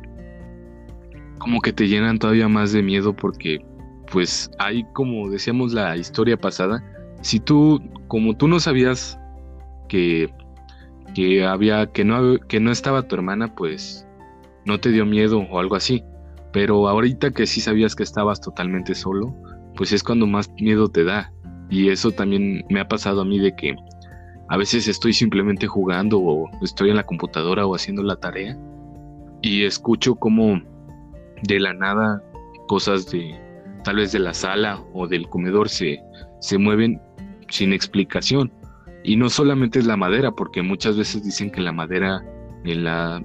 como 1.40 1.62
que 1.62 1.74
te 1.74 1.88
llenan 1.88 2.18
todavía 2.18 2.48
más 2.48 2.72
de 2.72 2.82
miedo 2.82 3.16
porque 3.16 3.64
pues 4.12 4.50
hay 4.60 4.84
como 4.94 5.30
decíamos 5.30 5.74
la 5.74 5.96
historia 5.98 6.38
pasada, 6.38 6.84
si 7.22 7.40
tú, 7.40 7.82
como 8.08 8.38
tú 8.38 8.48
no 8.48 8.60
sabías 8.60 9.20
que, 9.90 10.30
que 11.14 11.46
había, 11.46 11.92
que 11.92 12.04
no, 12.04 12.38
que 12.48 12.60
no 12.60 12.72
estaba 12.72 13.08
tu 13.08 13.16
hermana, 13.16 13.56
pues 13.56 14.08
no 14.66 14.80
te 14.80 14.92
dio 14.92 15.06
miedo 15.06 15.40
o 15.40 15.60
algo 15.60 15.76
así. 15.76 16.04
Pero 16.52 16.88
ahorita 16.88 17.32
que 17.32 17.48
sí 17.48 17.62
sabías 17.62 17.96
que 17.96 18.04
estabas 18.04 18.40
totalmente 18.42 18.96
solo, 18.96 19.36
pues 19.76 19.92
es 19.92 20.04
cuando 20.04 20.28
más 20.28 20.50
miedo 20.60 20.88
te 20.90 21.04
da. 21.04 21.32
Y 21.70 21.90
eso 21.90 22.12
también 22.12 22.64
me 22.70 22.80
ha 22.80 22.88
pasado 22.88 23.22
a 23.22 23.26
mí 23.26 23.40
de 23.40 23.56
que 23.56 23.76
a 24.50 24.58
veces 24.58 24.88
estoy 24.88 25.14
simplemente 25.14 25.68
jugando 25.68 26.20
o 26.20 26.50
estoy 26.62 26.92
en 26.92 26.98
la 26.98 27.06
computadora 27.06 27.66
o 27.66 27.76
haciendo 27.76 28.04
la 28.04 28.16
tarea 28.16 28.58
y 29.42 29.66
escucho 29.66 30.16
como 30.16 30.62
de 31.44 31.60
la 31.60 31.74
nada 31.74 32.24
cosas 32.68 33.10
de 33.12 33.36
tal 33.84 33.98
vez 33.98 34.12
de 34.12 34.20
la 34.20 34.34
sala 34.34 34.84
o 34.94 35.08
del 35.08 35.28
comedor 35.30 35.70
se, 35.70 36.00
se 36.40 36.58
mueven 36.58 37.02
sin 37.50 37.74
explicación. 37.74 38.52
Y 39.04 39.18
no 39.18 39.30
solamente 39.30 39.78
es 39.78 39.86
la 39.86 39.98
madera, 39.98 40.32
porque 40.32 40.64
muchas 40.64 40.98
veces 40.98 41.24
dicen 41.24 41.52
que 41.52 41.62
la 41.62 41.72
madera 41.72 42.26
la, 42.64 43.24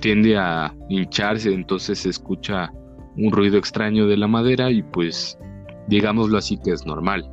tiende 0.00 0.36
a 0.36 0.72
hincharse, 0.88 1.52
entonces 1.52 1.98
se 2.00 2.10
escucha 2.10 2.72
un 3.16 3.32
ruido 3.32 3.58
extraño 3.58 4.06
de 4.06 4.16
la 4.16 4.28
madera 4.28 4.70
y 4.70 4.82
pues 4.82 5.36
digámoslo 5.88 6.38
así 6.38 6.58
que 6.58 6.70
es 6.70 6.86
normal. 6.86 7.30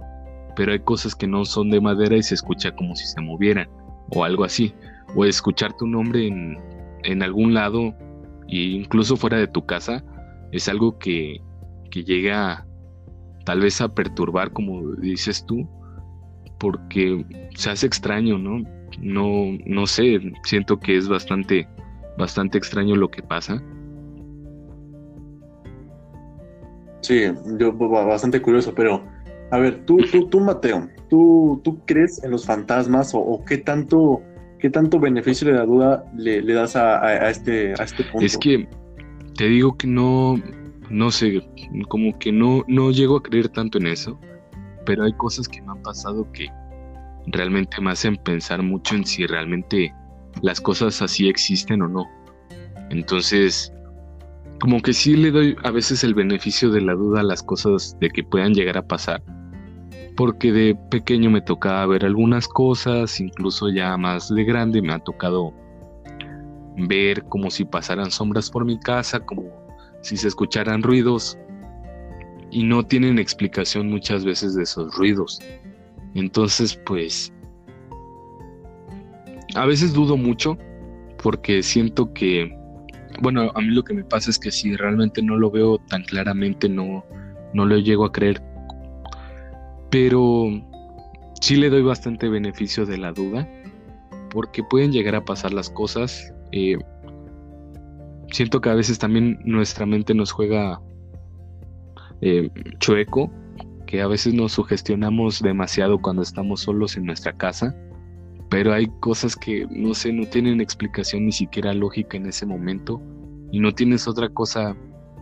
Pero 0.55 0.71
hay 0.71 0.79
cosas 0.79 1.15
que 1.15 1.27
no 1.27 1.45
son 1.45 1.69
de 1.69 1.81
madera 1.81 2.15
y 2.15 2.23
se 2.23 2.35
escucha 2.35 2.75
como 2.75 2.95
si 2.95 3.05
se 3.05 3.21
movieran 3.21 3.69
o 4.11 4.23
algo 4.23 4.43
así. 4.43 4.73
O 5.15 5.25
escuchar 5.25 5.75
tu 5.77 5.85
nombre 5.85 6.27
en, 6.27 6.57
en 7.03 7.21
algún 7.21 7.53
lado 7.53 7.93
e 8.47 8.57
incluso 8.57 9.15
fuera 9.17 9.37
de 9.37 9.47
tu 9.47 9.65
casa 9.65 10.03
es 10.51 10.69
algo 10.69 10.97
que, 10.97 11.41
que 11.91 12.03
llega 12.03 12.65
tal 13.43 13.59
vez 13.59 13.81
a 13.81 13.93
perturbar 13.93 14.51
como 14.51 14.93
dices 14.95 15.45
tú 15.45 15.67
porque 16.59 17.25
se 17.55 17.69
hace 17.69 17.85
extraño, 17.85 18.37
¿no? 18.37 18.63
No, 18.99 19.57
no 19.65 19.87
sé, 19.87 20.21
siento 20.43 20.79
que 20.79 20.95
es 20.95 21.07
bastante, 21.09 21.67
bastante 22.17 22.57
extraño 22.57 22.95
lo 22.95 23.09
que 23.09 23.21
pasa. 23.21 23.61
Sí, 27.05 27.21
yo 27.59 27.71
bastante 27.71 28.41
curioso, 28.41 28.73
pero 28.73 29.03
a 29.51 29.59
ver, 29.59 29.85
tú, 29.85 29.97
tú, 30.11 30.27
tú 30.27 30.39
Mateo, 30.39 30.89
¿tú, 31.07 31.61
tú 31.63 31.79
crees 31.85 32.23
en 32.23 32.31
los 32.31 32.47
fantasmas 32.47 33.11
o, 33.13 33.43
qué 33.47 33.59
tanto 33.59 34.23
qué 34.57 34.71
tanto 34.71 34.99
beneficio 34.99 35.47
de 35.47 35.53
la 35.53 35.65
duda 35.65 36.03
le, 36.17 36.41
das 36.41 36.75
a, 36.75 37.29
este, 37.29 37.73
a 37.79 37.83
este 37.83 38.03
punto? 38.05 38.25
Es 38.25 38.39
que 38.39 38.67
te 39.37 39.47
digo 39.47 39.77
que 39.77 39.85
no, 39.85 40.41
no 40.89 41.11
sé, 41.11 41.47
como 41.89 42.17
que 42.17 42.31
no, 42.31 42.63
no 42.67 42.89
llego 42.89 43.17
a 43.17 43.21
creer 43.21 43.49
tanto 43.49 43.77
en 43.77 43.85
eso, 43.85 44.19
pero 44.83 45.03
hay 45.03 45.13
cosas 45.13 45.47
que 45.47 45.61
me 45.61 45.73
han 45.73 45.83
pasado 45.83 46.27
que 46.31 46.47
realmente 47.27 47.79
me 47.81 47.91
hacen 47.91 48.17
pensar 48.17 48.63
mucho 48.63 48.95
en 48.95 49.05
si 49.05 49.27
realmente 49.27 49.93
las 50.41 50.59
cosas 50.59 51.03
así 51.03 51.29
existen 51.29 51.83
o 51.83 51.87
no. 51.87 52.09
Entonces, 52.89 53.71
como 54.59 54.81
que 54.81 54.93
sí 54.93 55.15
le 55.15 55.31
doy 55.31 55.55
a 55.63 55.71
veces 55.71 56.03
el 56.03 56.13
beneficio 56.13 56.69
de 56.69 56.81
la 56.81 56.93
duda 56.93 57.21
a 57.21 57.23
las 57.23 57.43
cosas 57.43 57.97
de 57.99 58.09
que 58.09 58.23
puedan 58.23 58.53
llegar 58.53 58.77
a 58.77 58.87
pasar. 58.87 59.21
Porque 60.15 60.51
de 60.51 60.75
pequeño 60.89 61.29
me 61.29 61.41
tocaba 61.41 61.85
ver 61.87 62.05
algunas 62.05 62.47
cosas, 62.47 63.19
incluso 63.19 63.69
ya 63.69 63.97
más 63.97 64.33
de 64.33 64.43
grande 64.45 64.81
me 64.81 64.93
ha 64.93 64.99
tocado 64.99 65.53
ver 66.77 67.23
como 67.25 67.51
si 67.51 67.65
pasaran 67.65 68.11
sombras 68.11 68.49
por 68.49 68.65
mi 68.65 68.79
casa, 68.79 69.19
como 69.19 69.43
si 70.01 70.15
se 70.15 70.29
escucharan 70.29 70.83
ruidos. 70.83 71.37
Y 72.49 72.63
no 72.63 72.83
tienen 72.83 73.19
explicación 73.19 73.89
muchas 73.89 74.23
veces 74.23 74.55
de 74.55 74.63
esos 74.63 74.95
ruidos. 74.95 75.39
Entonces, 76.13 76.79
pues, 76.85 77.33
a 79.55 79.65
veces 79.65 79.93
dudo 79.93 80.15
mucho 80.15 80.57
porque 81.21 81.61
siento 81.61 82.13
que 82.13 82.55
bueno, 83.21 83.51
a 83.53 83.61
mí 83.61 83.67
lo 83.67 83.83
que 83.83 83.93
me 83.93 84.03
pasa 84.03 84.29
es 84.29 84.39
que 84.39 84.51
si 84.51 84.75
realmente 84.75 85.21
no 85.21 85.37
lo 85.37 85.51
veo 85.51 85.77
tan 85.77 86.03
claramente, 86.03 86.69
no, 86.69 87.05
no 87.53 87.65
lo 87.65 87.77
llego 87.77 88.05
a 88.05 88.11
creer. 88.11 88.41
Pero 89.89 90.49
sí 91.41 91.55
le 91.55 91.69
doy 91.69 91.83
bastante 91.83 92.29
beneficio 92.29 92.85
de 92.85 92.97
la 92.97 93.11
duda, 93.11 93.47
porque 94.31 94.63
pueden 94.63 94.91
llegar 94.91 95.15
a 95.15 95.25
pasar 95.25 95.53
las 95.53 95.69
cosas. 95.69 96.33
Eh, 96.51 96.77
siento 98.31 98.61
que 98.61 98.69
a 98.69 98.75
veces 98.75 98.99
también 98.99 99.39
nuestra 99.45 99.85
mente 99.85 100.13
nos 100.13 100.31
juega 100.31 100.81
eh, 102.21 102.49
chueco, 102.79 103.31
que 103.85 104.01
a 104.01 104.07
veces 104.07 104.33
nos 104.33 104.53
sugestionamos 104.53 105.41
demasiado 105.41 106.01
cuando 106.01 106.21
estamos 106.23 106.61
solos 106.61 106.97
en 106.97 107.05
nuestra 107.05 107.33
casa 107.33 107.75
pero 108.49 108.73
hay 108.73 108.87
cosas 108.99 109.35
que 109.35 109.67
no 109.69 109.93
sé, 109.93 110.13
no 110.13 110.27
tienen 110.27 110.61
explicación 110.61 111.25
ni 111.25 111.31
siquiera 111.31 111.73
lógica 111.73 112.17
en 112.17 112.27
ese 112.27 112.45
momento 112.45 113.01
y 113.51 113.59
no 113.59 113.73
tienes 113.73 114.07
otra 114.07 114.29
cosa 114.29 114.75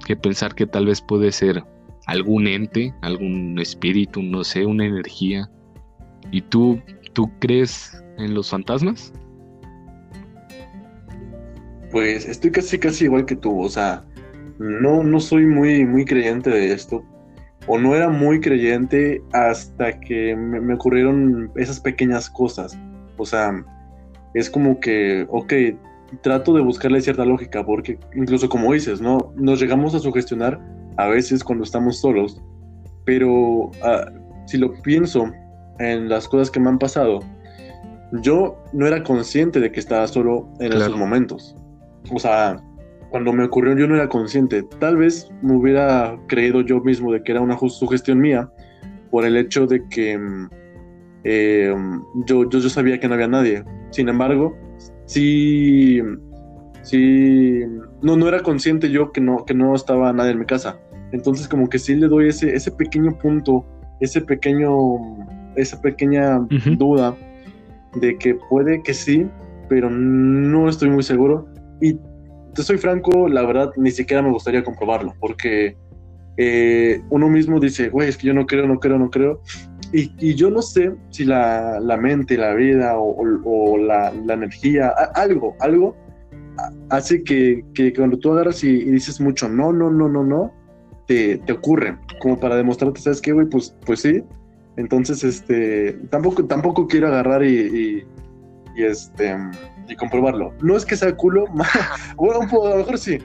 que 0.05 0.15
pensar 0.15 0.55
que 0.55 0.65
tal 0.65 0.85
vez 0.85 1.01
puede 1.01 1.31
ser 1.31 1.63
algún 2.07 2.47
ente, 2.47 2.93
algún 3.01 3.57
espíritu, 3.59 4.21
no 4.21 4.43
sé, 4.43 4.65
una 4.65 4.85
energía. 4.85 5.49
¿Y 6.31 6.41
tú, 6.41 6.81
tú 7.13 7.31
crees 7.39 8.03
en 8.17 8.33
los 8.33 8.49
fantasmas? 8.49 9.13
Pues 11.91 12.27
estoy 12.27 12.51
casi 12.51 12.79
casi 12.79 13.05
igual 13.05 13.25
que 13.25 13.35
tú, 13.35 13.61
o 13.61 13.69
sea, 13.69 14.03
no, 14.57 15.03
no 15.03 15.19
soy 15.19 15.45
muy, 15.45 15.85
muy 15.85 16.05
creyente 16.05 16.49
de 16.49 16.73
esto, 16.73 17.03
o 17.67 17.77
no 17.77 17.95
era 17.95 18.09
muy 18.09 18.39
creyente 18.39 19.21
hasta 19.31 19.99
que 19.99 20.35
me 20.35 20.73
ocurrieron 20.73 21.51
esas 21.55 21.79
pequeñas 21.79 22.29
cosas. 22.29 22.77
O 23.17 23.25
sea, 23.25 23.63
es 24.33 24.49
como 24.49 24.79
que, 24.79 25.25
ok, 25.29 25.53
trato 26.21 26.53
de 26.53 26.61
buscarle 26.61 27.01
cierta 27.01 27.25
lógica, 27.25 27.65
porque 27.65 27.97
incluso 28.15 28.49
como 28.49 28.73
dices, 28.73 29.01
¿no? 29.01 29.33
Nos 29.35 29.59
llegamos 29.59 29.95
a 29.95 29.99
sugestionar 29.99 30.59
a 30.97 31.07
veces 31.07 31.43
cuando 31.43 31.63
estamos 31.63 31.99
solos, 31.99 32.41
pero 33.05 33.71
ah, 33.83 34.05
si 34.45 34.57
lo 34.57 34.73
pienso 34.81 35.31
en 35.79 36.09
las 36.09 36.27
cosas 36.27 36.51
que 36.51 36.59
me 36.59 36.69
han 36.69 36.79
pasado, 36.79 37.19
yo 38.21 38.57
no 38.73 38.85
era 38.85 39.03
consciente 39.03 39.59
de 39.59 39.71
que 39.71 39.79
estaba 39.79 40.07
solo 40.07 40.47
en 40.59 40.73
esos 40.73 40.95
momentos. 40.95 41.55
O 42.11 42.19
sea, 42.19 42.57
cuando 43.09 43.33
me 43.33 43.43
ocurrió 43.43 43.75
yo 43.75 43.87
no 43.87 43.95
era 43.95 44.07
consciente. 44.07 44.63
Tal 44.79 44.97
vez 44.97 45.29
me 45.41 45.55
hubiera 45.55 46.17
creído 46.27 46.61
yo 46.61 46.79
mismo 46.81 47.11
de 47.11 47.23
que 47.23 47.31
era 47.31 47.41
una 47.41 47.57
sugestión 47.57 48.19
mía 48.19 48.49
por 49.09 49.25
el 49.25 49.37
hecho 49.37 49.65
de 49.65 49.87
que 49.89 50.17
mm, 50.17 50.49
eh, 51.23 51.73
yo, 52.25 52.49
yo, 52.49 52.69
sabía 52.69 52.99
que 52.99 53.07
no 53.07 53.13
había 53.15 53.27
nadie. 53.27 53.63
Sin 53.91 54.09
embargo, 54.09 54.55
sí, 55.05 56.01
sí, 56.81 57.61
no, 58.01 58.15
no 58.15 58.27
era 58.27 58.41
consciente 58.41 58.89
yo 58.89 59.11
que 59.11 59.21
no, 59.21 59.45
que 59.45 59.53
no 59.53 59.75
estaba 59.75 60.11
nadie 60.13 60.31
en 60.31 60.39
mi 60.39 60.45
casa. 60.45 60.79
Entonces 61.11 61.47
como 61.47 61.69
que 61.69 61.79
sí 61.79 61.95
le 61.95 62.07
doy 62.07 62.29
ese, 62.29 62.55
ese 62.55 62.71
pequeño 62.71 63.17
punto, 63.17 63.65
ese 63.99 64.21
pequeño, 64.21 64.97
esa 65.55 65.79
pequeña 65.79 66.39
duda 66.77 67.15
de 67.95 68.17
que 68.17 68.35
puede 68.35 68.81
que 68.81 68.93
sí, 68.93 69.27
pero 69.69 69.89
no 69.89 70.67
estoy 70.67 70.89
muy 70.89 71.03
seguro. 71.03 71.47
Y 71.79 71.99
te 72.53 72.63
soy 72.63 72.77
franco, 72.77 73.27
la 73.27 73.43
verdad 73.43 73.71
ni 73.77 73.91
siquiera 73.91 74.21
me 74.21 74.31
gustaría 74.31 74.63
comprobarlo, 74.63 75.13
porque 75.19 75.77
eh, 76.37 77.01
uno 77.09 77.29
mismo 77.29 77.59
dice, 77.59 77.89
güey, 77.89 78.09
es 78.09 78.17
que 78.17 78.27
yo 78.27 78.33
no 78.33 78.45
creo, 78.45 78.67
no 78.67 78.79
creo, 78.79 78.97
no 78.97 79.09
creo. 79.09 79.41
Y, 79.93 80.33
yo 80.33 80.49
no 80.49 80.63
sé 80.63 80.95
si 81.11 81.23
la, 81.23 81.79
la 81.79 81.97
mente, 81.97 82.35
la 82.35 82.55
vida 82.55 82.95
o, 82.97 83.77
la, 83.77 84.11
la, 84.25 84.33
energía, 84.33 84.89
algo, 85.13 85.55
algo 85.59 85.95
hace 86.89 87.23
que, 87.23 87.63
que 87.75 87.93
cuando 87.93 88.17
tú 88.17 88.33
agarras 88.33 88.63
y, 88.63 88.85
dices 88.85 89.21
mucho 89.21 89.47
no, 89.47 89.71
no, 89.71 89.91
no, 89.91 90.09
no, 90.09 90.23
no, 90.23 90.51
te, 91.05 91.37
te 91.37 91.53
ocurre, 91.53 91.95
como 92.21 92.39
para 92.39 92.55
demostrarte, 92.55 93.01
¿sabes 93.01 93.21
qué, 93.21 93.33
güey? 93.33 93.47
Pues, 93.47 93.75
pues 93.85 94.01
sí. 94.01 94.23
Entonces, 94.77 95.23
este, 95.23 95.93
tampoco, 96.09 96.43
tampoco 96.45 96.87
quiero 96.87 97.09
agarrar 97.09 97.43
y, 97.45 98.03
y, 98.75 98.83
este, 98.83 99.37
y 99.87 99.95
comprobarlo. 99.95 100.53
No 100.63 100.75
es 100.75 100.85
que 100.85 100.95
sea 100.95 101.15
culo, 101.15 101.45
bueno, 102.17 102.39
un 102.39 102.49
poco, 102.49 102.67
a 102.67 102.71
lo 102.71 102.77
mejor 102.77 102.97
sí, 102.97 103.19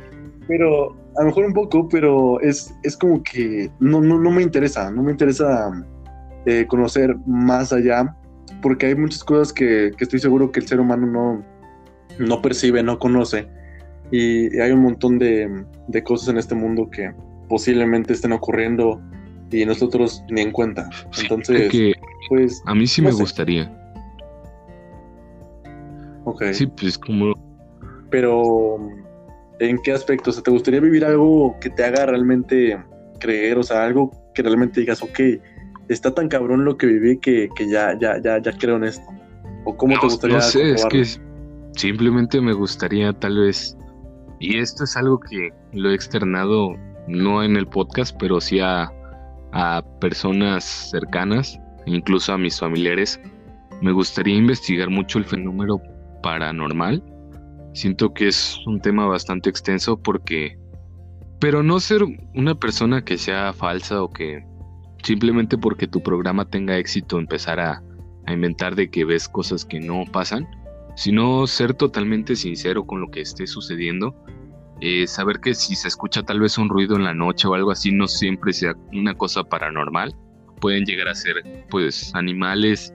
pero 0.46 0.94
a 1.16 1.22
lo 1.22 1.28
mejor 1.28 1.46
un 1.46 1.54
poco, 1.54 1.88
pero 1.88 2.38
es, 2.40 2.74
es 2.82 2.94
como 2.96 3.22
que 3.22 3.70
no, 3.80 4.02
no, 4.02 4.18
no 4.18 4.30
me 4.30 4.42
interesa, 4.42 4.90
no 4.90 5.02
me 5.02 5.12
interesa 5.12 5.70
conocer 6.68 7.16
más 7.26 7.72
allá, 7.72 8.14
porque 8.62 8.86
hay 8.86 8.94
muchas 8.94 9.24
cosas 9.24 9.52
que, 9.52 9.92
estoy 9.98 10.18
seguro 10.18 10.50
que 10.50 10.60
el 10.60 10.66
ser 10.66 10.80
humano 10.80 11.06
no, 11.06 11.44
no 12.18 12.42
percibe, 12.42 12.82
no 12.82 12.98
conoce, 12.98 13.48
y, 14.10 14.58
hay 14.58 14.72
un 14.72 14.80
montón 14.80 15.18
de, 15.18 15.64
cosas 16.04 16.28
en 16.28 16.38
este 16.38 16.54
mundo 16.54 16.88
que 16.90 17.12
posiblemente 17.48 18.12
estén 18.12 18.32
ocurriendo 18.32 19.00
y 19.50 19.64
nosotros 19.64 20.22
ni 20.30 20.42
en 20.42 20.52
cuenta. 20.52 20.88
Entonces, 21.22 21.72
pues... 22.28 22.62
A 22.66 22.74
mí 22.74 22.86
sí 22.86 23.00
me 23.00 23.12
gustaría. 23.12 23.72
Ok. 26.24 26.44
Sí, 26.52 26.66
pues 26.66 26.98
como... 26.98 27.34
Pero, 28.10 28.78
¿en 29.60 29.78
qué 29.78 29.92
aspecto? 29.92 30.30
O 30.30 30.42
¿te 30.42 30.50
gustaría 30.50 30.80
vivir 30.80 31.04
algo 31.04 31.56
que 31.60 31.70
te 31.70 31.84
haga 31.84 32.06
realmente 32.06 32.78
creer? 33.18 33.58
O 33.58 33.62
sea, 33.62 33.84
algo 33.84 34.10
que 34.34 34.42
realmente 34.42 34.80
digas, 34.80 35.02
ok, 35.02 35.20
está 35.88 36.14
tan 36.14 36.28
cabrón 36.28 36.64
lo 36.64 36.76
que 36.76 36.86
viví 36.86 37.18
que, 37.18 37.48
ya, 37.58 37.98
ya, 37.98 38.20
ya, 38.22 38.40
ya 38.40 38.52
creo 38.58 38.76
en 38.76 38.84
esto? 38.84 39.06
¿O 39.64 39.76
cómo 39.76 39.98
te 39.98 40.06
gustaría? 40.06 40.36
No 40.36 40.42
sé, 40.42 40.72
es 40.72 40.86
que 40.86 41.04
simplemente 41.72 42.40
me 42.40 42.52
gustaría 42.52 43.12
tal 43.12 43.38
vez, 43.38 43.76
y 44.40 44.58
esto 44.58 44.84
es 44.84 44.96
algo 44.96 45.20
que 45.20 45.50
lo 45.72 45.90
he 45.90 45.94
externado 45.94 46.74
no 47.06 47.42
en 47.42 47.56
el 47.56 47.66
podcast, 47.66 48.16
pero 48.18 48.40
sí 48.40 48.60
a, 48.60 48.92
a 49.52 49.82
personas 50.00 50.64
cercanas, 50.64 51.58
incluso 51.86 52.32
a 52.32 52.38
mis 52.38 52.58
familiares, 52.58 53.20
me 53.80 53.92
gustaría 53.92 54.36
investigar 54.36 54.90
mucho 54.90 55.18
el 55.18 55.24
fenómeno 55.24 55.80
paranormal. 56.22 57.02
Siento 57.74 58.12
que 58.12 58.28
es 58.28 58.58
un 58.66 58.80
tema 58.80 59.06
bastante 59.06 59.50
extenso 59.50 59.96
porque... 59.96 60.58
Pero 61.40 61.62
no 61.62 61.78
ser 61.78 62.02
una 62.34 62.56
persona 62.56 63.04
que 63.04 63.16
sea 63.16 63.52
falsa 63.52 64.02
o 64.02 64.10
que 64.10 64.44
simplemente 65.02 65.56
porque 65.58 65.86
tu 65.86 66.02
programa 66.02 66.44
tenga 66.44 66.78
éxito 66.78 67.18
empezar 67.18 67.60
a, 67.60 67.82
inventar 68.26 68.74
de 68.74 68.90
que 68.90 69.06
ves 69.06 69.26
cosas 69.26 69.64
que 69.64 69.80
no 69.80 70.04
pasan, 70.12 70.46
sino 70.96 71.46
ser 71.46 71.72
totalmente 71.72 72.36
sincero 72.36 72.86
con 72.86 73.00
lo 73.00 73.10
que 73.10 73.22
esté 73.22 73.46
sucediendo. 73.46 74.14
Eh, 74.82 75.06
saber 75.06 75.40
que 75.40 75.54
si 75.54 75.74
se 75.74 75.88
escucha 75.88 76.22
tal 76.22 76.40
vez 76.40 76.58
un 76.58 76.68
ruido 76.68 76.94
en 76.96 77.04
la 77.04 77.14
noche 77.14 77.48
o 77.48 77.54
algo 77.54 77.70
así, 77.70 77.90
no 77.90 78.06
siempre 78.06 78.52
sea 78.52 78.74
una 78.92 79.14
cosa 79.14 79.44
paranormal. 79.44 80.14
Pueden 80.60 80.84
llegar 80.84 81.08
a 81.08 81.14
ser 81.14 81.36
pues 81.70 82.14
animales, 82.14 82.92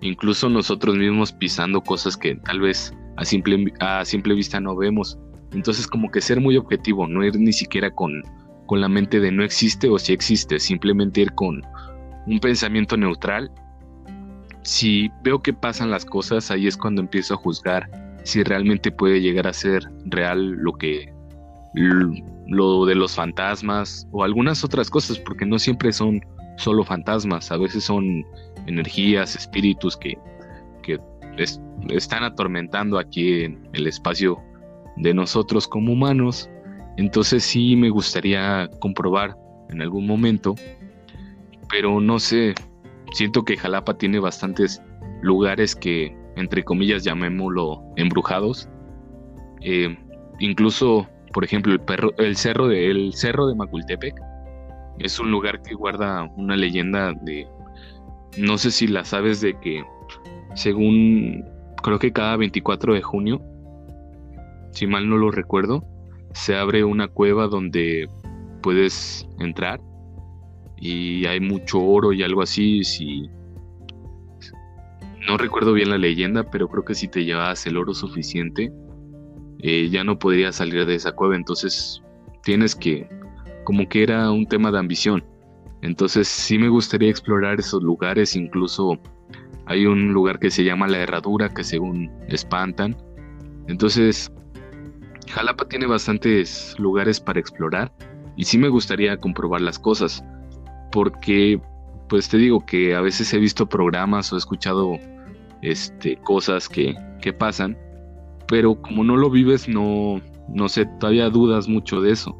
incluso 0.00 0.48
nosotros 0.48 0.96
mismos 0.96 1.32
pisando 1.32 1.80
cosas 1.80 2.16
que 2.16 2.34
tal 2.34 2.58
vez 2.58 2.92
a 3.16 3.24
simple, 3.24 3.72
a 3.78 4.04
simple 4.04 4.34
vista 4.34 4.58
no 4.58 4.74
vemos. 4.74 5.16
Entonces 5.52 5.86
como 5.86 6.10
que 6.10 6.20
ser 6.20 6.40
muy 6.40 6.56
objetivo, 6.56 7.06
no 7.06 7.24
ir 7.24 7.38
ni 7.38 7.52
siquiera 7.52 7.90
con 7.90 8.22
con 8.66 8.80
la 8.80 8.88
mente 8.88 9.20
de 9.20 9.32
no 9.32 9.44
existe 9.44 9.88
o 9.88 9.98
si 9.98 10.12
existe, 10.12 10.58
simplemente 10.58 11.20
ir 11.20 11.32
con 11.32 11.62
un 12.26 12.38
pensamiento 12.40 12.96
neutral. 12.96 13.50
Si 14.62 15.10
veo 15.22 15.42
que 15.42 15.52
pasan 15.52 15.90
las 15.90 16.04
cosas, 16.04 16.50
ahí 16.50 16.66
es 16.66 16.76
cuando 16.76 17.00
empiezo 17.00 17.34
a 17.34 17.36
juzgar 17.36 17.90
si 18.24 18.42
realmente 18.44 18.92
puede 18.92 19.20
llegar 19.20 19.46
a 19.46 19.52
ser 19.52 19.82
real 20.04 20.50
lo 20.50 20.72
que 20.74 21.12
lo 21.74 22.84
de 22.84 22.94
los 22.94 23.14
fantasmas 23.14 24.06
o 24.12 24.24
algunas 24.24 24.62
otras 24.62 24.90
cosas, 24.90 25.18
porque 25.18 25.46
no 25.46 25.58
siempre 25.58 25.92
son 25.92 26.20
solo 26.58 26.84
fantasmas, 26.84 27.50
a 27.50 27.56
veces 27.56 27.84
son 27.84 28.24
energías, 28.66 29.34
espíritus 29.34 29.96
que, 29.96 30.18
que 30.82 31.00
están 31.88 32.24
atormentando 32.24 32.98
aquí 32.98 33.44
en 33.44 33.68
el 33.72 33.86
espacio 33.86 34.38
de 34.96 35.14
nosotros 35.14 35.66
como 35.66 35.92
humanos. 35.92 36.48
Entonces 36.96 37.42
sí 37.44 37.76
me 37.76 37.90
gustaría 37.90 38.68
comprobar 38.80 39.36
en 39.70 39.80
algún 39.80 40.06
momento, 40.06 40.54
pero 41.70 42.00
no 42.00 42.18
sé, 42.18 42.54
siento 43.12 43.44
que 43.44 43.56
Jalapa 43.56 43.94
tiene 43.94 44.18
bastantes 44.18 44.82
lugares 45.22 45.74
que, 45.74 46.14
entre 46.36 46.62
comillas, 46.62 47.04
llamémoslo 47.04 47.82
embrujados. 47.96 48.68
Eh, 49.62 49.96
incluso, 50.40 51.08
por 51.32 51.44
ejemplo, 51.44 51.72
el, 51.72 51.80
perro, 51.80 52.12
el, 52.18 52.36
cerro 52.36 52.68
de, 52.68 52.90
el 52.90 53.14
cerro 53.14 53.46
de 53.46 53.54
Macultepec 53.54 54.14
es 54.98 55.18
un 55.18 55.30
lugar 55.30 55.62
que 55.62 55.74
guarda 55.74 56.30
una 56.36 56.56
leyenda 56.56 57.12
de, 57.22 57.46
no 58.36 58.58
sé 58.58 58.70
si 58.70 58.86
la 58.86 59.04
sabes, 59.04 59.40
de 59.40 59.58
que 59.60 59.82
según, 60.54 61.44
creo 61.82 61.98
que 61.98 62.12
cada 62.12 62.36
24 62.36 62.94
de 62.94 63.02
junio, 63.02 63.40
si 64.72 64.86
mal 64.86 65.08
no 65.08 65.16
lo 65.16 65.30
recuerdo, 65.30 65.84
se 66.34 66.56
abre 66.56 66.84
una 66.84 67.08
cueva 67.08 67.46
donde 67.46 68.08
puedes 68.62 69.28
entrar 69.38 69.80
y 70.76 71.26
hay 71.26 71.40
mucho 71.40 71.80
oro 71.80 72.12
y 72.12 72.22
algo 72.22 72.42
así. 72.42 72.82
Si 72.84 73.30
no 75.28 75.36
recuerdo 75.36 75.72
bien 75.72 75.90
la 75.90 75.98
leyenda, 75.98 76.42
pero 76.50 76.68
creo 76.68 76.84
que 76.84 76.94
si 76.94 77.08
te 77.08 77.24
llevas 77.24 77.66
el 77.66 77.76
oro 77.76 77.94
suficiente, 77.94 78.72
eh, 79.60 79.88
ya 79.90 80.02
no 80.02 80.18
podrías 80.18 80.56
salir 80.56 80.84
de 80.86 80.96
esa 80.96 81.12
cueva. 81.12 81.36
Entonces 81.36 82.02
tienes 82.42 82.74
que, 82.74 83.08
como 83.64 83.88
que 83.88 84.02
era 84.02 84.30
un 84.30 84.46
tema 84.46 84.72
de 84.72 84.78
ambición. 84.78 85.24
Entonces 85.82 86.28
sí 86.28 86.58
me 86.58 86.68
gustaría 86.68 87.10
explorar 87.10 87.60
esos 87.60 87.82
lugares. 87.82 88.34
Incluso 88.34 88.98
hay 89.66 89.86
un 89.86 90.12
lugar 90.12 90.38
que 90.38 90.50
se 90.50 90.64
llama 90.64 90.88
La 90.88 90.98
Herradura, 90.98 91.48
que 91.48 91.62
según 91.62 92.10
espantan. 92.28 92.96
Entonces, 93.68 94.32
Jalapa 95.28 95.66
tiene 95.66 95.86
bastantes 95.86 96.74
lugares 96.78 97.20
para 97.20 97.40
explorar 97.40 97.92
y 98.36 98.44
sí 98.44 98.58
me 98.58 98.68
gustaría 98.68 99.16
comprobar 99.16 99.60
las 99.60 99.78
cosas 99.78 100.24
porque 100.90 101.60
pues 102.08 102.28
te 102.28 102.36
digo 102.36 102.64
que 102.64 102.94
a 102.94 103.00
veces 103.00 103.32
he 103.32 103.38
visto 103.38 103.66
programas 103.66 104.32
o 104.32 104.36
he 104.36 104.38
escuchado 104.38 104.98
este, 105.62 106.16
cosas 106.16 106.68
que, 106.68 106.94
que 107.20 107.32
pasan, 107.32 107.78
pero 108.48 108.74
como 108.80 109.04
no 109.04 109.16
lo 109.16 109.30
vives 109.30 109.68
no, 109.68 110.20
no 110.48 110.68
sé, 110.68 110.86
todavía 111.00 111.30
dudas 111.30 111.68
mucho 111.68 112.00
de 112.02 112.12
eso, 112.12 112.36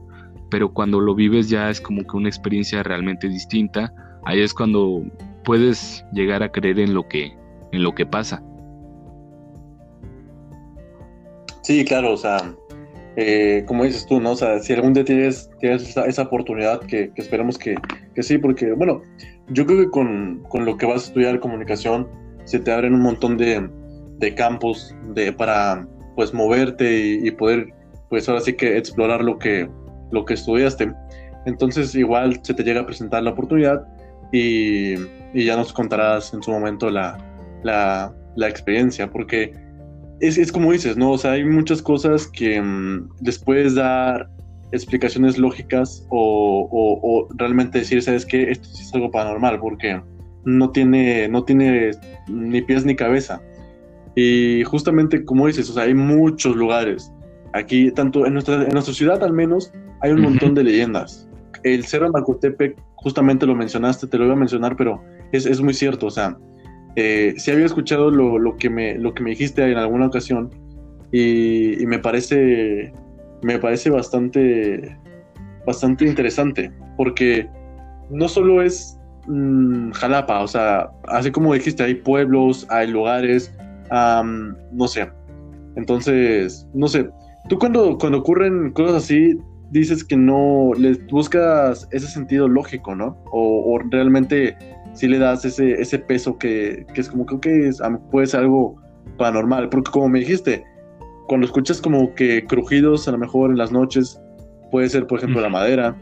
pero 0.50 0.72
cuando 0.72 1.00
lo 1.00 1.14
vives 1.14 1.48
ya 1.48 1.70
es 1.70 1.80
como 1.80 2.02
que 2.02 2.16
una 2.16 2.28
experiencia 2.28 2.82
realmente 2.82 3.28
distinta, 3.28 3.92
ahí 4.24 4.40
es 4.40 4.52
cuando 4.52 5.02
puedes 5.44 6.04
llegar 6.12 6.42
a 6.42 6.50
creer 6.50 6.78
en 6.78 6.92
lo 6.92 7.08
que, 7.08 7.34
en 7.72 7.82
lo 7.82 7.94
que 7.94 8.04
pasa. 8.04 8.42
Sí, 11.62 11.84
claro, 11.84 12.12
o 12.12 12.16
sea, 12.16 12.54
eh, 13.16 13.64
como 13.66 13.84
dices 13.84 14.06
tú, 14.06 14.20
¿no? 14.20 14.32
O 14.32 14.36
sea, 14.36 14.58
si 14.60 14.72
algún 14.72 14.94
día 14.94 15.04
tienes, 15.04 15.50
tienes 15.60 15.96
esa, 15.96 16.22
oportunidad, 16.22 16.80
que, 16.80 17.10
esperemos 17.16 17.58
que, 17.58 17.74
que, 18.14 18.22
sí, 18.22 18.38
porque, 18.38 18.72
bueno, 18.72 19.02
yo 19.48 19.66
creo 19.66 19.80
que 19.80 19.90
con, 19.90 20.42
con, 20.48 20.64
lo 20.64 20.76
que 20.76 20.86
vas 20.86 21.04
a 21.04 21.06
estudiar 21.08 21.40
comunicación, 21.40 22.08
se 22.44 22.58
te 22.58 22.72
abren 22.72 22.94
un 22.94 23.02
montón 23.02 23.36
de, 23.36 23.68
de 24.18 24.34
campos 24.34 24.94
de, 25.14 25.32
para, 25.32 25.86
pues, 26.16 26.32
moverte 26.32 27.18
y, 27.22 27.30
poder, 27.32 27.74
pues, 28.08 28.28
ahora 28.28 28.40
sí 28.40 28.54
que 28.54 28.78
explorar 28.78 29.22
lo 29.22 29.38
que, 29.38 29.68
lo 30.10 30.24
que 30.24 30.34
estudiaste. 30.34 30.92
Entonces, 31.44 31.94
igual 31.94 32.40
se 32.42 32.54
te 32.54 32.62
llega 32.62 32.80
a 32.80 32.86
presentar 32.86 33.22
la 33.22 33.30
oportunidad 33.30 33.84
y, 34.32 34.94
y 35.34 35.44
ya 35.44 35.56
nos 35.56 35.72
contarás 35.72 36.32
en 36.32 36.42
su 36.42 36.50
momento 36.50 36.88
la, 36.88 37.18
la, 37.62 38.14
la 38.36 38.48
experiencia, 38.48 39.10
porque 39.10 39.52
es, 40.22 40.38
es, 40.38 40.52
como 40.52 40.70
dices, 40.70 40.96
¿no? 40.96 41.10
O 41.10 41.18
sea, 41.18 41.32
hay 41.32 41.44
muchas 41.44 41.82
cosas 41.82 42.28
que 42.28 42.62
mm, 42.62 43.08
después 43.20 43.74
dar 43.74 44.30
explicaciones 44.70 45.36
lógicas 45.36 46.06
o, 46.10 46.68
o, 46.70 47.28
realmente 47.34 47.80
decir, 47.80 48.00
¿sabes 48.02 48.24
qué? 48.24 48.50
Esto 48.50 48.68
sí 48.68 48.84
es 48.84 48.94
algo 48.94 49.10
paranormal 49.10 49.58
porque 49.58 50.00
no 50.44 50.70
tiene, 50.70 51.28
no 51.28 51.44
tiene 51.44 51.90
ni 52.28 52.62
pies 52.62 52.84
ni 52.84 52.94
cabeza. 52.94 53.42
Y 54.14 54.62
justamente 54.62 55.24
como 55.24 55.48
dices, 55.48 55.68
o 55.68 55.74
sea, 55.74 55.82
hay 55.84 55.94
muchos 55.94 56.54
lugares. 56.54 57.12
Aquí, 57.52 57.90
tanto 57.90 58.24
en 58.24 58.34
nuestra, 58.34 58.62
en 58.62 58.72
nuestra 58.72 58.94
ciudad 58.94 59.22
al 59.24 59.32
menos, 59.32 59.72
hay 60.00 60.12
un 60.12 60.22
montón 60.22 60.54
de 60.54 60.62
leyendas. 60.62 61.28
El 61.64 61.84
Cerro 61.84 62.10
Macotepec, 62.12 62.80
justamente 62.94 63.44
lo 63.44 63.56
mencionaste, 63.56 64.06
te 64.06 64.18
lo 64.18 64.24
iba 64.26 64.34
a 64.34 64.38
mencionar, 64.38 64.76
pero 64.76 65.02
es, 65.32 65.46
es 65.46 65.60
muy 65.60 65.74
cierto, 65.74 66.06
o 66.06 66.10
sea, 66.10 66.38
eh, 66.96 67.34
sí 67.38 67.50
había 67.50 67.66
escuchado 67.66 68.10
lo, 68.10 68.56
que 68.56 68.68
me, 68.68 68.96
lo 68.98 69.14
que 69.14 69.22
me 69.22 69.30
dijiste 69.30 69.70
en 69.70 69.78
alguna 69.78 70.06
ocasión 70.06 70.50
y, 71.10 71.84
me 71.86 71.98
parece 71.98 72.92
me 73.42 73.58
parece 73.58 73.90
bastante 73.90 74.96
bastante 75.66 76.06
interesante 76.06 76.70
porque 76.96 77.48
no 78.10 78.28
solo 78.28 78.62
es 78.62 78.98
mm, 79.26 79.90
Jalapa, 79.92 80.40
o 80.40 80.48
sea, 80.48 80.90
así 81.08 81.30
como 81.30 81.54
dijiste, 81.54 81.82
hay 81.82 81.94
pueblos, 81.94 82.66
hay 82.68 82.88
lugares, 82.88 83.54
no 83.90 84.88
sé. 84.88 85.08
Entonces, 85.76 86.68
no 86.74 86.88
sé, 86.88 87.08
tú 87.48 87.58
cuando, 87.58 87.96
cuando 87.98 88.18
ocurren 88.18 88.72
cosas 88.72 89.04
así, 89.04 89.38
dices 89.70 90.04
que 90.04 90.16
no 90.16 90.72
les 90.76 91.04
buscas 91.06 91.88
ese 91.90 92.06
sentido 92.06 92.46
lógico, 92.46 92.94
¿no? 92.94 93.16
O 93.32 93.78
realmente 93.90 94.56
si 94.94 95.08
le 95.08 95.18
das 95.18 95.44
ese, 95.44 95.80
ese 95.80 95.98
peso 95.98 96.38
que, 96.38 96.86
es 96.94 97.08
como 97.08 97.26
que 97.26 97.68
es, 97.68 97.80
puede 98.10 98.26
ser 98.26 98.40
algo 98.40 98.76
paranormal. 99.18 99.68
Porque 99.68 99.90
como 99.90 100.08
me 100.08 100.20
dijiste, 100.20 100.64
cuando 101.26 101.46
escuchas 101.46 101.80
como 101.80 102.14
que 102.14 102.44
crujidos 102.44 103.08
a 103.08 103.12
lo 103.12 103.18
mejor 103.18 103.50
en 103.50 103.58
las 103.58 103.72
noches, 103.72 104.20
puede 104.70 104.88
ser 104.88 105.06
por 105.06 105.18
ejemplo 105.18 105.40
la 105.40 105.48
madera. 105.48 105.96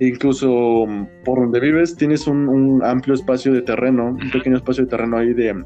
Incluso 0.00 0.86
mm, 0.86 1.06
por 1.24 1.40
donde 1.40 1.60
vives 1.60 1.96
tienes 1.96 2.26
un, 2.26 2.80
amplio 2.84 3.14
espacio 3.14 3.52
de 3.52 3.62
terreno, 3.62 4.08
un 4.08 4.30
pequeño 4.30 4.56
espacio 4.56 4.84
de 4.84 4.90
terreno 4.90 5.18
ahí 5.18 5.32
de, 5.34 5.64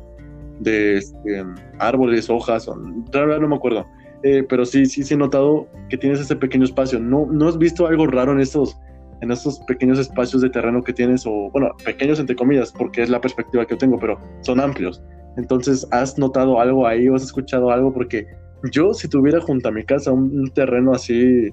de 0.60 0.96
este, 0.96 1.44
árboles, 1.78 2.30
hojas, 2.30 2.70
verdad 3.12 3.40
no 3.40 3.48
me 3.48 3.56
acuerdo. 3.56 3.86
Eh, 4.22 4.44
pero 4.48 4.64
sí, 4.64 4.86
sí, 4.86 5.02
sí 5.02 5.14
he 5.14 5.16
notado 5.16 5.66
que 5.88 5.98
tienes 5.98 6.20
ese 6.20 6.36
pequeño 6.36 6.64
espacio. 6.64 7.00
¿No, 7.00 7.26
¿No 7.26 7.48
has 7.48 7.58
visto 7.58 7.86
algo 7.86 8.06
raro 8.06 8.32
en 8.32 8.40
estos, 8.40 8.78
en 9.22 9.30
estos 9.30 9.60
pequeños 9.60 9.98
espacios 9.98 10.42
de 10.42 10.50
terreno 10.50 10.82
que 10.82 10.92
tienes, 10.92 11.24
o 11.26 11.48
bueno, 11.52 11.70
pequeños 11.84 12.18
entre 12.18 12.36
comillas, 12.36 12.72
porque 12.72 13.02
es 13.02 13.08
la 13.08 13.20
perspectiva 13.20 13.64
que 13.64 13.74
yo 13.74 13.78
tengo, 13.78 13.98
pero 13.98 14.20
son 14.42 14.60
amplios. 14.60 15.00
Entonces, 15.36 15.86
¿has 15.92 16.18
notado 16.18 16.60
algo 16.60 16.86
ahí 16.86 17.08
o 17.08 17.14
has 17.14 17.22
escuchado 17.22 17.70
algo? 17.70 17.92
Porque 17.92 18.26
yo, 18.70 18.92
si 18.92 19.08
tuviera 19.08 19.40
junto 19.40 19.68
a 19.68 19.72
mi 19.72 19.84
casa 19.84 20.12
un, 20.12 20.50
terreno 20.54 20.92
así 20.92 21.50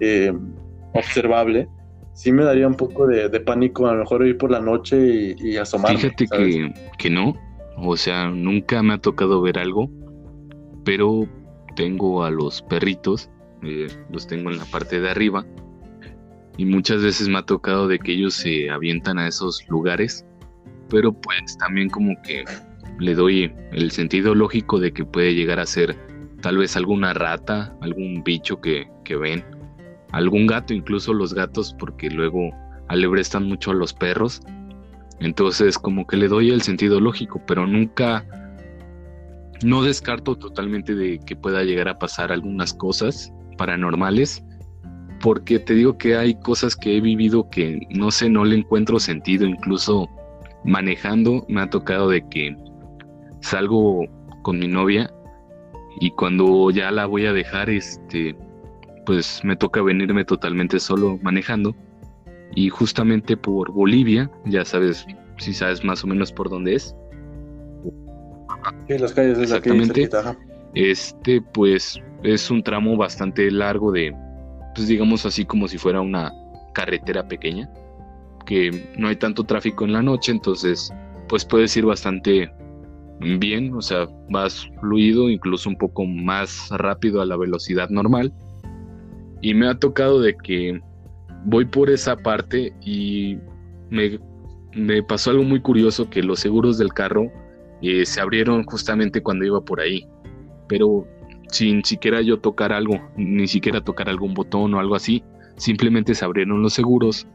eh, 0.00 0.32
observable, 0.94 1.68
sí 2.14 2.32
me 2.32 2.44
daría 2.44 2.66
un 2.66 2.74
poco 2.74 3.06
de, 3.06 3.28
pánico 3.40 3.86
a 3.86 3.92
lo 3.92 4.00
mejor 4.00 4.26
ir 4.26 4.38
por 4.38 4.50
la 4.50 4.60
noche 4.60 4.96
y, 5.38 5.50
y 5.50 5.56
asomarme. 5.56 5.98
Fíjate 5.98 6.26
que, 6.26 6.74
que 6.98 7.10
no, 7.10 7.34
o 7.76 7.96
sea, 7.96 8.30
nunca 8.30 8.82
me 8.82 8.94
ha 8.94 8.98
tocado 8.98 9.42
ver 9.42 9.58
algo, 9.58 9.90
pero 10.84 11.28
tengo 11.76 12.24
a 12.24 12.30
los 12.30 12.62
perritos, 12.62 13.30
eh, 13.62 13.88
los 14.10 14.26
tengo 14.26 14.50
en 14.50 14.58
la 14.58 14.64
parte 14.66 15.00
de 15.00 15.10
arriba, 15.10 15.44
y 16.56 16.64
muchas 16.66 17.02
veces 17.02 17.28
me 17.28 17.38
ha 17.38 17.42
tocado 17.42 17.88
de 17.88 17.98
que 17.98 18.12
ellos 18.12 18.34
se 18.34 18.70
avientan 18.70 19.18
a 19.18 19.28
esos 19.28 19.66
lugares, 19.68 20.24
pero 20.88 21.12
pues 21.12 21.56
también 21.58 21.88
como 21.88 22.20
que 22.22 22.44
le 22.98 23.14
doy 23.14 23.52
el 23.72 23.90
sentido 23.90 24.34
lógico 24.34 24.78
de 24.78 24.92
que 24.92 25.04
puede 25.04 25.34
llegar 25.34 25.58
a 25.58 25.66
ser 25.66 25.96
tal 26.42 26.58
vez 26.58 26.76
alguna 26.76 27.14
rata, 27.14 27.74
algún 27.80 28.22
bicho 28.22 28.60
que, 28.60 28.88
que 29.04 29.16
ven, 29.16 29.44
algún 30.12 30.46
gato, 30.46 30.74
incluso 30.74 31.14
los 31.14 31.34
gatos, 31.34 31.74
porque 31.78 32.10
luego 32.10 32.50
alebrestan 32.88 33.44
mucho 33.44 33.70
a 33.70 33.74
los 33.74 33.94
perros. 33.94 34.42
Entonces 35.20 35.78
como 35.78 36.06
que 36.06 36.16
le 36.16 36.28
doy 36.28 36.50
el 36.50 36.62
sentido 36.62 37.00
lógico, 37.00 37.40
pero 37.46 37.66
nunca, 37.66 38.26
no 39.64 39.82
descarto 39.82 40.36
totalmente 40.36 40.94
de 40.94 41.18
que 41.20 41.36
pueda 41.36 41.62
llegar 41.62 41.88
a 41.88 41.98
pasar 41.98 42.32
algunas 42.32 42.74
cosas 42.74 43.32
paranormales 43.56 44.44
porque 45.22 45.60
te 45.60 45.74
digo 45.74 45.96
que 45.96 46.16
hay 46.16 46.34
cosas 46.34 46.76
que 46.76 46.96
he 46.96 47.00
vivido 47.00 47.48
que 47.48 47.86
no 47.90 48.10
sé, 48.10 48.28
no 48.28 48.44
le 48.44 48.56
encuentro 48.56 48.98
sentido, 48.98 49.46
incluso 49.46 50.10
manejando 50.64 51.46
me 51.48 51.62
ha 51.62 51.70
tocado 51.70 52.08
de 52.08 52.28
que 52.28 52.54
salgo 53.40 54.04
con 54.42 54.58
mi 54.58 54.66
novia 54.66 55.10
y 56.00 56.10
cuando 56.10 56.70
ya 56.70 56.90
la 56.90 57.06
voy 57.06 57.26
a 57.26 57.32
dejar, 57.32 57.70
este, 57.70 58.36
pues 59.06 59.40
me 59.44 59.56
toca 59.56 59.80
venirme 59.80 60.24
totalmente 60.24 60.80
solo 60.80 61.18
manejando 61.22 61.74
y 62.54 62.68
justamente 62.68 63.36
por 63.36 63.70
Bolivia, 63.72 64.30
ya 64.44 64.64
sabes, 64.64 65.06
si 65.38 65.54
sabes 65.54 65.84
más 65.84 66.02
o 66.02 66.08
menos 66.08 66.32
por 66.32 66.50
dónde 66.50 66.74
es. 66.74 66.96
Sí, 68.88 68.98
las 68.98 69.12
calles 69.12 69.38
Exactamente. 69.38 70.08
este, 70.74 71.40
pues 71.40 72.00
es 72.24 72.50
un 72.50 72.62
tramo 72.62 72.96
bastante 72.96 73.50
largo 73.50 73.92
de 73.92 74.12
pues 74.74 74.88
digamos 74.88 75.26
así 75.26 75.44
como 75.44 75.68
si 75.68 75.78
fuera 75.78 76.00
una 76.00 76.32
carretera 76.74 77.26
pequeña, 77.26 77.70
que 78.46 78.88
no 78.96 79.08
hay 79.08 79.16
tanto 79.16 79.44
tráfico 79.44 79.84
en 79.84 79.92
la 79.92 80.02
noche, 80.02 80.32
entonces 80.32 80.92
pues 81.28 81.44
puedes 81.44 81.76
ir 81.76 81.84
bastante 81.84 82.50
bien, 83.20 83.72
o 83.74 83.80
sea, 83.80 84.06
vas 84.30 84.68
fluido, 84.80 85.30
incluso 85.30 85.68
un 85.68 85.76
poco 85.76 86.04
más 86.04 86.68
rápido 86.70 87.20
a 87.20 87.26
la 87.26 87.36
velocidad 87.36 87.88
normal. 87.88 88.32
Y 89.40 89.54
me 89.54 89.68
ha 89.68 89.74
tocado 89.78 90.20
de 90.20 90.36
que 90.36 90.80
voy 91.44 91.64
por 91.64 91.90
esa 91.90 92.16
parte 92.16 92.72
y 92.80 93.38
me, 93.90 94.18
pasó 95.02 95.30
algo 95.30 95.42
muy 95.44 95.60
curioso 95.60 96.08
que 96.08 96.22
los 96.22 96.40
seguros 96.40 96.78
del 96.78 96.92
carro 96.92 97.30
eh, 97.82 98.06
se 98.06 98.20
abrieron 98.20 98.64
justamente 98.64 99.22
cuando 99.22 99.44
iba 99.44 99.60
por 99.60 99.80
ahí. 99.80 100.06
Pero 100.68 101.06
sin 101.52 101.84
siquiera 101.84 102.22
yo 102.22 102.40
tocar 102.40 102.72
algo, 102.72 103.00
ni 103.16 103.46
siquiera 103.46 103.80
tocar 103.80 104.08
algún 104.08 104.34
botón 104.34 104.74
o 104.74 104.80
algo 104.80 104.94
así, 104.94 105.22
simplemente 105.56 106.14
se 106.14 106.24
abrieron 106.24 106.62
los 106.62 106.72
seguros. 106.72 107.26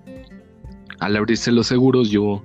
Al 1.00 1.16
abrirse 1.16 1.52
los 1.52 1.68
seguros 1.68 2.10
yo 2.10 2.44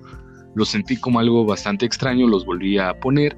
los 0.54 0.68
sentí 0.68 0.98
como 0.98 1.18
algo 1.18 1.46
bastante 1.46 1.86
extraño, 1.86 2.28
los 2.28 2.44
volví 2.44 2.78
a 2.78 2.92
poner 3.00 3.36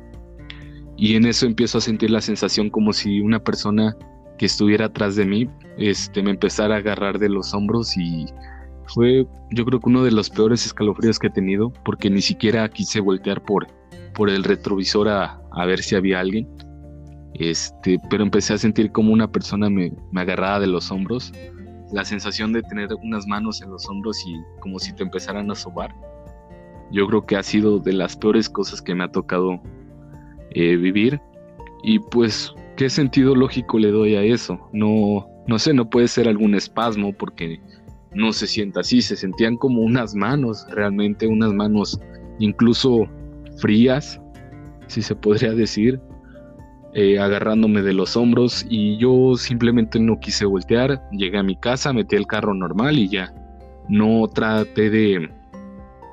y 0.97 1.15
en 1.15 1.27
eso 1.27 1.47
empiezo 1.47 1.79
a 1.79 1.81
sentir 1.81 2.11
la 2.11 2.21
sensación 2.21 2.71
como 2.71 2.93
si 2.93 3.21
una 3.21 3.39
persona 3.39 3.97
que 4.37 4.47
estuviera 4.47 4.87
atrás 4.87 5.15
de 5.15 5.25
mí 5.25 5.49
este, 5.79 6.23
me 6.23 6.31
empezara 6.31 6.75
a 6.75 6.79
agarrar 6.79 7.19
de 7.19 7.29
los 7.29 7.55
hombros 7.55 7.97
y 7.97 8.27
fue 8.87 9.27
yo 9.51 9.65
creo 9.65 9.81
que 9.81 9.89
uno 9.89 10.05
de 10.05 10.11
los 10.11 10.29
peores 10.29 10.67
escalofríos 10.67 11.19
que 11.19 11.29
he 11.29 11.31
tenido 11.31 11.73
porque 11.85 12.11
ni 12.11 12.21
siquiera 12.21 12.69
quise 12.69 12.99
voltear 13.01 13.43
por, 13.45 13.69
por 14.13 14.29
el 14.29 14.43
retrovisor 14.43 15.09
a, 15.09 15.41
a 15.53 15.67
ver 15.67 15.81
si 15.81 15.95
había 15.95 16.21
alguien. 16.21 16.49
Este, 17.35 18.01
pero 18.11 18.23
empecé 18.23 18.55
a 18.55 18.59
sentir 18.59 18.93
como 18.93 19.13
una 19.13 19.31
persona 19.31 19.69
me, 19.69 19.93
agarraba 20.15 20.61
de 20.61 20.69
los 20.69 20.91
hombros, 20.91 21.33
la 21.93 22.05
sensación 22.05 22.53
de 22.53 22.63
tener 22.63 22.89
unas 23.03 23.27
manos 23.27 23.61
en 23.61 23.71
los 23.71 23.89
hombros 23.89 24.25
y 24.27 24.37
como 24.61 24.79
si 24.79 24.93
te 24.95 25.03
empezaran 25.03 25.51
a 25.51 25.55
sobar. 25.55 25.95
Yo 26.93 27.07
creo 27.07 27.27
que 27.27 27.37
ha 27.37 27.43
sido 27.43 27.79
de 27.79 27.93
las 27.93 28.17
peores 28.17 28.49
cosas 28.49 28.81
que 28.81 28.95
me 28.95 29.05
ha 29.05 29.09
tocado 29.09 29.61
eh, 30.51 30.77
vivir. 30.77 31.21
Y 31.83 31.99
pues, 31.99 32.55
¿qué 32.77 32.89
sentido 32.89 33.35
lógico 33.35 33.79
le 33.79 33.91
doy 33.91 34.15
a 34.15 34.23
eso? 34.23 34.59
No, 34.73 35.27
no 35.47 35.59
sé, 35.59 35.75
no 35.75 35.91
puede 35.91 36.09
ser 36.09 36.29
algún 36.29 36.55
espasmo 36.55 37.13
porque 37.13 37.61
no 38.13 38.33
se 38.33 38.47
sienta 38.47 38.81
así, 38.81 39.03
se 39.03 39.17
sentían 39.17 39.57
como 39.57 39.83
unas 39.83 40.15
manos, 40.15 40.67
realmente 40.71 41.27
unas 41.27 41.53
manos 41.53 42.01
incluso 42.39 43.09
frías, 43.59 44.21
si 44.87 45.03
se 45.03 45.15
podría 45.15 45.53
decir, 45.53 46.01
eh, 46.95 47.19
agarrándome 47.19 47.83
de 47.83 47.93
los 47.93 48.17
hombros 48.17 48.65
y 48.69 48.97
yo 48.99 49.37
simplemente 49.37 49.99
no 49.99 50.21
quise 50.21 50.45
voltear, 50.45 51.03
llegué 51.11 51.39
a 51.39 51.43
mi 51.43 51.57
casa, 51.57 51.93
metí 51.93 52.17
el 52.17 52.27
carro 52.27 52.55
normal 52.55 52.99
y 52.99 53.09
ya, 53.09 53.35
no 53.89 54.29
traté 54.29 54.91
de 54.91 55.31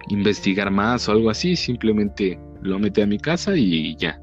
investigar 0.10 0.72
más 0.72 1.08
o 1.08 1.14
algo 1.14 1.30
así, 1.30 1.56
simplemente 1.56 2.40
lo 2.62 2.80
metí 2.80 3.02
a 3.02 3.08
mi 3.08 3.18
casa 3.18 3.56
y 3.56 3.96
ya. 3.96 4.20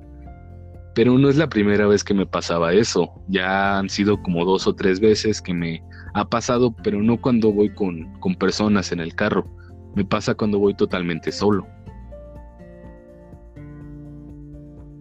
Pero 0.95 1.17
no 1.17 1.29
es 1.29 1.37
la 1.37 1.49
primera 1.49 1.87
vez 1.87 2.03
que 2.03 2.15
me 2.15 2.27
pasaba 2.27 2.73
eso. 2.73 3.13
Ya 3.29 3.79
han 3.79 3.89
sido 3.89 4.21
como 4.21 4.45
dos 4.45 4.67
o 4.67 4.75
tres 4.75 4.99
veces 4.99 5.41
que 5.41 5.55
me 5.55 5.83
ha 6.15 6.29
pasado, 6.29 6.75
pero 6.83 7.01
no 7.03 7.21
cuando 7.21 7.53
voy 7.53 7.73
con, 7.73 8.09
personas 8.39 8.91
en 8.91 9.01
el 9.01 9.15
carro. 9.15 9.47
Me 9.95 10.05
pasa 10.05 10.35
cuando 10.35 10.59
voy 10.59 10.75
totalmente 10.75 11.31
solo. 11.31 11.67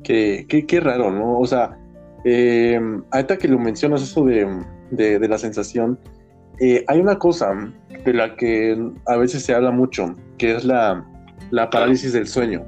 Qué, 0.08 0.66
qué, 0.66 0.80
raro, 0.80 1.12
¿no? 1.12 1.38
O 1.38 1.46
sea, 1.46 1.78
eh, 2.24 2.80
ahorita 3.12 3.38
que 3.38 3.50
lo 3.50 3.60
mencionas 3.60 4.02
eso 4.02 4.24
de, 4.24 5.28
la 5.28 5.38
sensación, 5.38 6.00
eh, 6.62 6.86
hay 6.88 7.02
una 7.02 7.20
cosa 7.20 7.54
de 8.06 8.14
la 8.14 8.36
que 8.38 8.78
a 9.06 9.18
veces 9.18 9.44
se 9.44 9.54
habla 9.54 9.72
mucho, 9.72 10.16
que 10.38 10.56
es 10.56 10.64
la, 10.64 11.06
la 11.52 11.70
parálisis 11.70 12.14
del 12.14 12.26
sueño. 12.26 12.64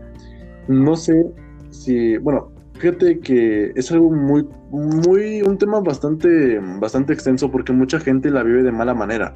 No 0.68 0.98
sé 0.98 1.26
si, 1.70 2.18
bueno, 2.18 2.52
Fíjate 2.80 3.20
que 3.20 3.74
es 3.76 3.92
algo 3.92 4.10
muy, 4.10 4.48
muy, 4.72 5.42
un 5.42 5.58
tema 5.58 5.82
bastante, 5.82 6.60
bastante 6.80 7.12
extenso 7.12 7.52
porque 7.52 7.74
mucha 7.74 8.00
gente 8.00 8.32
la 8.32 8.42
vive 8.42 8.64
de 8.64 8.72
mala 8.72 8.94
manera. 8.94 9.36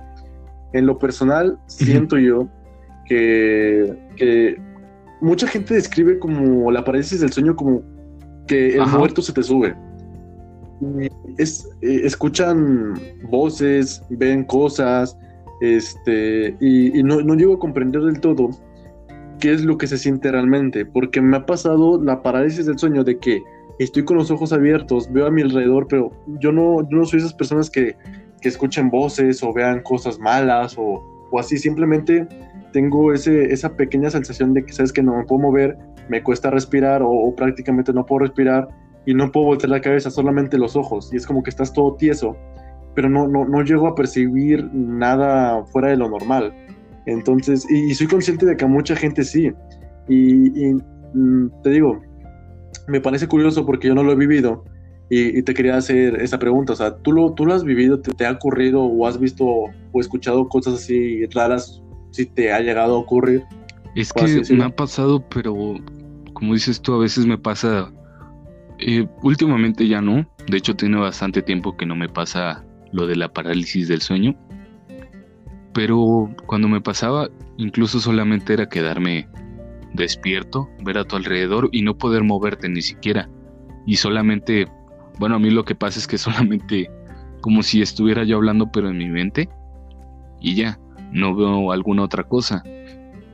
En 0.72 0.86
lo 0.86 0.98
personal, 0.98 1.60
siento 1.68 2.18
yo 2.18 2.48
que, 3.06 3.94
que, 4.16 4.58
mucha 5.20 5.46
gente 5.48 5.74
describe 5.74 6.20
como 6.20 6.72
la 6.72 6.86
parálisis 6.86 7.20
del 7.20 7.34
sueño 7.34 7.54
como 7.54 7.84
que 8.48 8.76
el 8.76 8.88
muerto 8.88 9.22
se 9.22 9.34
te 9.34 9.44
sube. 9.44 9.76
Es, 11.38 11.70
eh, 11.82 12.02
escuchan 12.04 12.94
voces, 13.30 14.04
ven 14.10 14.44
cosas, 14.44 15.18
este, 15.62 16.56
y, 16.60 17.00
y 17.00 17.04
no, 17.04 17.22
no 17.22 17.36
llego 17.36 17.54
a 17.54 17.60
comprender 17.60 18.02
del 18.02 18.20
todo 18.20 18.50
qué 19.40 19.54
es 19.54 19.64
lo 19.64 19.78
que 19.78 19.88
se 19.88 19.98
siente 19.98 20.32
realmente, 20.32 20.86
porque 20.86 21.22
me 21.22 21.38
ha 21.38 21.46
pasado 21.46 22.02
la 22.02 22.22
parálisis 22.22 22.66
del 22.66 22.78
sueño 22.80 23.04
de 23.04 23.18
que 23.18 23.44
estoy 23.80 24.06
con 24.06 24.18
los 24.18 24.32
ojos 24.32 24.54
abiertos, 24.54 25.12
veo 25.12 25.26
a 25.26 25.32
mi 25.32 25.42
alrededor, 25.42 25.88
pero 25.88 26.12
yo 26.40 26.52
no, 26.52 26.88
no 26.90 27.06
soy 27.06 27.20
esas 27.20 27.34
personas 27.34 27.70
que, 27.70 27.96
que 28.42 28.50
escuchen 28.50 28.90
voces 28.90 29.44
o 29.44 29.54
vean 29.54 29.82
cosas 29.82 30.20
malas 30.20 30.76
o, 30.78 31.04
o 31.32 31.40
así, 31.40 31.58
simplemente 31.58 32.28
tengo 32.72 33.14
ese, 33.14 33.52
esa 33.54 33.76
pequeña 33.76 34.10
sensación 34.10 34.54
de 34.54 34.66
que 34.66 34.74
sabes 34.74 34.94
que 34.94 35.04
no 35.04 35.18
me 35.18 35.26
puedo 35.26 35.42
mover, 35.42 35.78
me 36.10 36.24
cuesta 36.24 36.50
respirar 36.50 37.02
o, 37.04 37.34
prácticamente 37.36 37.94
no 37.94 38.06
puedo 38.06 38.20
respirar 38.20 38.68
y 39.06 39.14
no 39.14 39.32
puedo 39.32 39.48
voltear 39.48 39.70
la 39.70 39.82
cabeza, 39.82 40.10
solamente 40.10 40.58
los 40.58 40.76
ojos 40.76 41.10
y 41.14 41.18
es 41.18 41.26
como 41.26 41.44
que 41.44 41.50
estás 41.50 41.74
todo 41.74 41.96
tieso, 41.96 42.38
pero 42.96 43.10
no, 43.10 43.28
no, 43.28 43.46
no 43.46 43.62
llego 43.64 43.88
a 43.88 43.96
percibir 43.96 44.70
nada 44.74 45.66
fuera 45.66 45.90
de 45.90 45.98
lo 45.98 46.10
normal. 46.10 46.54
Entonces, 47.06 47.70
y, 47.70 47.94
soy 47.94 48.08
consciente 48.08 48.46
de 48.46 48.56
que 48.56 48.66
a 48.66 48.68
mucha 48.68 48.96
gente 48.96 49.24
sí. 49.24 49.52
Y, 50.08 50.74
mm, 51.14 51.50
te 51.62 51.70
digo, 51.72 52.02
me 52.88 53.02
parece 53.02 53.28
curioso 53.28 53.66
porque 53.66 53.88
yo 53.88 53.96
no 53.96 54.04
lo 54.04 54.14
he 54.14 54.16
vivido 54.16 54.64
y, 55.10 55.42
te 55.44 55.54
quería 55.54 55.78
hacer 55.78 56.22
esa 56.22 56.40
pregunta. 56.40 56.74
O 56.74 56.76
sea, 56.76 56.96
¿tú 56.98 57.12
lo, 57.12 57.34
tú 57.34 57.46
lo 57.46 57.54
has 57.54 57.64
vivido? 57.64 58.00
Te, 58.00 58.26
ha 58.26 58.32
ocurrido 58.32 58.84
o 58.84 59.06
has 59.06 59.20
visto 59.20 59.46
o 59.46 60.00
escuchado 60.00 60.48
cosas 60.48 60.76
así 60.76 61.26
raras 61.28 61.82
si 62.12 62.26
te 62.26 62.52
ha 62.54 62.60
llegado 62.60 62.96
a 62.96 63.00
ocurrir? 63.00 63.44
Es 63.96 64.12
que 64.14 64.42
me 64.56 64.64
ha 64.64 64.70
pasado, 64.70 65.24
pero 65.30 65.76
como 66.44 66.56
dices 66.56 66.82
tú, 66.82 66.94
a 66.94 66.98
veces 66.98 67.26
me 67.26 67.38
pasa... 67.38 67.90
Eh, 68.78 69.08
últimamente 69.22 69.88
ya 69.88 70.02
no. 70.02 70.28
De 70.46 70.58
hecho, 70.58 70.76
tiene 70.76 70.98
bastante 70.98 71.42
tiempo 71.42 71.78
que 71.78 71.86
no 71.86 71.96
me 71.96 72.10
pasa 72.10 72.66
lo 72.92 73.08
de 73.08 73.16
la 73.16 73.32
parálisis 73.32 73.88
del 73.88 74.02
sueño. 74.02 74.36
Pero 75.74 76.30
cuando 76.46 76.68
me 76.68 76.82
pasaba, 76.82 77.30
incluso 77.56 78.02
solamente 78.02 78.52
era 78.52 78.68
quedarme 78.68 79.30
despierto, 79.94 80.68
ver 80.84 80.98
a 80.98 81.06
tu 81.06 81.16
alrededor 81.16 81.70
y 81.72 81.82
no 81.82 81.98
poder 81.98 82.26
moverte 82.26 82.68
ni 82.68 82.82
siquiera. 82.82 83.30
Y 83.86 83.96
solamente, 83.96 84.68
bueno, 85.20 85.36
a 85.36 85.40
mí 85.40 85.50
lo 85.50 85.64
que 85.64 85.76
pasa 85.76 85.98
es 85.98 86.08
que 86.08 86.18
solamente 86.18 86.92
como 87.40 87.64
si 87.64 87.82
estuviera 87.82 88.26
yo 88.26 88.36
hablando 88.36 88.70
pero 88.70 88.90
en 88.90 88.98
mi 88.98 89.08
mente 89.08 89.48
y 90.42 90.56
ya, 90.56 90.78
no 91.14 91.36
veo 91.36 91.72
alguna 91.72 92.04
otra 92.04 92.26
cosa. 92.26 92.64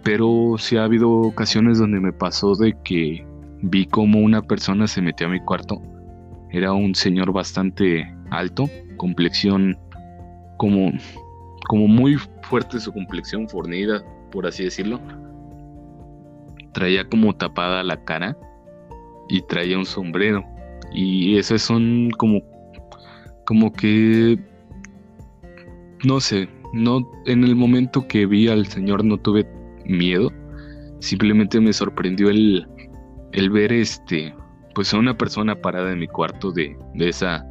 Pero 0.03 0.55
sí 0.57 0.77
ha 0.77 0.83
habido 0.83 1.09
ocasiones 1.11 1.79
donde 1.79 1.99
me 1.99 2.13
pasó 2.13 2.55
de 2.55 2.75
que 2.83 3.25
vi 3.61 3.85
como 3.85 4.19
una 4.19 4.41
persona 4.41 4.87
se 4.87 5.01
metió 5.01 5.27
a 5.27 5.29
mi 5.29 5.39
cuarto. 5.41 5.81
Era 6.51 6.73
un 6.73 6.95
señor 6.95 7.31
bastante 7.31 8.11
alto, 8.31 8.69
complexión 8.97 9.77
como 10.57 10.91
como 11.69 11.87
muy 11.87 12.17
fuerte 12.41 12.79
su 12.79 12.91
complexión, 12.91 13.47
fornida, 13.47 14.03
por 14.31 14.47
así 14.47 14.63
decirlo. 14.63 14.99
Traía 16.73 17.07
como 17.07 17.35
tapada 17.35 17.83
la 17.83 18.03
cara 18.03 18.35
y 19.29 19.43
traía 19.43 19.77
un 19.77 19.85
sombrero. 19.85 20.43
Y 20.91 21.37
esos 21.37 21.61
son 21.61 22.09
como, 22.17 22.41
como 23.45 23.71
que, 23.71 24.39
no 26.03 26.19
sé, 26.19 26.49
no, 26.73 27.07
en 27.27 27.43
el 27.43 27.55
momento 27.55 28.07
que 28.07 28.25
vi 28.25 28.47
al 28.47 28.65
señor 28.65 29.05
no 29.05 29.19
tuve 29.19 29.45
miedo. 29.89 30.31
Simplemente 30.99 31.59
me 31.59 31.73
sorprendió 31.73 32.29
el, 32.29 32.67
el 33.31 33.49
ver 33.49 33.73
este, 33.73 34.33
pues 34.75 34.93
a 34.93 34.97
una 34.97 35.17
persona 35.17 35.55
parada 35.55 35.91
en 35.91 35.99
mi 35.99 36.07
cuarto 36.07 36.51
de, 36.51 36.77
de 36.93 37.09
esa 37.09 37.45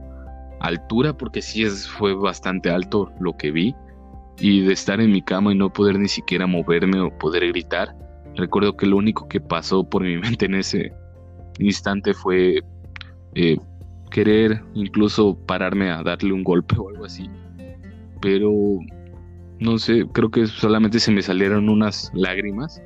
altura, 0.61 1.17
porque 1.17 1.43
sí 1.43 1.65
es, 1.65 1.89
fue 1.89 2.15
bastante 2.15 2.71
alto 2.71 3.13
lo 3.21 3.37
que 3.37 3.51
vi 3.51 3.75
y 4.41 4.63
de 4.63 4.73
estar 4.73 5.01
en 5.01 5.13
mi 5.13 5.23
cama 5.23 5.53
y 5.53 5.57
no 5.57 5.73
poder 5.73 5.99
ni 5.99 6.09
siquiera 6.09 6.47
moverme 6.47 7.01
o 7.01 7.17
poder 7.19 7.47
gritar. 7.49 7.95
Recuerdo 8.37 8.77
que 8.77 8.87
lo 8.87 8.97
único 8.97 9.29
que 9.29 9.41
pasó 9.41 9.89
por 9.89 10.03
mi 10.03 10.17
mente 10.19 10.47
en 10.47 10.55
ese 10.55 10.93
instante 11.59 12.15
fue 12.15 12.63
eh, 13.35 13.57
querer 14.11 14.63
incluso 14.75 15.37
pararme 15.47 15.91
a 15.91 16.03
darle 16.03 16.33
un 16.33 16.45
golpe 16.45 16.77
o 16.79 16.89
algo 16.89 17.05
así. 17.05 17.29
Pero 18.21 18.53
no 19.61 19.79
sé, 19.79 20.07
creo 20.13 20.31
que 20.31 20.47
solamente 20.47 21.01
se 21.01 21.11
me 21.11 21.23
salieron 21.23 21.69
unas 21.69 22.11
lágrimas 22.15 22.83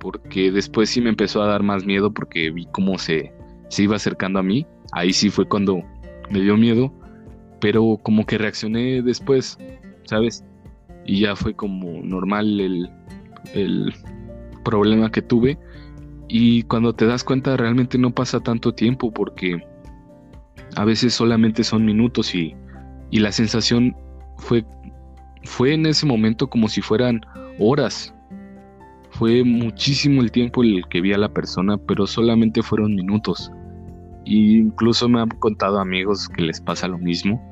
porque 0.00 0.50
después 0.50 0.90
sí 0.90 1.00
me 1.00 1.10
empezó 1.10 1.42
a 1.42 1.46
dar 1.46 1.62
más 1.62 1.84
miedo 1.84 2.12
porque 2.12 2.50
vi 2.50 2.66
cómo 2.72 2.98
se, 2.98 3.32
se 3.68 3.82
iba 3.82 3.96
acercando 3.96 4.38
a 4.38 4.42
mí. 4.42 4.66
Ahí 4.92 5.12
sí 5.12 5.30
fue 5.30 5.46
cuando 5.46 5.82
me 6.30 6.40
dio 6.40 6.56
miedo 6.56 6.92
pero 7.60 7.98
como 8.02 8.26
que 8.26 8.38
reaccioné 8.38 9.02
después, 9.02 9.58
¿sabes? 10.04 10.44
Y 11.04 11.20
ya 11.20 11.36
fue 11.36 11.54
como 11.54 12.02
normal 12.02 12.60
el, 12.60 12.90
el 13.54 13.94
problema 14.64 15.10
que 15.10 15.22
tuve. 15.22 15.58
Y 16.28 16.62
cuando 16.64 16.94
te 16.94 17.06
das 17.06 17.22
cuenta 17.24 17.56
realmente 17.56 17.98
no 17.98 18.12
pasa 18.12 18.40
tanto 18.40 18.72
tiempo 18.72 19.12
porque 19.12 19.62
a 20.76 20.84
veces 20.84 21.14
solamente 21.14 21.64
son 21.64 21.84
minutos 21.84 22.34
y, 22.34 22.54
y 23.10 23.18
la 23.18 23.32
sensación 23.32 23.96
fue, 24.38 24.64
fue 25.44 25.74
en 25.74 25.86
ese 25.86 26.06
momento 26.06 26.48
como 26.48 26.68
si 26.68 26.80
fueran 26.80 27.20
horas. 27.58 28.14
Fue 29.10 29.44
muchísimo 29.44 30.22
el 30.22 30.30
tiempo 30.30 30.62
el 30.62 30.86
que 30.88 31.00
vi 31.00 31.12
a 31.12 31.18
la 31.18 31.28
persona, 31.28 31.76
pero 31.78 32.06
solamente 32.06 32.62
fueron 32.62 32.94
minutos. 32.94 33.50
Y 34.24 34.58
incluso 34.58 35.08
me 35.08 35.20
han 35.20 35.28
contado 35.28 35.80
amigos 35.80 36.28
que 36.28 36.42
les 36.42 36.60
pasa 36.60 36.88
lo 36.88 36.98
mismo. 36.98 37.42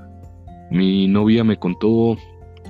Mi 0.71 1.09
novia 1.09 1.45
me 1.45 1.59
contó 1.59 2.17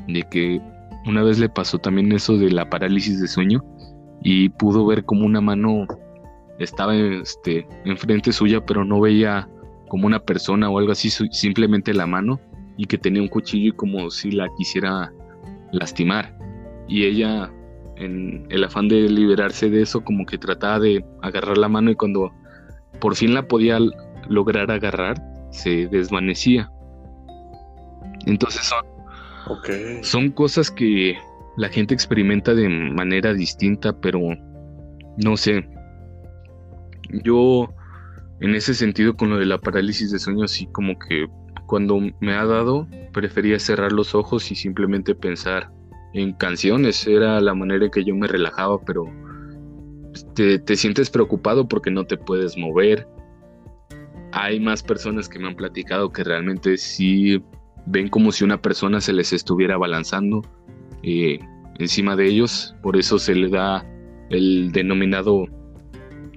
de 0.06 0.22
que 0.30 0.60
una 1.06 1.22
vez 1.22 1.38
le 1.38 1.48
pasó 1.48 1.78
también 1.78 2.12
eso 2.12 2.38
de 2.38 2.50
la 2.50 2.70
parálisis 2.70 3.20
de 3.20 3.28
sueño 3.28 3.64
y 4.22 4.48
pudo 4.50 4.86
ver 4.86 5.04
como 5.04 5.26
una 5.26 5.40
mano 5.40 5.86
estaba 6.58 6.94
este, 6.96 7.66
enfrente 7.84 8.32
suya, 8.32 8.64
pero 8.64 8.84
no 8.84 9.00
veía 9.00 9.48
como 9.88 10.06
una 10.06 10.18
persona 10.18 10.68
o 10.68 10.78
algo 10.78 10.92
así, 10.92 11.08
simplemente 11.10 11.94
la 11.94 12.06
mano 12.06 12.40
y 12.78 12.86
que 12.86 12.96
tenía 12.96 13.20
un 13.20 13.28
cuchillo 13.28 13.70
y 13.70 13.72
como 13.72 14.08
si 14.08 14.30
la 14.30 14.48
quisiera 14.56 15.12
lastimar. 15.72 16.34
Y 16.86 17.04
ella, 17.04 17.52
en 17.96 18.46
el 18.48 18.64
afán 18.64 18.88
de 18.88 19.08
liberarse 19.10 19.68
de 19.68 19.82
eso, 19.82 20.02
como 20.02 20.24
que 20.24 20.38
trataba 20.38 20.78
de 20.78 21.04
agarrar 21.20 21.58
la 21.58 21.68
mano 21.68 21.90
y 21.90 21.96
cuando 21.96 22.32
por 23.00 23.16
fin 23.16 23.34
la 23.34 23.46
podía 23.46 23.78
lograr 24.28 24.70
agarrar, 24.70 25.20
se 25.50 25.88
desvanecía. 25.88 26.70
Entonces 28.26 28.62
son, 28.64 30.04
son 30.04 30.30
cosas 30.30 30.70
que 30.70 31.16
la 31.56 31.68
gente 31.68 31.94
experimenta 31.94 32.54
de 32.54 32.68
manera 32.68 33.34
distinta, 33.34 33.92
pero 34.00 34.20
no 35.16 35.36
sé. 35.36 35.68
Yo, 37.24 37.74
en 38.40 38.54
ese 38.54 38.74
sentido, 38.74 39.16
con 39.16 39.30
lo 39.30 39.38
de 39.38 39.46
la 39.46 39.58
parálisis 39.58 40.12
de 40.12 40.20
sueño, 40.20 40.44
así 40.44 40.68
como 40.68 40.96
que 40.96 41.26
cuando 41.68 42.00
me 42.20 42.32
ha 42.32 42.46
dado, 42.46 42.88
prefería 43.12 43.58
cerrar 43.58 43.92
los 43.92 44.14
ojos 44.14 44.50
y 44.50 44.56
simplemente 44.56 45.14
pensar 45.14 45.70
en 46.14 46.32
canciones. 46.32 47.06
Era 47.06 47.40
la 47.42 47.54
manera 47.54 47.84
en 47.84 47.90
que 47.90 48.04
yo 48.04 48.16
me 48.16 48.26
relajaba, 48.26 48.80
pero 48.84 49.04
te, 50.34 50.58
te 50.58 50.76
sientes 50.76 51.10
preocupado 51.10 51.68
porque 51.68 51.90
no 51.90 52.06
te 52.06 52.16
puedes 52.16 52.56
mover. 52.56 53.06
Hay 54.32 54.58
más 54.58 54.82
personas 54.82 55.28
que 55.28 55.38
me 55.38 55.46
han 55.46 55.56
platicado 55.56 56.10
que 56.10 56.24
realmente 56.24 56.78
sí 56.78 57.42
ven 57.84 58.08
como 58.08 58.32
si 58.32 58.44
una 58.44 58.60
persona 58.60 59.02
se 59.02 59.12
les 59.12 59.34
estuviera 59.34 59.76
balanzando 59.76 60.42
eh, 61.02 61.38
encima 61.78 62.16
de 62.16 62.28
ellos, 62.28 62.74
por 62.82 62.96
eso 62.96 63.18
se 63.18 63.34
le 63.34 63.48
da 63.50 63.86
el 64.30 64.72
denominado 64.72 65.46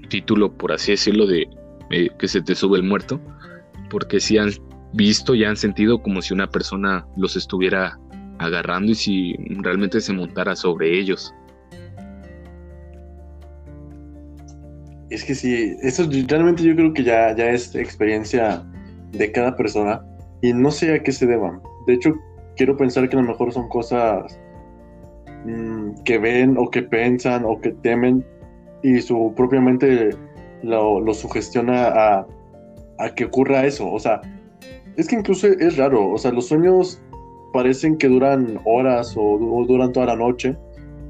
título, 0.09 0.51
por 0.51 0.73
así 0.73 0.91
decirlo, 0.91 1.25
de 1.25 1.47
eh, 1.89 2.09
que 2.19 2.27
se 2.27 2.41
te 2.41 2.53
sube 2.53 2.77
el 2.77 2.83
muerto, 2.83 3.19
porque 3.89 4.19
si 4.19 4.37
han 4.37 4.51
visto 4.93 5.35
y 5.35 5.43
han 5.43 5.55
sentido 5.55 6.01
como 6.01 6.21
si 6.21 6.33
una 6.33 6.49
persona 6.49 7.05
los 7.15 7.35
estuviera 7.35 7.99
agarrando 8.39 8.91
y 8.91 8.95
si 8.95 9.35
realmente 9.61 10.01
se 10.01 10.13
montara 10.13 10.55
sobre 10.55 10.97
ellos. 10.99 11.33
Es 15.09 15.25
que 15.25 15.35
sí, 15.35 15.75
eso 15.81 16.07
realmente 16.27 16.63
yo 16.63 16.75
creo 16.75 16.93
que 16.93 17.03
ya, 17.03 17.35
ya 17.35 17.49
es 17.49 17.75
experiencia 17.75 18.63
de 19.11 19.31
cada 19.31 19.55
persona 19.55 20.01
y 20.41 20.53
no 20.53 20.71
sé 20.71 20.93
a 20.93 21.03
qué 21.03 21.11
se 21.11 21.25
deban. 21.25 21.61
De 21.85 21.93
hecho, 21.93 22.13
quiero 22.55 22.77
pensar 22.77 23.09
que 23.09 23.17
a 23.17 23.21
lo 23.21 23.27
mejor 23.27 23.51
son 23.51 23.67
cosas 23.67 24.39
Mm, 25.45 26.03
que 26.05 26.19
ven 26.19 26.55
o 26.57 26.69
que 26.69 26.83
piensan 26.83 27.45
o 27.45 27.59
que 27.59 27.71
temen 27.71 28.23
y 28.83 29.01
su 29.01 29.33
propia 29.35 29.59
mente 29.59 30.11
lo, 30.61 31.01
sugestiona 31.13 31.87
a, 31.87 32.27
que 33.15 33.25
ocurra 33.25 33.65
eso. 33.65 33.91
O 33.91 33.99
sea, 33.99 34.21
es 34.97 35.07
que 35.07 35.15
incluso 35.15 35.47
es 35.47 35.77
raro. 35.77 36.11
O 36.11 36.17
sea, 36.17 36.31
los 36.31 36.47
sueños 36.47 37.01
parecen 37.53 37.97
que 37.97 38.07
duran 38.07 38.59
horas 38.65 39.15
o, 39.17 39.37
duran 39.67 39.91
toda 39.91 40.07
la 40.07 40.15
noche, 40.15 40.55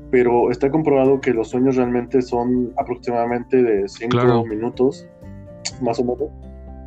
pero 0.09 0.51
está 0.51 0.69
comprobado 0.69 1.21
que 1.21 1.31
los 1.31 1.49
sueños 1.49 1.75
realmente 1.75 2.21
son 2.21 2.73
aproximadamente 2.77 3.61
de 3.63 3.87
5 3.87 4.45
minutos, 4.45 5.07
más 5.81 5.99
o 5.99 6.03
menos. 6.03 6.29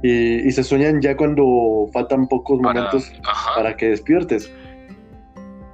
Y, 0.02 0.50
se 0.52 0.62
sueñan 0.62 1.00
ya 1.00 1.16
cuando 1.16 1.88
faltan 1.92 2.28
pocos 2.28 2.60
momentos 2.60 3.10
para 3.56 3.76
que 3.76 3.90
despiertes. 3.90 4.52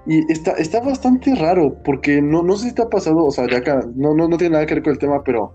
Y 0.07 0.31
está, 0.33 0.53
está 0.53 0.81
bastante 0.81 1.35
raro, 1.35 1.77
porque 1.85 2.23
no, 2.23 2.43
no 2.43 2.57
sé 2.57 2.69
si 2.69 2.75
te 2.75 2.83
ha 2.83 2.89
pasado, 2.89 3.25
o 3.25 3.31
sea, 3.31 3.47
ya 3.49 3.59
acá, 3.59 3.85
no, 3.95 4.15
no, 4.15 4.29
no 4.29 4.37
tiene 4.37 4.55
nada 4.55 4.67
que 4.67 4.75
ver 4.75 4.83
con 4.83 4.93
el 4.93 4.99
tema, 4.99 5.23
pero 5.25 5.53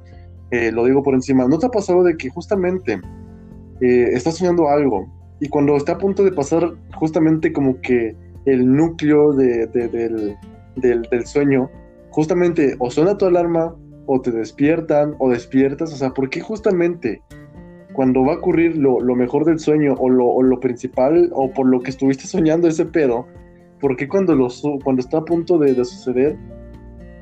eh, 0.51 0.71
lo 0.71 0.85
digo 0.85 1.01
por 1.01 1.13
encima. 1.13 1.47
¿No 1.47 1.57
te 1.57 1.65
ha 1.65 1.69
pasado 1.69 2.03
de 2.03 2.15
que 2.15 2.29
justamente 2.29 3.01
eh, 3.81 4.09
estás 4.13 4.37
soñando 4.37 4.69
algo 4.69 5.07
y 5.39 5.49
cuando 5.49 5.75
está 5.75 5.93
a 5.93 5.97
punto 5.97 6.23
de 6.23 6.31
pasar 6.31 6.73
justamente 6.95 7.51
como 7.51 7.79
que 7.81 8.15
el 8.45 8.71
núcleo 8.73 9.33
de, 9.33 9.67
del, 9.67 10.37
del, 10.75 11.25
sueño, 11.25 11.69
justamente 12.11 12.75
o 12.79 12.89
suena 12.91 13.17
tu 13.17 13.25
alarma 13.25 13.75
o 14.05 14.21
te 14.21 14.31
despiertan 14.31 15.15
o 15.19 15.29
despiertas? 15.29 15.91
O 15.93 15.95
sea, 15.97 16.11
¿por 16.11 16.29
qué 16.29 16.41
justamente 16.41 17.21
cuando 17.93 18.23
va 18.23 18.33
a 18.33 18.37
ocurrir 18.37 18.77
lo, 18.77 18.99
lo 18.99 19.15
mejor 19.15 19.45
del 19.45 19.59
sueño 19.59 19.93
o 19.97 20.09
lo, 20.09 20.41
lo 20.41 20.59
principal 20.59 21.29
o 21.33 21.51
por 21.51 21.65
lo 21.67 21.81
que 21.81 21.89
estuviste 21.89 22.27
soñando 22.27 22.67
ese 22.67 22.85
pedo? 22.85 23.25
¿por 23.79 23.95
qué 23.95 24.07
cuando, 24.07 24.35
cuando 24.83 24.99
está 24.99 25.19
a 25.19 25.25
punto 25.25 25.57
de, 25.57 25.75
suceder 25.85 26.37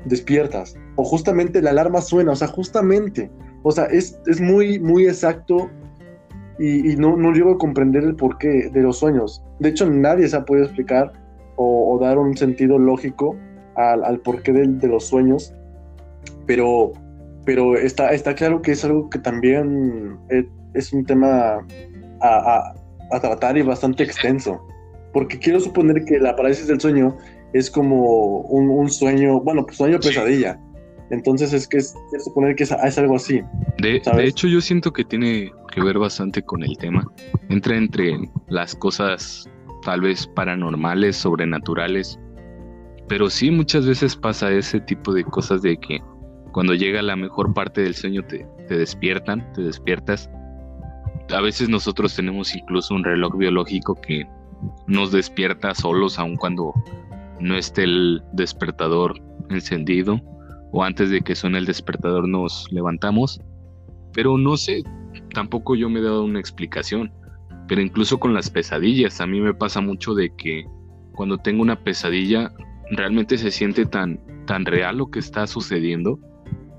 despiertas? 0.06 0.76
O 0.96 1.04
justamente 1.04 1.60
la 1.60 1.70
alarma 1.70 2.00
suena, 2.00 2.32
o 2.32 2.36
sea, 2.36 2.48
justamente, 2.48 3.30
o 3.62 3.70
sea, 3.72 3.84
es, 3.84 4.18
muy, 4.40 4.78
muy 4.78 5.06
exacto 5.06 5.70
y, 6.58 6.96
no, 6.96 7.16
no 7.16 7.32
llego 7.32 7.52
a 7.52 7.58
comprender 7.58 8.04
el 8.04 8.14
porqué 8.14 8.70
de 8.70 8.82
los 8.82 8.98
sueños. 8.98 9.42
De 9.58 9.70
hecho, 9.70 9.88
nadie 9.88 10.28
se 10.28 10.36
ha 10.36 10.44
podido 10.44 10.66
explicar 10.66 11.12
o, 11.56 11.98
dar 12.00 12.18
un 12.18 12.36
sentido 12.36 12.78
lógico 12.78 13.36
al, 13.76 14.18
porqué 14.20 14.52
de, 14.52 14.88
los 14.88 15.06
sueños, 15.06 15.54
pero, 16.46 16.92
pero 17.44 17.76
está, 17.76 18.12
está 18.12 18.34
claro 18.34 18.62
que 18.62 18.72
es 18.72 18.84
algo 18.84 19.10
que 19.10 19.18
también 19.18 20.18
es, 20.74 20.92
un 20.92 21.04
tema 21.04 21.64
a, 22.20 22.74
a 23.10 23.20
tratar 23.20 23.56
y 23.56 23.62
bastante 23.62 24.02
extenso 24.02 24.60
porque 25.14 25.38
quiero 25.38 25.60
suponer 25.60 26.04
que 26.04 26.18
la 26.18 26.36
parálisis 26.36 26.66
del 26.66 26.80
sueño 26.80 27.16
es 27.54 27.70
como 27.70 28.40
un, 28.40 28.90
sueño, 28.90 29.40
bueno, 29.40 29.64
pues 29.64 29.78
sueño 29.78 30.00
pesadilla. 30.00 30.60
Entonces 31.14 31.52
es 31.52 31.68
que 31.68 31.78
es, 31.78 31.94
suponer 32.22 32.56
que 32.56 32.64
es, 32.64 32.98
algo 32.98 33.16
así. 33.16 33.40
De, 33.78 34.02
hecho, 34.18 34.48
yo 34.48 34.60
siento 34.60 34.92
que 34.92 35.04
tiene 35.04 35.52
que 35.72 35.82
ver 35.82 35.98
bastante 35.98 36.42
con 36.42 36.62
el 36.62 36.76
tema. 36.76 37.06
Entra 37.48 37.76
entre 37.76 38.18
las 38.48 38.74
cosas 38.74 39.48
tal 39.82 40.00
vez 40.00 40.26
paranormales, 40.26 41.16
sobrenaturales. 41.16 42.18
Pero 43.08 43.30
sí, 43.30 43.50
muchas 43.50 43.86
veces 43.86 44.16
pasa 44.16 44.50
ese 44.50 44.80
tipo 44.80 45.12
de 45.12 45.24
cosas 45.24 45.62
de 45.62 45.76
que 45.76 46.00
cuando 46.52 46.74
llega 46.74 47.00
la 47.02 47.16
mejor 47.16 47.54
parte 47.54 47.82
del 47.82 47.94
sueño 47.94 48.22
te, 48.26 48.46
te 48.68 48.76
despiertan, 48.76 49.52
te 49.52 49.62
despiertas. 49.62 50.28
A 51.30 51.40
veces 51.40 51.68
nosotros 51.68 52.16
tenemos 52.16 52.54
incluso 52.56 52.94
un 52.94 53.04
reloj 53.04 53.36
biológico 53.36 53.94
que 53.94 54.26
nos 54.86 55.12
despierta 55.12 55.74
solos 55.74 56.18
aun 56.18 56.36
cuando 56.36 56.72
no 57.40 57.56
esté 57.56 57.84
el 57.84 58.22
despertador 58.32 59.20
encendido 59.50 60.20
o 60.76 60.82
antes 60.82 61.08
de 61.08 61.20
que 61.20 61.36
suene 61.36 61.58
el 61.58 61.66
despertador 61.66 62.26
nos 62.26 62.66
levantamos. 62.72 63.40
Pero 64.12 64.36
no 64.36 64.56
sé, 64.56 64.82
tampoco 65.32 65.76
yo 65.76 65.88
me 65.88 66.00
he 66.00 66.02
dado 66.02 66.24
una 66.24 66.40
explicación. 66.40 67.12
Pero 67.68 67.80
incluso 67.80 68.18
con 68.18 68.34
las 68.34 68.50
pesadillas, 68.50 69.20
a 69.20 69.26
mí 69.26 69.40
me 69.40 69.54
pasa 69.54 69.80
mucho 69.80 70.14
de 70.14 70.34
que 70.34 70.66
cuando 71.14 71.38
tengo 71.38 71.62
una 71.62 71.76
pesadilla, 71.76 72.52
realmente 72.90 73.38
se 73.38 73.52
siente 73.52 73.86
tan, 73.86 74.20
tan 74.46 74.64
real 74.64 74.96
lo 74.98 75.12
que 75.12 75.20
está 75.20 75.46
sucediendo 75.46 76.18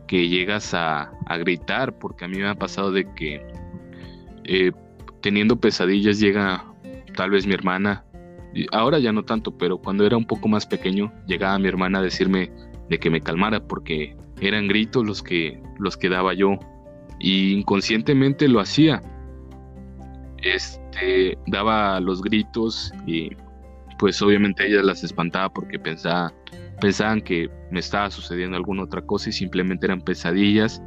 que 0.07 0.27
llegas 0.27 0.73
a, 0.73 1.11
gritar, 1.39 1.97
porque 1.97 2.25
a 2.25 2.27
mí 2.27 2.37
me 2.37 2.49
ha 2.49 2.55
pasado 2.55 2.91
de 2.91 3.11
que 3.15 3.41
eh, 4.43 4.73
teniendo 5.21 5.55
pesadillas 5.55 6.19
llega 6.19 6.65
tal 7.15 7.29
vez 7.29 7.47
mi 7.47 7.53
hermana, 7.53 8.03
ahora 8.73 8.99
ya 8.99 9.13
no 9.13 9.23
tanto, 9.23 9.57
pero 9.57 9.77
cuando 9.77 10.05
era 10.05 10.17
un 10.17 10.25
poco 10.25 10.49
más 10.49 10.67
pequeño, 10.67 11.13
llegaba 11.27 11.57
mi 11.57 11.69
hermana 11.69 11.99
a 11.99 12.03
decirme 12.03 12.51
de 12.89 12.99
que 12.99 13.09
me 13.09 13.21
calmara 13.21 13.59
porque 13.59 14.15
eran 14.41 14.67
gritos 14.67 15.05
los 15.05 15.23
que 15.23 15.61
los 15.79 15.97
que 15.97 16.09
daba 16.09 16.33
yo 16.33 16.59
y 17.19 17.53
inconscientemente 17.53 18.47
lo 18.47 18.59
hacía. 18.59 19.01
Este 20.41 21.37
daba 21.47 21.99
los 21.99 22.21
gritos 22.21 22.93
y 23.07 23.29
pues 23.97 24.21
obviamente 24.21 24.67
ella 24.67 24.83
las 24.83 25.03
espantaba 25.03 25.49
porque 25.49 25.79
pensaba, 25.79 26.33
pensaban 26.81 27.21
que 27.21 27.49
me 27.71 27.79
estaba 27.79 28.11
sucediendo 28.11 28.57
alguna 28.57 28.83
otra 28.83 29.01
cosa 29.01 29.29
y 29.29 29.33
simplemente 29.33 29.85
eran 29.85 30.01
pesadillas. 30.01 30.81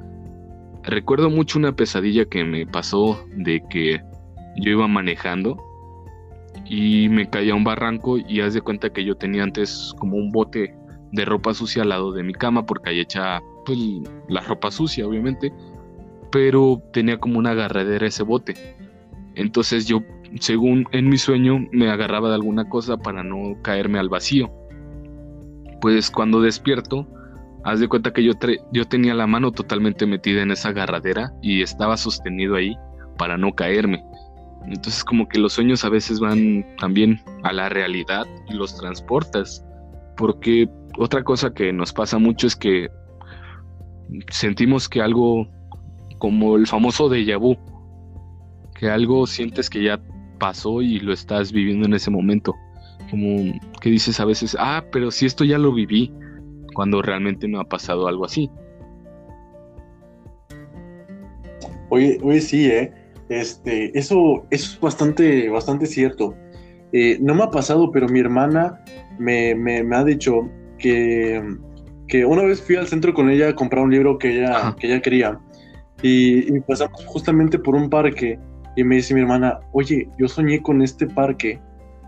Recuerdo 0.85 1.31
mucho 1.31 1.59
una 1.59 1.73
pesadilla 1.73 2.25
que 2.27 2.45
me 2.45 2.67
pasó 2.67 3.27
de 3.35 3.63
que 3.69 4.01
yo 4.57 4.71
iba 4.71 4.87
manejando 4.87 5.57
y 6.65 7.09
me 7.09 7.29
caí 7.29 7.51
a 7.51 7.55
un 7.55 7.65
barranco 7.65 8.19
y 8.19 8.41
haz 8.41 8.55
de 8.55 8.61
cuenta 8.61 8.91
que 8.91 9.05
yo 9.05 9.17
tenía 9.17 9.43
antes 9.43 9.95
como 9.99 10.17
un 10.17 10.31
bote 10.31 10.75
de 11.13 11.25
ropa 11.25 11.55
sucia 11.55 11.83
al 11.83 11.91
lado 11.91 12.13
de 12.13 12.23
mi 12.23 12.33
cama 12.33 12.67
porque 12.67 12.91
ahí 12.91 13.01
echa 13.01 13.41
pues, 13.65 13.79
la 14.29 14.41
ropa 14.43 14.71
sucia 14.71 15.07
obviamente, 15.07 15.53
pero 16.31 16.83
tenía 16.93 17.19
como 17.19 17.39
una 17.39 17.51
agarradera 17.51 18.07
ese 18.07 18.23
bote. 18.23 18.77
Entonces 19.35 19.87
yo, 19.87 20.03
según 20.41 20.87
en 20.93 21.09
mi 21.09 21.17
sueño, 21.17 21.67
me 21.73 21.91
agarraba 21.91 22.29
de 22.29 22.35
alguna 22.35 22.69
cosa 22.69 22.97
para 22.97 23.23
no 23.23 23.61
caerme 23.63 23.99
al 23.99 24.09
vacío. 24.09 24.51
Pues 25.81 26.11
cuando 26.11 26.41
despierto, 26.41 27.07
haz 27.65 27.81
de 27.81 27.89
cuenta 27.89 28.13
que 28.13 28.25
yo, 28.25 28.33
yo 28.73 28.85
tenía 28.87 29.15
la 29.15 29.27
mano 29.27 29.53
totalmente 29.53 30.07
metida 30.07 30.43
en 30.43 30.51
esa 30.51 30.71
agarradera 30.71 31.33
y 31.41 31.63
estaba 31.63 31.97
sostenido 31.97 32.57
ahí 32.57 32.77
para 33.17 33.39
no 33.39 33.55
caerme. 33.55 34.03
Entonces 34.67 35.05
como 35.05 35.29
que 35.29 35.39
los 35.39 35.55
sueños 35.55 35.85
a 35.85 35.89
veces 35.89 36.21
van 36.21 36.67
también 36.79 37.21
a 37.43 37.53
la 37.53 37.69
realidad 37.69 38.27
y 38.49 38.55
los 38.55 38.77
transportas. 38.77 39.65
Porque 40.17 40.69
otra 40.99 41.23
cosa 41.25 41.53
que 41.55 41.73
nos 41.73 41.93
pasa 41.93 42.19
mucho 42.19 42.47
es 42.47 42.57
que 42.57 42.89
sentimos 44.31 44.89
que 44.89 45.01
algo 45.01 45.49
como 46.19 46.57
el 46.57 46.67
famoso 46.67 47.09
déjà 47.09 47.39
vu, 47.39 47.57
que 48.75 48.91
algo 48.91 49.27
sientes 49.27 49.71
que 49.71 49.83
ya 49.83 50.01
pasó 50.39 50.83
y 50.83 51.01
lo 51.01 51.13
estás 51.13 51.53
viviendo 51.53 51.87
en 51.87 51.95
ese 51.95 52.11
momento. 52.11 52.55
Como 53.11 53.53
que 53.81 53.91
dices 53.91 54.21
a 54.21 54.25
veces, 54.25 54.57
ah, 54.59 54.85
pero 54.93 55.11
si 55.11 55.27
esto 55.27 55.45
ya 55.45 55.59
lo 55.59 55.73
viví, 55.73 56.13
cuando 56.75 57.03
realmente 57.03 57.49
no 57.49 57.61
ha 57.61 57.65
pasado 57.65 58.07
algo 58.07 58.25
así. 58.25 58.51
Oye, 61.91 62.19
oye, 62.23 62.41
sí, 62.41 62.67
¿eh? 62.67 62.93
Este, 63.29 63.99
eso, 63.99 64.47
es 64.51 64.79
bastante, 64.81 65.49
bastante 65.49 65.87
cierto. 65.87 66.35
Eh, 66.93 67.19
no 67.21 67.35
me 67.35 67.45
ha 67.45 67.51
pasado, 67.51 67.91
pero 67.91 68.09
mi 68.09 68.21
hermana 68.21 68.83
me, 69.19 69.53
ha 69.93 70.05
dicho 70.05 70.49
que, 70.79 71.43
que, 72.07 72.25
una 72.25 72.43
vez 72.43 72.63
fui 72.63 72.77
al 72.77 72.87
centro 72.87 73.13
con 73.13 73.31
ella 73.31 73.49
a 73.49 73.55
comprar 73.55 73.85
un 73.85 73.91
libro 73.91 74.19
que 74.19 74.39
ella, 74.39 74.75
que 74.79 74.87
ella 74.87 75.01
quería. 75.01 75.39
Y, 76.03 76.61
pasamos 76.61 77.05
justamente 77.07 77.59
por 77.59 77.75
un 77.75 77.91
parque 77.91 78.39
y 78.77 78.85
me 78.85 78.97
dice 78.97 79.15
mi 79.15 79.21
hermana, 79.21 79.59
oye, 79.73 80.09
yo 80.19 80.29
soñé 80.29 80.63
con 80.63 80.83
este 80.83 81.07
parque, 81.07 81.61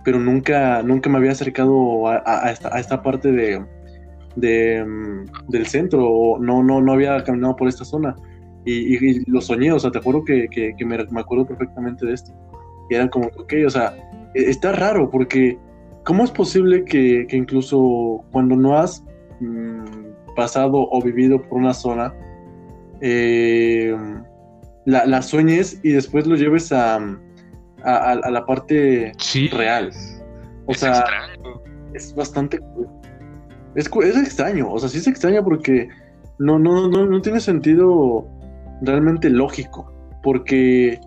pero 0.05 0.19
nunca, 0.19 0.83
nunca 0.83 1.11
me 1.11 1.19
había 1.19 1.33
acercado 1.33 2.07
a, 2.09 2.51
esta, 2.51 3.03
parte 3.03 3.33
de, 3.33 3.65
de, 4.37 4.85
mm, 4.85 5.51
del 5.51 5.67
centro, 5.67 6.37
no, 6.41 6.63
no, 6.63 6.81
no 6.81 6.93
había 6.93 7.23
caminado 7.25 7.57
por 7.57 7.69
esta 7.69 7.85
zona 7.85 8.15
y, 8.65 9.31
lo 9.31 9.41
soñé, 9.41 9.73
o 9.73 9.79
sea, 9.79 9.91
te 9.91 10.01
juro 10.01 10.25
que, 10.25 10.75
me, 10.85 11.21
acuerdo 11.21 11.47
perfectamente 11.47 12.07
de 12.07 12.15
esto. 12.15 12.33
Y 12.89 12.95
era 12.95 13.09
como, 13.09 13.27
ok, 13.27 13.53
o 13.67 13.71
sea, 13.71 13.95
e, 14.35 14.51
está 14.51 14.73
raro 14.73 15.11
porque 15.11 15.59
¿cómo 16.05 16.25
es 16.25 16.31
posible 16.31 16.85
que, 16.85 17.27
incluso 17.31 18.25
cuando 18.33 18.57
no 18.57 18.77
has 18.79 19.05
mm, 19.41 20.35
pasado 20.37 20.89
o 20.91 21.03
vivido 21.03 21.43
por 21.43 21.59
una 21.59 21.75
zona, 21.75 22.15
eh, 23.01 23.97
la, 24.85 25.23
sueñes 25.23 25.79
y 25.83 25.93
después 25.93 26.27
lo 26.27 26.37
lleves 26.37 26.73
a, 26.73 26.97
a, 27.85 28.31
la 28.31 28.47
parte 28.47 29.13
real? 29.53 29.91
O 30.67 30.75
sea, 30.75 31.05
es 31.95 32.15
bastante... 32.15 32.61
Es, 33.75 33.89
es 34.03 34.17
extraño, 34.17 34.73
o 34.73 34.79
sea, 34.79 34.89
sí 34.89 34.99
es 34.99 35.07
extraño 35.07 35.45
porque 35.45 35.89
no, 36.39 36.59
no, 36.59 36.89
no, 36.89 37.07
no 37.07 37.23
tiene 37.23 37.39
sentido 37.39 38.27
realmente 38.83 39.31
lógico, 39.31 39.93
porque 40.23 40.99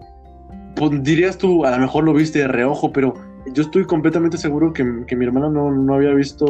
pues, 0.76 1.04
dirías 1.04 1.38
tú, 1.38 1.66
a 1.66 1.72
lo 1.72 1.80
mejor 1.80 2.04
lo 2.06 2.14
viste 2.14 2.40
de 2.40 2.48
reojo, 2.48 2.92
pero 2.92 3.14
yo 3.52 3.64
estoy 3.64 3.86
completamente 3.86 4.38
seguro 4.38 4.74
que, 4.74 4.84
mi 4.84 5.26
hermana 5.26 5.50
no, 5.50 5.94
había 5.94 6.14
visto 6.14 6.46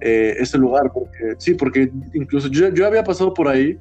eh, 0.00 0.36
ese 0.38 0.58
lugar, 0.58 0.90
porque 0.92 1.34
sí, 1.38 1.54
porque 1.54 1.90
incluso 2.14 2.48
yo, 2.48 2.68
yo 2.70 2.86
había 2.86 3.04
pasado 3.04 3.34
por 3.34 3.48
ahí, 3.48 3.78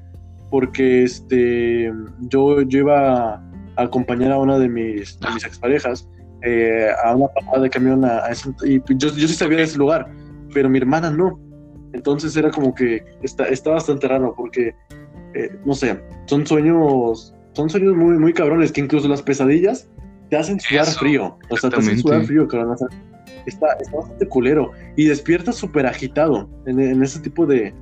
porque 0.50 1.04
este, 1.04 1.92
yo, 2.30 2.62
yo 2.62 2.80
iba 2.80 3.36
a 3.36 3.44
acompañar 3.78 4.32
a 4.32 4.38
una 4.38 4.60
de 4.60 4.70
mis, 4.70 5.20
de 5.20 5.30
mis 5.34 5.46
exparejas 5.46 6.08
eh, 6.42 6.90
a 7.04 7.16
una 7.16 7.28
parada 7.28 7.64
de 7.64 7.70
camión 7.70 8.06
a, 8.06 8.22
y 8.64 8.80
yo, 8.96 9.10
yo 9.10 9.28
sí 9.28 9.34
sabía 9.34 9.58
de 9.58 9.64
ese 9.64 9.78
lugar, 9.78 10.12
pero 10.54 10.70
mi 10.70 10.78
hermana 10.78 11.10
no. 11.10 11.40
Entonces 11.94 12.36
era 12.36 12.52
como 12.52 12.76
que 12.76 13.04
está, 13.24 13.46
está 13.46 13.72
bastante 13.72 14.08
raro 14.08 14.34
porque 14.36 14.76
eh, 15.34 15.58
no 15.66 15.74
sé, 15.74 16.00
son 16.28 16.46
sueños, 16.48 17.34
son 17.54 17.70
sueños 17.70 17.96
muy, 17.96 18.18
muy 18.18 18.34
cabrones, 18.34 18.72
que 18.72 18.82
incluso 18.82 19.08
las 19.08 19.22
pesadillas 19.22 19.90
te 20.30 20.38
hacen 20.38 20.60
sudar 20.60 20.86
frío. 20.86 21.38
O 21.50 21.58
sea, 21.58 21.70
te 21.70 21.78
hacen 21.78 22.00
sudar 22.00 22.26
frío, 22.26 22.48
cabrón. 22.48 22.76
está, 23.46 23.74
está 23.74 23.98
bastante 23.98 24.28
culero. 24.28 24.72
Y 24.96 25.06
despiertas 25.06 25.56
súper 25.56 25.86
agitado 25.86 26.50
en, 26.66 27.02
ese 27.04 27.20
tipo 27.20 27.46
de, 27.46 27.74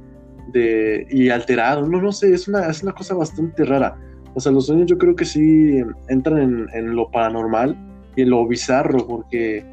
de. 0.52 1.08
y 1.10 1.30
alterado. 1.30 1.88
No, 1.88 2.02
no 2.02 2.12
sé, 2.12 2.34
es 2.34 2.48
una, 2.48 2.68
es 2.70 2.84
una 2.84 2.94
cosa 2.94 3.16
bastante 3.16 3.64
rara. 3.66 3.96
O 4.36 4.40
sea, 4.40 4.52
los 4.52 4.66
sueños 4.66 4.88
yo 4.88 4.98
creo 4.98 5.16
que 5.16 5.26
sí 5.26 5.82
entran 6.10 6.40
en, 6.40 6.68
en 6.74 6.96
lo 6.96 7.10
paranormal 7.12 7.78
y 8.16 8.24
en 8.24 8.30
lo 8.30 8.48
bizarro, 8.48 9.06
porque, 9.06 9.64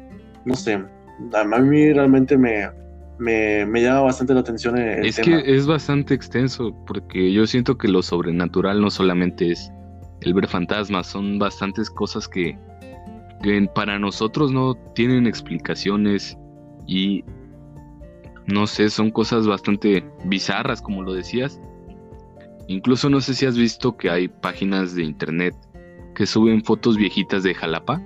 no 0.45 0.55
sé, 0.55 0.79
a 1.33 1.43
mí 1.43 1.93
realmente 1.93 2.37
me, 2.37 2.69
me, 3.21 3.81
llama 3.81 4.01
bastante 4.01 4.33
la 4.33 4.39
atención 4.39 4.77
el 4.77 5.05
es 5.05 5.19
que 5.19 5.43
es 5.45 5.67
bastante 5.67 6.13
extenso, 6.13 6.75
porque 6.87 7.31
yo 7.31 7.45
siento 7.45 7.77
que 7.77 7.87
lo 7.87 8.01
sobrenatural 8.01 8.81
no 8.81 8.89
solamente 8.89 9.51
es 9.51 9.71
el 10.21 10.33
ver 10.33 10.47
fantasmas, 10.47 11.07
son 11.07 11.39
bastantes 11.39 11.89
cosas 11.89 12.27
que, 12.27 12.57
para 13.73 13.97
nosotros 13.97 14.51
no 14.51 14.75
tienen 14.93 15.25
explicaciones 15.25 16.37
y 16.85 17.23
no 18.45 18.67
sé, 18.67 18.89
son 18.89 19.09
cosas 19.09 19.47
bastante 19.47 20.03
bizarras, 20.25 20.81
como 20.81 21.01
lo 21.01 21.13
decías. 21.13 21.59
Incluso 22.67 23.09
no 23.09 23.19
sé 23.19 23.33
si 23.33 23.45
has 23.45 23.57
visto 23.57 23.97
que 23.97 24.09
hay 24.09 24.27
páginas 24.27 24.95
de 24.95 25.03
internet 25.03 25.55
que 26.15 26.25
suben 26.25 26.63
fotos 26.63 26.97
viejitas 26.97 27.43
de 27.43 27.55
Jalapa, 27.55 28.01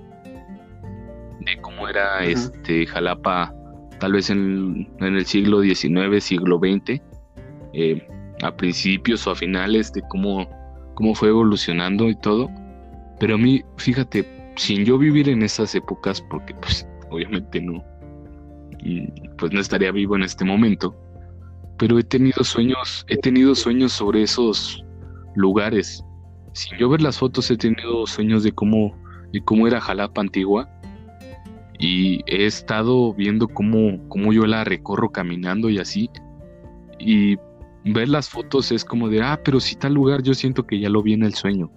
de 1.42 1.58
cómo 1.62 1.88
era 1.90 2.24
este 2.24 2.86
Jalapa 2.86 3.54
tal 4.00 4.14
vez 4.14 4.30
en, 4.30 4.88
el 5.00 5.26
siglo 5.26 5.62
XIX, 5.62 6.24
siglo 6.24 6.60
XX, 6.60 7.02
eh, 7.74 8.08
a 8.42 8.56
principios 8.56 9.26
o 9.28 9.32
a 9.32 9.36
finales 9.36 9.92
de 9.94 10.02
cómo, 10.10 10.48
cómo 10.96 11.14
fue 11.16 11.30
evolucionando 11.30 12.10
y 12.10 12.16
todo. 12.16 12.50
Pero 13.20 13.36
a 13.36 13.38
mí, 13.38 13.64
fíjate, 13.78 14.54
sin 14.56 14.84
yo 14.84 14.98
vivir 14.98 15.30
en 15.30 15.44
esas 15.44 15.76
épocas, 15.76 16.22
porque 16.22 16.54
pues 16.56 16.88
obviamente 17.10 17.62
no, 17.62 17.84
pues 19.38 19.52
no 19.52 19.60
estaría 19.60 19.92
vivo 19.92 20.16
en 20.16 20.24
este 20.24 20.44
momento, 20.44 20.96
pero 21.78 22.00
he 22.00 22.04
tenido 22.04 22.44
sueños, 22.44 23.06
he 23.10 23.18
tenido 23.18 23.56
sueños 23.56 23.94
sobre 23.94 24.24
esos 24.24 24.84
lugares. 25.36 26.04
Sin 26.54 26.78
yo 26.78 26.90
ver 26.90 27.02
las 27.02 27.18
fotos 27.18 27.52
he 27.52 27.58
tenido 27.58 28.06
sueños 28.08 28.44
de 28.44 28.52
cómo, 28.52 28.96
de 29.34 29.44
cómo 29.44 29.68
era 29.68 29.82
Jalapa 29.82 30.22
antigua 30.22 30.70
y 31.78 32.22
he 32.28 32.46
estado 32.46 33.14
viendo 33.14 33.48
cómo, 33.48 34.00
cómo 34.08 34.32
yo 34.32 34.46
la 34.46 34.64
recorro 34.64 35.10
caminando 35.10 35.70
y 35.70 35.80
así. 35.80 36.10
Y 36.98 37.38
ver 37.86 38.10
las 38.10 38.30
fotos 38.30 38.72
es 38.72 38.84
como 38.84 39.10
de, 39.10 39.22
ah, 39.22 39.40
pero 39.44 39.60
si 39.60 39.76
tal 39.76 39.94
lugar 39.94 40.24
yo 40.24 40.34
siento 40.34 40.66
que 40.66 40.80
ya 40.80 40.90
lo 40.90 41.04
vi 41.04 41.14
en 41.14 41.24
el 41.24 41.34
sueño. 41.34 41.72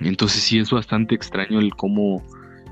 Entonces 0.00 0.42
sí 0.42 0.58
es 0.58 0.70
bastante 0.70 1.14
extraño 1.14 1.58
el 1.58 1.74
cómo, 1.74 2.22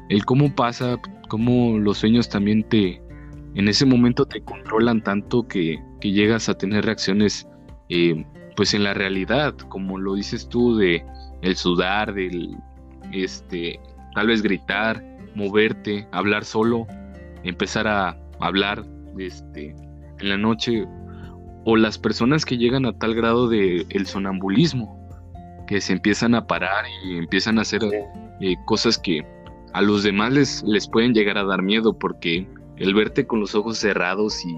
el 0.09 0.25
cómo 0.25 0.55
pasa, 0.55 0.99
cómo 1.29 1.79
los 1.79 1.99
sueños 1.99 2.29
también 2.29 2.63
te, 2.69 3.01
en 3.55 3.69
ese 3.69 3.87
momento 3.87 4.27
te 4.27 4.43
controlan 4.43 5.03
tanto 5.03 5.49
que, 5.49 5.79
que 6.01 6.13
llegas 6.13 6.49
a 6.49 6.57
tener 6.57 6.85
reacciones, 6.85 7.49
eh, 7.89 8.25
pues 8.55 8.75
en 8.75 8.85
la 8.85 8.95
realidad, 8.95 9.55
como 9.69 9.99
lo 9.99 10.15
dices 10.15 10.49
tú, 10.49 10.77
de 10.77 11.05
el 11.43 11.57
sudar, 11.57 12.15
del, 12.15 12.57
este, 13.13 13.81
tal 14.15 14.29
vez 14.29 14.43
gritar, 14.43 15.03
moverte, 15.35 16.07
hablar 16.13 16.45
solo, 16.45 16.87
empezar 17.43 17.87
a 17.89 18.19
hablar 18.41 18.85
este, 19.19 19.75
en 20.21 20.29
la 20.29 20.37
noche, 20.37 20.87
o 21.69 21.77
las 21.77 21.99
personas 21.99 22.45
que 22.45 22.57
llegan 22.57 22.87
a 22.87 22.97
tal 22.97 23.15
grado 23.15 23.49
de 23.49 23.85
el 23.91 24.07
sonambulismo, 24.07 24.97
que 25.67 25.81
se 25.81 25.93
empiezan 25.93 26.37
a 26.37 26.47
parar 26.47 26.85
y 27.05 27.19
empiezan 27.19 27.59
a 27.59 27.63
hacer 27.63 27.83
eh, 28.41 28.55
cosas 28.67 28.97
que 28.97 29.27
a 29.73 29.83
los 29.83 30.05
demás 30.05 30.33
les, 30.33 30.63
les 30.63 30.89
pueden 30.89 31.13
llegar 31.13 31.37
a 31.37 31.45
dar 31.45 31.63
miedo, 31.63 31.99
porque 31.99 32.47
el 32.77 32.95
verte 32.95 33.27
con 33.27 33.41
los 33.41 33.57
ojos 33.57 33.79
cerrados 33.79 34.47
y 34.47 34.55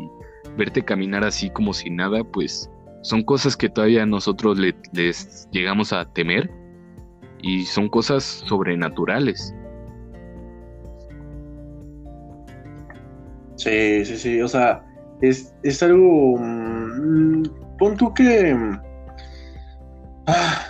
verte 0.59 0.85
caminar 0.85 1.25
así 1.25 1.49
como 1.49 1.73
si 1.73 1.89
nada, 1.89 2.23
pues 2.25 2.71
son 3.01 3.23
cosas 3.23 3.57
que 3.57 3.71
todavía 3.71 4.05
nosotros 4.05 4.59
les 4.59 5.49
llegamos 5.51 5.95
a 5.95 6.05
temer 6.13 6.51
y 7.41 7.65
son 7.65 7.89
cosas 7.89 8.23
sobrenaturales. 8.47 9.55
Sí, 13.57 14.05
sí, 14.05 14.17
sí. 14.19 14.43
O 14.43 14.49
sea, 14.49 14.85
es, 15.21 15.55
es 15.63 15.83
algo. 15.83 16.39
Mm, 16.99 17.43
pon 17.79 17.97
tú 17.97 18.13
que. 18.15 18.57
Ah, 20.27 20.67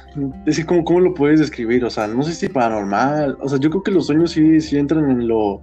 es 0.47 0.64
¿cómo, 0.64 0.85
¿cómo, 0.85 1.01
lo 1.01 1.14
puedes 1.14 1.41
describir? 1.41 1.85
O 1.85 1.91
sea, 1.91 2.07
no 2.07 2.22
sé 2.22 2.35
si 2.35 2.49
paranormal. 2.49 3.37
O 3.41 3.49
sea, 3.49 3.59
yo 3.59 3.70
creo 3.70 3.83
que 3.83 3.91
los 3.91 4.07
sueños 4.07 4.33
sí, 4.33 4.61
sí 4.61 4.79
entran 4.79 5.11
en 5.11 5.26
lo, 5.26 5.61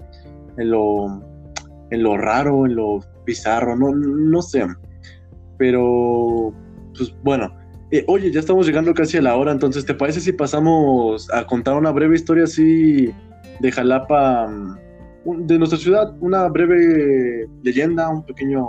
en 0.57 0.69
lo, 0.71 1.21
en 1.91 2.03
lo 2.03 2.17
raro, 2.17 2.65
en 2.65 2.75
lo 2.75 2.99
bizarro, 3.25 3.75
no, 3.75 3.91
no 3.93 4.41
sé. 4.41 4.65
Pero, 5.57 6.53
pues 6.97 7.13
bueno. 7.23 7.53
Eh, 7.91 8.03
oye, 8.07 8.31
ya 8.31 8.39
estamos 8.39 8.65
llegando 8.65 8.93
casi 8.93 9.17
a 9.17 9.21
la 9.21 9.35
hora, 9.35 9.51
entonces, 9.51 9.85
¿te 9.85 9.93
parece 9.93 10.19
si 10.19 10.33
pasamos 10.33 11.31
a 11.31 11.45
contar 11.45 11.75
una 11.77 11.91
breve 11.91 12.15
historia 12.15 12.45
así 12.45 13.13
de 13.59 13.71
Jalapa, 13.71 14.47
mm, 14.47 15.45
de 15.45 15.57
nuestra 15.59 15.77
ciudad? 15.77 16.13
Una 16.19 16.47
breve 16.47 17.47
leyenda, 17.63 18.09
un 18.09 18.25
pequeño, 18.25 18.65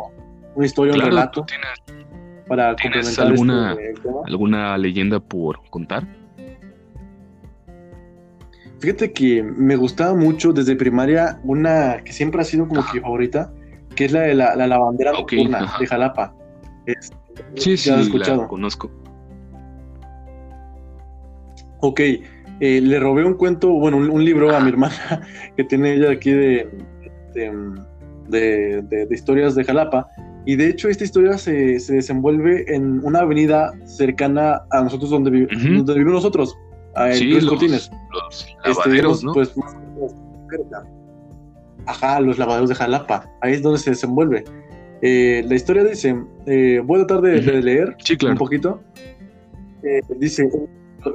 una 0.57 0.67
historia, 0.67 0.95
un 0.95 1.01
relato. 1.01 1.47
para 2.49 2.75
complementar 2.75 3.27
alguna, 3.27 3.75
este 3.75 4.09
alguna 4.27 4.79
leyenda 4.79 5.21
por 5.21 5.61
contar? 5.71 6.07
Fíjate 8.79 9.13
que 9.13 9.43
me 9.43 9.77
gustaba 9.77 10.15
mucho 10.15 10.53
desde 10.53 10.77
primaria 10.77 11.41
una 11.45 12.03
que 12.05 12.13
siempre 12.13 12.41
ha 12.41 12.45
sido 12.45 12.69
como 12.69 12.85
que 12.93 13.01
favorita, 13.01 13.53
que 13.95 14.07
es 14.07 14.13
la 14.13 14.21
de 14.21 14.35
la, 14.35 14.57
la 14.57 14.67
lavandera 14.67 15.13
nocturna 15.13 15.77
de 15.79 15.87
Jalapa. 15.87 16.35
sí, 17.55 17.77
sí, 17.77 17.91
la 17.91 18.47
conozco. 18.47 18.91
Ok, 21.81 22.01
eh, 22.01 22.81
le 22.81 22.99
robé 22.99 23.25
un 23.25 23.35
cuento, 23.35 23.71
bueno, 23.71 23.99
un, 23.99 24.25
libro 24.25 24.55
a 24.55 24.61
mi 24.61 24.71
hermana 24.71 25.23
que 25.57 25.65
tiene 25.65 25.95
ella 25.95 26.11
aquí 26.11 26.31
de, 26.31 26.69
de, 28.29 29.09
historias 29.11 29.55
de 29.55 29.65
Jalapa. 29.65 30.09
Y 30.47 30.55
de 30.55 30.69
hecho 30.69 30.89
esta 30.89 31.03
historia 31.03 31.37
se, 31.37 31.81
se 31.81 31.95
desenvuelve 31.95 32.73
en 32.73 33.05
una 33.05 33.21
avenida 33.21 33.73
cercana 33.85 34.63
a 34.71 34.83
nosotros 34.83 35.11
donde, 35.11 35.31
vivimos 35.31 35.87
nosotros, 35.87 36.57
a 36.95 37.13
sí, 37.13 37.33
los, 37.33 37.47
Cortines. 37.47 37.91
Este, 38.65 39.03
¿no? 39.03 39.33
pues, 39.35 39.53
ajá, 41.87 42.21
los 42.21 42.39
lavaderos 42.39 42.69
de 42.69 42.77
Jalapa. 42.77 43.29
Ahí 43.43 43.55
es 43.55 43.63
donde 43.63 43.81
se 43.81 43.91
desenvuelve. 43.91 44.45
Eh, 45.03 45.45
la 45.47 45.55
historia 45.57 45.83
dice, 45.83 46.17
eh, 46.47 46.81
voy 46.85 47.01
a 47.01 47.07
tratar 47.07 47.23
de, 47.23 47.41
leer 47.61 47.97
un 48.23 48.37
poquito. 48.37 48.81
dice, 50.17 50.49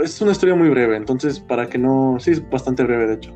es 0.03 0.21
una 0.21 0.31
historia 0.31 0.55
muy 0.55 0.69
breve, 0.69 0.97
entonces 0.97 1.39
para 1.39 1.67
que 1.67 1.77
no... 1.77 2.17
Sí, 2.19 2.31
es 2.31 2.49
bastante 2.49 2.83
breve 2.83 3.07
de 3.07 3.13
hecho. 3.15 3.33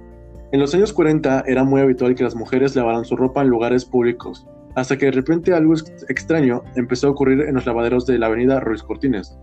En 0.52 0.60
los 0.60 0.74
años 0.76 0.94
40 0.94 1.46
era 1.48 1.64
muy 1.64 1.82
habitual 1.82 2.16
que 2.16 2.24
las 2.24 2.36
mujeres 2.36 2.76
lavaran 2.76 3.06
su 3.06 3.16
ropa 3.16 3.42
en 3.42 3.48
lugares 3.48 3.84
públicos, 3.86 4.46
hasta 4.76 4.98
que 4.98 5.08
de 5.08 5.12
repente 5.14 5.54
algo 5.54 5.74
extraño 6.10 6.64
empezó 6.76 7.08
a 7.08 7.12
ocurrir 7.12 7.42
en 7.42 7.56
los 7.56 7.66
lavaderos 7.66 8.06
de 8.06 8.20
la 8.20 8.28
avenida 8.28 8.60
Ruiz 8.60 8.84
Cortines. 8.84 9.38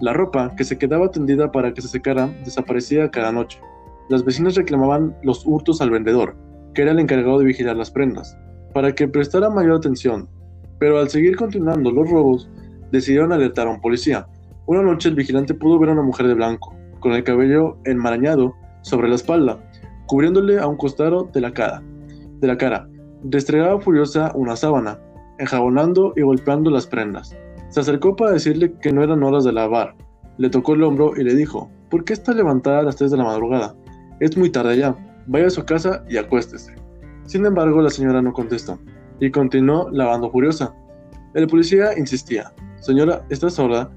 La 0.00 0.12
ropa, 0.12 0.54
que 0.56 0.64
se 0.64 0.78
quedaba 0.78 1.10
tendida 1.10 1.52
para 1.52 1.72
que 1.72 1.82
se 1.82 1.88
secara, 1.88 2.26
desaparecía 2.44 3.10
cada 3.10 3.30
noche. 3.32 3.60
Las 4.08 4.24
vecinas 4.24 4.56
reclamaban 4.56 5.16
los 5.22 5.46
hurtos 5.46 5.80
al 5.80 5.90
vendedor, 5.90 6.36
que 6.74 6.82
era 6.82 6.92
el 6.92 6.98
encargado 6.98 7.38
de 7.38 7.44
vigilar 7.44 7.76
las 7.76 7.90
prendas, 7.90 8.36
para 8.74 8.94
que 8.94 9.06
prestara 9.06 9.50
mayor 9.50 9.76
atención. 9.76 10.28
Pero 10.78 10.98
al 10.98 11.08
seguir 11.08 11.36
continuando 11.36 11.92
los 11.92 12.10
robos, 12.10 12.50
decidieron 12.90 13.32
alertar 13.32 13.68
a 13.68 13.70
un 13.70 13.80
policía, 13.80 14.26
una 14.66 14.82
noche 14.82 15.08
el 15.08 15.16
vigilante 15.16 15.54
pudo 15.54 15.78
ver 15.78 15.90
a 15.90 15.92
una 15.92 16.02
mujer 16.02 16.28
de 16.28 16.34
blanco, 16.34 16.74
con 17.00 17.12
el 17.12 17.24
cabello 17.24 17.78
enmarañado 17.84 18.54
sobre 18.82 19.08
la 19.08 19.16
espalda, 19.16 19.58
cubriéndole 20.06 20.58
a 20.58 20.66
un 20.66 20.76
costado 20.76 21.28
de 21.32 21.40
la 21.40 21.52
cara. 21.52 21.82
De 22.40 22.46
la 22.46 22.56
cara. 22.56 22.88
Restregaba 23.24 23.80
furiosa 23.80 24.32
una 24.34 24.56
sábana, 24.56 24.98
enjabonando 25.38 26.12
y 26.16 26.22
golpeando 26.22 26.70
las 26.70 26.86
prendas. 26.86 27.36
Se 27.68 27.80
acercó 27.80 28.16
para 28.16 28.32
decirle 28.32 28.74
que 28.80 28.92
no 28.92 29.02
eran 29.02 29.22
horas 29.22 29.44
de 29.44 29.52
lavar. 29.52 29.94
Le 30.38 30.50
tocó 30.50 30.74
el 30.74 30.82
hombro 30.82 31.12
y 31.16 31.24
le 31.24 31.34
dijo, 31.34 31.70
¿por 31.90 32.04
qué 32.04 32.12
está 32.12 32.32
levantada 32.32 32.80
a 32.80 32.82
las 32.82 32.96
3 32.96 33.10
de 33.10 33.16
la 33.16 33.24
madrugada? 33.24 33.74
Es 34.20 34.36
muy 34.36 34.50
tarde 34.50 34.78
ya. 34.78 34.96
Vaya 35.26 35.46
a 35.46 35.50
su 35.50 35.64
casa 35.64 36.04
y 36.08 36.16
acuéstese. 36.16 36.74
Sin 37.26 37.46
embargo, 37.46 37.80
la 37.80 37.90
señora 37.90 38.20
no 38.20 38.32
contestó 38.32 38.78
y 39.20 39.30
continuó 39.30 39.88
lavando 39.90 40.30
furiosa. 40.30 40.74
El 41.34 41.46
policía 41.46 41.96
insistía, 41.96 42.52
Señora, 42.82 43.24
¿está 43.30 43.48
sorda? 43.48 43.92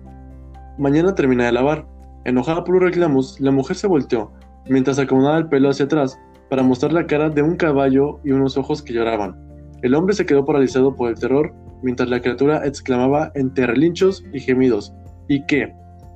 Mañana 0.78 1.15
termina 1.15 1.45
de 1.45 1.51
lavar. 1.53 1.88
Enojada 2.23 2.63
por 2.63 2.76
los 2.76 2.84
reclamos, 2.84 3.39
la 3.39 3.49
mujer 3.49 3.76
se 3.76 3.88
volteó, 3.88 4.32
mientras 4.69 4.99
acomodaba 4.99 5.39
el 5.39 5.47
pelo 5.47 5.71
hacia 5.71 5.86
atrás, 5.86 6.19
para 6.49 6.63
mostrar 6.63 6.93
la 6.93 7.07
cara 7.07 7.29
de 7.29 7.41
un 7.41 7.55
caballo 7.55 8.19
y 8.23 8.31
unos 8.31 8.57
ojos 8.57 8.81
que 8.81 8.93
lloraban. 8.93 9.35
El 9.81 9.95
hombre 9.95 10.15
se 10.15 10.25
quedó 10.25 10.45
paralizado 10.45 10.95
por 10.95 11.09
el 11.09 11.19
terror, 11.19 11.53
mientras 11.83 12.09
la 12.09 12.21
criatura 12.21 12.65
exclamaba 12.65 13.31
entre 13.35 13.67
relinchos 13.67 14.23
y 14.33 14.39
gemidos. 14.39 14.93
¿Y 15.27 15.45
qué? 15.45 15.73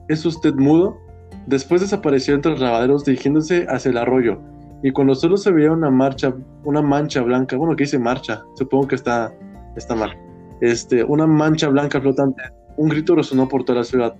¿Es 0.07 0.25
usted 0.25 0.55
mudo? 0.55 0.97
Después 1.47 1.81
desapareció 1.81 2.35
entre 2.35 2.51
los 2.51 2.61
lavaderos 2.61 3.05
dirigiéndose 3.05 3.65
hacia 3.69 3.91
el 3.91 3.97
arroyo, 3.97 4.39
y 4.81 4.91
cuando 4.91 5.13
solo 5.13 5.35
se 5.35 5.51
veía 5.51 5.71
una 5.71 5.89
marcha, 5.89 6.33
una 6.63 6.81
mancha 6.81 7.21
blanca, 7.21 7.57
bueno, 7.57 7.75
que 7.75 7.83
dice 7.83 7.99
marcha, 7.99 8.43
supongo 8.55 8.87
que 8.87 8.95
está, 8.95 9.33
está 9.75 9.95
mal, 9.95 10.17
este, 10.61 11.03
una 11.03 11.27
mancha 11.27 11.67
blanca 11.67 11.99
flotante, 11.99 12.41
un 12.77 12.89
grito 12.89 13.15
resonó 13.15 13.47
por 13.47 13.65
toda 13.65 13.79
la 13.79 13.83
ciudad. 13.83 14.15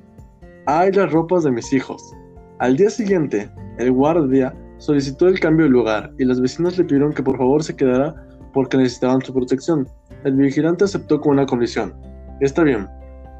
¡Ay, 0.66 0.91
las 0.91 1.12
ropas 1.12 1.43
de 1.43 1.51
mis 1.51 1.72
hijos! 1.72 2.14
Al 2.60 2.76
día 2.76 2.89
siguiente, 2.89 3.49
el 3.78 3.91
guardia 3.91 4.53
solicitó 4.80 5.28
el 5.28 5.40
cambio 5.40 5.66
de 5.66 5.72
lugar 5.72 6.12
y 6.18 6.26
las 6.26 6.42
vecinas 6.42 6.78
le 6.78 6.84
pidieron 6.84 7.14
que 7.14 7.24
por 7.24 7.38
favor 7.38 7.64
se 7.64 7.76
quedara 7.76 8.16
porque 8.54 8.78
necesitaban 8.78 9.22
su 9.22 9.34
protección. 9.34 9.88
El 10.24 10.36
vigilante 10.36 10.86
aceptó 10.86 11.22
con 11.22 11.34
una 11.34 11.46
condición. 11.46 11.94
Está 12.42 12.64
bien, 12.64 12.88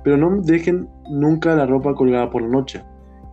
pero 0.04 0.18
no 0.18 0.42
dejen 0.42 0.88
nunca 1.10 1.56
la 1.56 1.66
ropa 1.66 1.96
colgada 1.96 2.30
por 2.30 2.42
la 2.42 2.50
noche. 2.50 2.84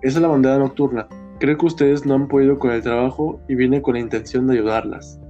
Esa 0.03 0.19
es 0.19 0.23
la 0.23 0.29
bandera 0.29 0.59
nocturna. 0.59 1.07
Creo 1.39 1.59
que 1.59 1.67
ustedes 1.67 2.07
no 2.07 2.15
han 2.15 2.29
podido 2.29 2.59
con 2.59 2.71
el 2.71 2.83
trabajo 2.83 3.39
y 3.49 3.55
viene 3.55 3.83
con 3.83 3.95
la 3.95 4.01
intención 4.01 4.47
de 4.47 4.55
ayudarlas. 4.55 5.21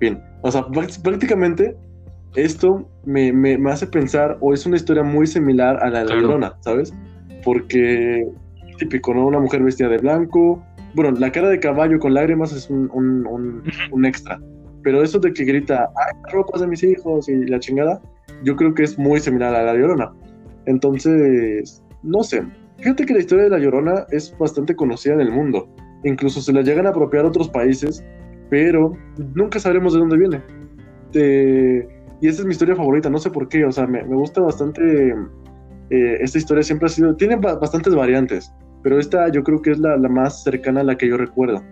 Bien, 0.00 0.20
o 0.42 0.50
sea, 0.50 0.66
prácticamente 1.02 1.76
esto 2.34 2.88
me, 3.04 3.58
hace 3.70 3.86
pensar, 3.86 4.38
o 4.40 4.54
es 4.54 4.64
una 4.66 4.76
historia 4.76 5.02
muy 5.02 5.26
similar 5.26 5.82
a 5.82 5.90
la 5.90 6.04
de 6.04 6.20
la 6.22 6.56
¿sabes? 6.60 6.92
porque 7.44 8.26
típico, 8.78 9.14
¿no? 9.14 9.26
Una 9.26 9.38
mujer 9.38 9.62
vestida 9.62 9.88
de 9.88 9.98
blanco. 9.98 10.62
Bueno, 10.94 11.12
la 11.12 11.30
cara 11.30 11.48
de 11.48 11.60
caballo 11.60 11.98
con 11.98 12.14
lágrimas 12.14 12.52
es 12.52 12.68
un, 12.70 12.90
un, 12.90 14.04
extra. 14.04 14.40
Pero 14.82 15.02
eso 15.02 15.18
de 15.18 15.32
que 15.32 15.44
grita, 15.44 15.90
¡ay, 15.96 16.32
ropas 16.32 16.60
de 16.62 16.66
mis 16.66 16.82
hijos! 16.82 17.28
y 17.28 17.46
la 17.46 17.60
chingada, 17.60 18.00
yo 18.44 18.56
creo 18.56 18.74
que 18.74 18.84
es 18.84 18.98
muy 18.98 19.20
similar 19.20 19.54
a 19.54 19.62
la 19.62 19.74
Llorona. 19.74 20.12
Entonces, 20.66 21.82
no 22.02 22.22
sé. 22.22 22.42
Fíjate 22.78 23.04
que 23.04 23.14
la 23.14 23.20
historia 23.20 23.44
de 23.44 23.50
la 23.50 23.58
Llorona 23.58 24.06
es 24.10 24.36
bastante 24.38 24.74
conocida 24.74 25.14
en 25.14 25.20
el 25.20 25.30
mundo. 25.30 25.68
Incluso 26.04 26.40
se 26.40 26.52
la 26.52 26.62
llegan 26.62 26.86
a 26.86 26.90
apropiar 26.90 27.24
otros 27.24 27.48
países, 27.48 28.02
pero 28.48 28.96
nunca 29.34 29.58
sabremos 29.58 29.92
de 29.92 29.98
dónde 30.00 30.16
viene. 30.16 30.42
Y 32.22 32.28
esa 32.28 32.40
es 32.40 32.44
mi 32.46 32.52
historia 32.52 32.74
favorita, 32.74 33.10
no 33.10 33.18
sé 33.18 33.30
por 33.30 33.48
qué, 33.48 33.64
o 33.64 33.72
sea, 33.72 33.86
me, 33.86 34.02
me 34.02 34.16
gusta 34.16 34.40
bastante 34.40 35.14
eh, 35.90 36.18
esta 36.20 36.38
historia 36.38 36.62
siempre 36.62 36.86
ha 36.86 36.88
sido, 36.88 37.16
tiene 37.16 37.36
bastantes 37.36 37.94
variantes, 37.94 38.52
pero 38.82 38.98
esta 38.98 39.30
yo 39.30 39.42
creo 39.42 39.60
que 39.62 39.72
es 39.72 39.78
la, 39.78 39.96
más 39.96 40.42
cercana 40.42 40.80
a 40.80 40.84
la 40.84 40.96
que 40.96 41.08
yo 41.08 41.16
recuerdo. 41.16 41.62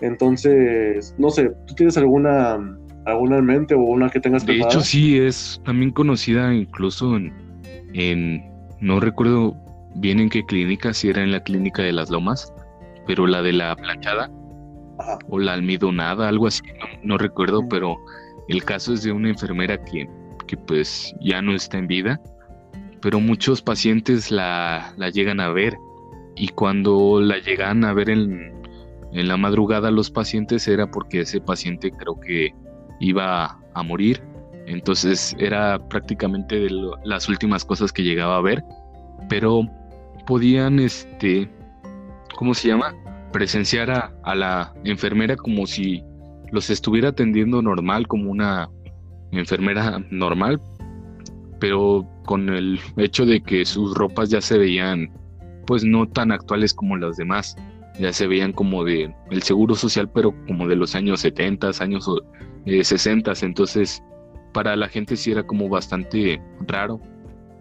Entonces, 0.00 1.14
no 1.18 1.30
sé, 1.30 1.50
¿tú 1.66 1.74
tienes 1.74 1.96
alguna, 1.96 2.58
alguna 3.06 3.38
en 3.38 3.44
mente 3.44 3.74
o 3.74 3.80
una 3.80 4.10
que 4.10 4.20
tengas 4.20 4.44
De 4.44 4.58
hecho, 4.58 4.80
sí, 4.80 5.18
es 5.18 5.60
también 5.64 5.90
conocida 5.90 6.52
incluso 6.52 7.16
en, 7.16 8.44
no 8.80 9.00
recuerdo 9.00 9.56
bien 9.96 10.20
en 10.20 10.28
qué 10.28 10.44
clínica, 10.44 10.92
si 10.92 11.08
era 11.08 11.22
en 11.22 11.32
la 11.32 11.42
clínica 11.42 11.82
de 11.82 11.92
las 11.92 12.10
lomas, 12.10 12.52
pero 13.06 13.26
la 13.26 13.42
de 13.42 13.52
la 13.52 13.74
planchada 13.76 14.30
o 15.28 15.38
la 15.38 15.54
almidonada, 15.54 16.28
algo 16.28 16.46
así, 16.46 16.62
no, 17.02 17.16
recuerdo, 17.16 17.66
pero 17.68 17.96
el 18.48 18.64
caso 18.64 18.92
es 18.92 19.02
de 19.02 19.12
una 19.12 19.30
enfermera 19.30 19.82
que, 19.82 20.08
que 20.46 20.56
pues 20.56 21.14
ya 21.20 21.40
no 21.40 21.54
está 21.54 21.78
en 21.78 21.86
vida 21.86 22.20
pero 23.06 23.20
muchos 23.20 23.62
pacientes 23.62 24.32
la, 24.32 24.92
llegan 25.12 25.38
a 25.38 25.50
ver 25.50 25.76
y 26.36 26.48
cuando 26.48 27.20
la 27.20 27.38
llegan 27.38 27.84
a 27.84 27.92
ver 27.94 28.10
en, 28.10 28.54
la 29.12 29.36
madrugada 29.36 29.90
los 29.90 30.10
pacientes 30.10 30.68
era 30.68 30.90
porque 30.90 31.20
ese 31.20 31.40
paciente 31.40 31.90
creo 31.90 32.20
que 32.20 32.54
iba 33.00 33.58
a 33.72 33.82
morir, 33.82 34.22
entonces 34.66 35.34
era 35.38 35.78
prácticamente 35.88 36.58
de 36.60 36.70
las 37.04 37.28
últimas 37.28 37.64
cosas 37.64 37.92
que 37.92 38.02
llegaba 38.02 38.36
a 38.36 38.42
ver, 38.42 38.62
pero 39.28 39.62
podían, 40.26 40.80
este, 40.80 41.48
¿cómo 42.36 42.52
se 42.52 42.68
llama? 42.68 42.94
Presenciar 43.32 43.90
a, 43.90 44.12
a 44.22 44.34
la 44.34 44.74
enfermera 44.84 45.36
como 45.36 45.66
si 45.66 46.02
los 46.52 46.68
estuviera 46.68 47.08
atendiendo 47.10 47.62
normal, 47.62 48.06
como 48.06 48.30
una 48.30 48.68
enfermera 49.32 49.98
normal, 50.10 50.60
pero 51.58 52.06
con 52.26 52.50
el 52.50 52.80
hecho 52.98 53.24
de 53.24 53.40
que 53.40 53.64
sus 53.64 53.94
ropas 53.94 54.28
ya 54.28 54.40
se 54.40 54.58
veían 54.58 55.10
pues 55.66 55.84
no 55.84 56.08
tan 56.08 56.32
actuales 56.32 56.72
como 56.72 56.96
las 56.96 57.16
demás, 57.16 57.56
ya 57.98 58.12
se 58.12 58.26
veían 58.26 58.52
como 58.52 58.84
de 58.84 59.14
el 59.30 59.42
seguro 59.42 59.74
social, 59.74 60.08
pero 60.08 60.34
como 60.46 60.68
de 60.68 60.76
los 60.76 60.94
años 60.94 61.20
70, 61.20 61.70
años 61.80 62.10
60, 62.66 63.30
eh, 63.30 63.34
entonces 63.42 64.02
para 64.52 64.76
la 64.76 64.88
gente 64.88 65.16
sí 65.16 65.32
era 65.32 65.42
como 65.42 65.68
bastante 65.68 66.40
raro, 66.66 67.00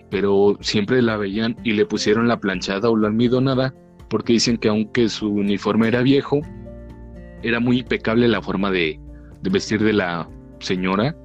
pero 0.09 0.57
siempre 0.61 1.01
la 1.01 1.17
veían 1.17 1.57
y 1.63 1.73
le 1.73 1.85
pusieron 1.85 2.27
la 2.27 2.39
planchada 2.39 2.89
o 2.89 2.97
la 2.97 3.07
almidonada 3.07 3.73
porque 4.09 4.33
dicen 4.33 4.57
que 4.57 4.69
aunque 4.69 5.09
su 5.09 5.29
uniforme 5.29 5.87
era 5.87 6.01
viejo, 6.01 6.41
era 7.43 7.59
muy 7.59 7.79
impecable 7.79 8.27
la 8.27 8.41
forma 8.41 8.71
de, 8.71 8.99
de 9.41 9.49
vestir 9.49 9.83
de 9.83 9.93
la 9.93 10.29
señora. 10.59 11.15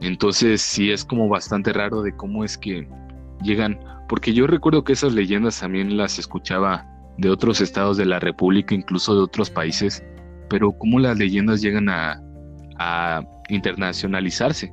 Entonces 0.00 0.60
sí 0.60 0.90
es 0.90 1.04
como 1.04 1.28
bastante 1.28 1.72
raro 1.72 2.02
de 2.02 2.14
cómo 2.16 2.44
es 2.44 2.58
que 2.58 2.88
llegan, 3.42 3.78
porque 4.08 4.32
yo 4.32 4.46
recuerdo 4.46 4.84
que 4.84 4.92
esas 4.92 5.12
leyendas 5.12 5.60
también 5.60 5.96
las 5.96 6.18
escuchaba 6.18 6.86
de 7.18 7.30
otros 7.30 7.60
estados 7.60 7.96
de 7.96 8.06
la 8.06 8.18
República, 8.18 8.74
incluso 8.74 9.14
de 9.14 9.22
otros 9.22 9.50
países, 9.50 10.02
pero 10.48 10.72
cómo 10.72 10.98
las 10.98 11.18
leyendas 11.18 11.60
llegan 11.60 11.88
a, 11.88 12.22
a 12.78 13.22
internacionalizarse. 13.48 14.72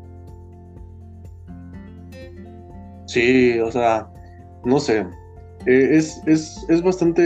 Sí, 3.06 3.60
o 3.60 3.72
sea, 3.72 4.08
no 4.64 4.80
sé. 4.80 5.06
Eh, 5.66 5.90
es, 5.98 6.22
es, 6.26 6.66
es, 6.70 6.82
bastante. 6.82 7.22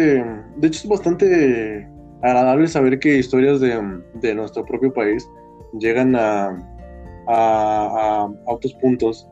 De 0.57 0.67
hecho, 0.67 0.79
es 0.83 0.87
bastante 0.87 1.87
agradable 2.21 2.67
saber 2.67 2.99
que 2.99 3.19
historias 3.19 3.59
de, 3.59 4.01
de 4.15 4.35
nuestro 4.35 4.65
propio 4.65 4.91
país 4.91 5.27
llegan 5.79 6.15
a, 6.15 6.57
a, 7.27 8.27
otros 8.45 8.73
puntos. 8.75 9.27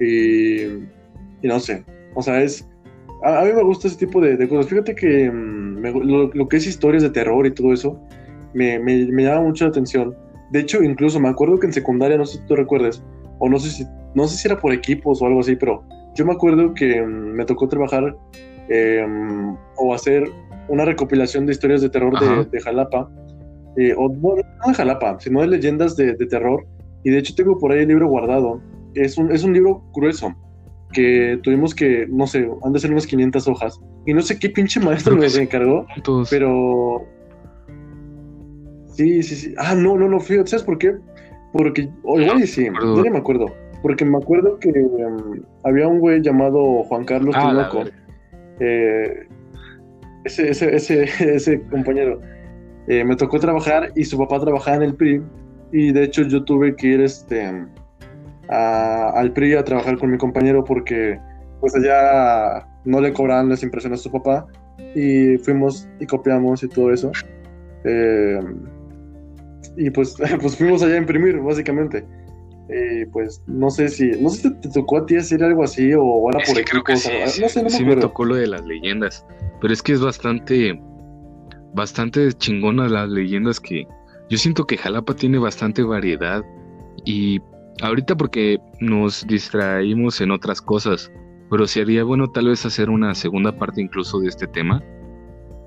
Y, 0.00 0.66
no 1.42 1.60
sé. 1.60 1.84
O 2.18 2.22
sea, 2.22 2.42
es. 2.42 2.68
A, 3.22 3.44
mí 3.44 3.52
me 3.52 3.62
gusta 3.62 3.86
ese 3.86 3.96
tipo 3.96 4.20
de, 4.20 4.48
cosas. 4.48 4.66
Fíjate 4.66 4.92
que 4.96 5.30
mm, 5.30 6.34
lo, 6.34 6.48
que 6.48 6.56
es 6.56 6.66
historias 6.66 7.04
de 7.04 7.10
terror 7.10 7.46
y 7.46 7.52
todo 7.52 7.72
eso 7.72 7.96
me, 8.54 8.76
me, 8.80 9.06
me 9.06 9.22
llama 9.22 9.42
mucho 9.42 9.64
la 9.64 9.70
atención. 9.70 10.16
De 10.50 10.58
hecho, 10.58 10.82
incluso 10.82 11.20
me 11.20 11.28
acuerdo 11.28 11.60
que 11.60 11.66
en 11.66 11.72
secundaria, 11.72 12.18
no 12.18 12.26
sé 12.26 12.38
si 12.38 12.46
tú 12.46 12.56
recuerdes, 12.56 13.04
o 13.38 13.48
no 13.48 13.56
sé 13.60 13.70
si, 13.70 13.86
no 14.16 14.26
sé 14.26 14.36
si 14.36 14.48
era 14.48 14.58
por 14.58 14.72
equipos 14.72 15.22
o 15.22 15.26
algo 15.26 15.38
así, 15.38 15.54
pero 15.54 15.84
yo 16.16 16.26
me 16.26 16.32
acuerdo 16.32 16.74
que 16.74 17.00
mm, 17.00 17.34
me 17.36 17.44
tocó 17.44 17.68
trabajar 17.68 18.16
em, 18.68 19.56
o 19.76 19.94
hacer 19.94 20.24
una 20.66 20.84
recopilación 20.84 21.46
de 21.46 21.52
historias 21.52 21.82
de 21.82 21.90
terror 21.90 22.48
de, 22.50 22.60
Jalapa. 22.60 23.08
Eh, 23.76 23.94
o, 23.96 24.08
no, 24.08 24.34
de 24.34 24.74
Jalapa, 24.74 25.20
sino 25.20 25.40
de 25.40 25.46
leyendas 25.46 25.94
de, 25.94 26.14
terror. 26.26 26.66
Y 27.04 27.10
de 27.10 27.18
hecho 27.18 27.36
tengo 27.36 27.56
por 27.58 27.70
ahí 27.70 27.82
el 27.82 27.88
libro 27.88 28.08
guardado. 28.08 28.60
Es 28.94 29.16
un, 29.16 29.30
es 29.30 29.44
un 29.44 29.52
libro 29.52 29.84
grueso 29.94 30.34
que 30.92 31.38
tuvimos 31.42 31.74
que, 31.74 32.06
no 32.08 32.26
sé, 32.26 32.48
han 32.64 32.72
de 32.72 32.78
ser 32.78 32.90
unas 32.90 33.06
500 33.06 33.48
hojas. 33.48 33.80
Y 34.06 34.14
no 34.14 34.22
sé 34.22 34.38
qué 34.38 34.48
pinche 34.48 34.80
maestro 34.80 35.16
me 35.16 35.26
encargó, 35.26 35.86
pero... 36.30 37.04
Sí, 38.86 39.22
sí, 39.22 39.36
sí. 39.36 39.54
Ah, 39.58 39.74
no, 39.74 39.96
no, 39.96 40.08
no, 40.08 40.18
fíjate, 40.18 40.50
¿sabes 40.50 40.64
por 40.64 40.78
qué? 40.78 40.96
Porque, 41.52 41.88
oye, 42.02 42.46
sí, 42.46 42.64
ya 42.64 43.02
ni 43.02 43.10
me 43.10 43.18
acuerdo. 43.18 43.46
Porque 43.82 44.04
me 44.04 44.18
acuerdo 44.18 44.58
que 44.58 44.70
em, 44.70 45.42
había 45.64 45.86
un 45.86 46.00
güey 46.00 46.20
llamado 46.20 46.82
Juan 46.84 47.04
Carlos 47.04 47.34
ah, 47.38 47.72
eh, 48.58 49.28
ese, 50.24 50.50
ese, 50.50 50.74
ese, 50.74 51.02
ese, 51.36 51.62
compañero. 51.68 52.20
Eh, 52.88 53.04
me 53.04 53.14
tocó 53.14 53.38
trabajar 53.38 53.92
y 53.94 54.04
su 54.04 54.18
papá 54.18 54.40
trabajaba 54.40 54.78
en 54.78 54.82
el 54.82 54.94
PRI. 54.94 55.22
Y 55.70 55.92
de 55.92 56.04
hecho 56.04 56.22
yo 56.22 56.42
tuve 56.44 56.74
que 56.74 56.88
ir 56.88 57.00
este, 57.02 57.66
al 58.48 59.32
PRI 59.32 59.54
a 59.54 59.64
trabajar 59.64 59.98
con 59.98 60.10
mi 60.10 60.18
compañero 60.18 60.64
porque 60.64 61.18
pues 61.60 61.74
allá 61.74 62.66
no 62.84 63.00
le 63.00 63.12
cobraban 63.12 63.48
las 63.48 63.62
impresiones 63.62 64.00
a 64.00 64.02
su 64.04 64.12
papá. 64.12 64.46
Y 64.94 65.36
fuimos 65.38 65.88
y 66.00 66.06
copiamos 66.06 66.62
y 66.62 66.68
todo 66.68 66.92
eso. 66.92 67.10
Eh, 67.84 68.40
y 69.76 69.90
pues, 69.90 70.16
pues 70.40 70.56
fuimos 70.56 70.82
allá 70.82 70.94
a 70.94 70.98
imprimir, 70.98 71.38
básicamente. 71.40 72.04
Eh, 72.70 73.06
pues 73.12 73.42
no 73.46 73.70
sé 73.70 73.88
si, 73.88 74.10
no 74.20 74.28
sé 74.28 74.42
si 74.42 74.54
te, 74.56 74.68
tocó 74.68 74.98
a 74.98 75.06
ti 75.06 75.16
hacer 75.16 75.42
algo 75.42 75.64
así 75.64 75.94
o 75.94 76.28
era 76.28 76.40
por 76.44 76.62
creo 76.64 76.84
que 76.84 76.96
sí, 76.98 77.08
no 77.40 77.48
sé, 77.48 77.62
no 77.62 77.70
sí 77.70 77.82
me, 77.82 77.96
tocó 77.96 78.26
lo 78.26 78.34
de 78.34 78.46
las 78.46 78.62
leyendas, 78.66 79.24
pero 79.58 79.72
es 79.72 79.82
que 79.82 79.92
es 79.92 80.02
bastante, 80.02 80.78
bastante 81.72 82.30
chingona 82.34 82.86
las 82.86 83.08
leyendas 83.08 83.58
que 83.58 83.86
yo 84.28 84.36
siento 84.36 84.66
que 84.66 84.76
Jalapa 84.76 85.14
tiene 85.14 85.38
bastante 85.38 85.82
variedad 85.82 86.44
y 87.06 87.40
ahorita 87.82 88.16
porque 88.16 88.58
nos 88.80 89.26
distraímos 89.26 90.20
en 90.20 90.30
otras 90.30 90.60
cosas, 90.60 91.10
pero 91.50 91.66
sería 91.66 92.04
bueno 92.04 92.28
tal 92.28 92.48
vez 92.48 92.64
hacer 92.66 92.90
una 92.90 93.14
segunda 93.14 93.52
parte 93.56 93.80
incluso 93.80 94.20
de 94.20 94.28
este 94.28 94.46
tema, 94.46 94.82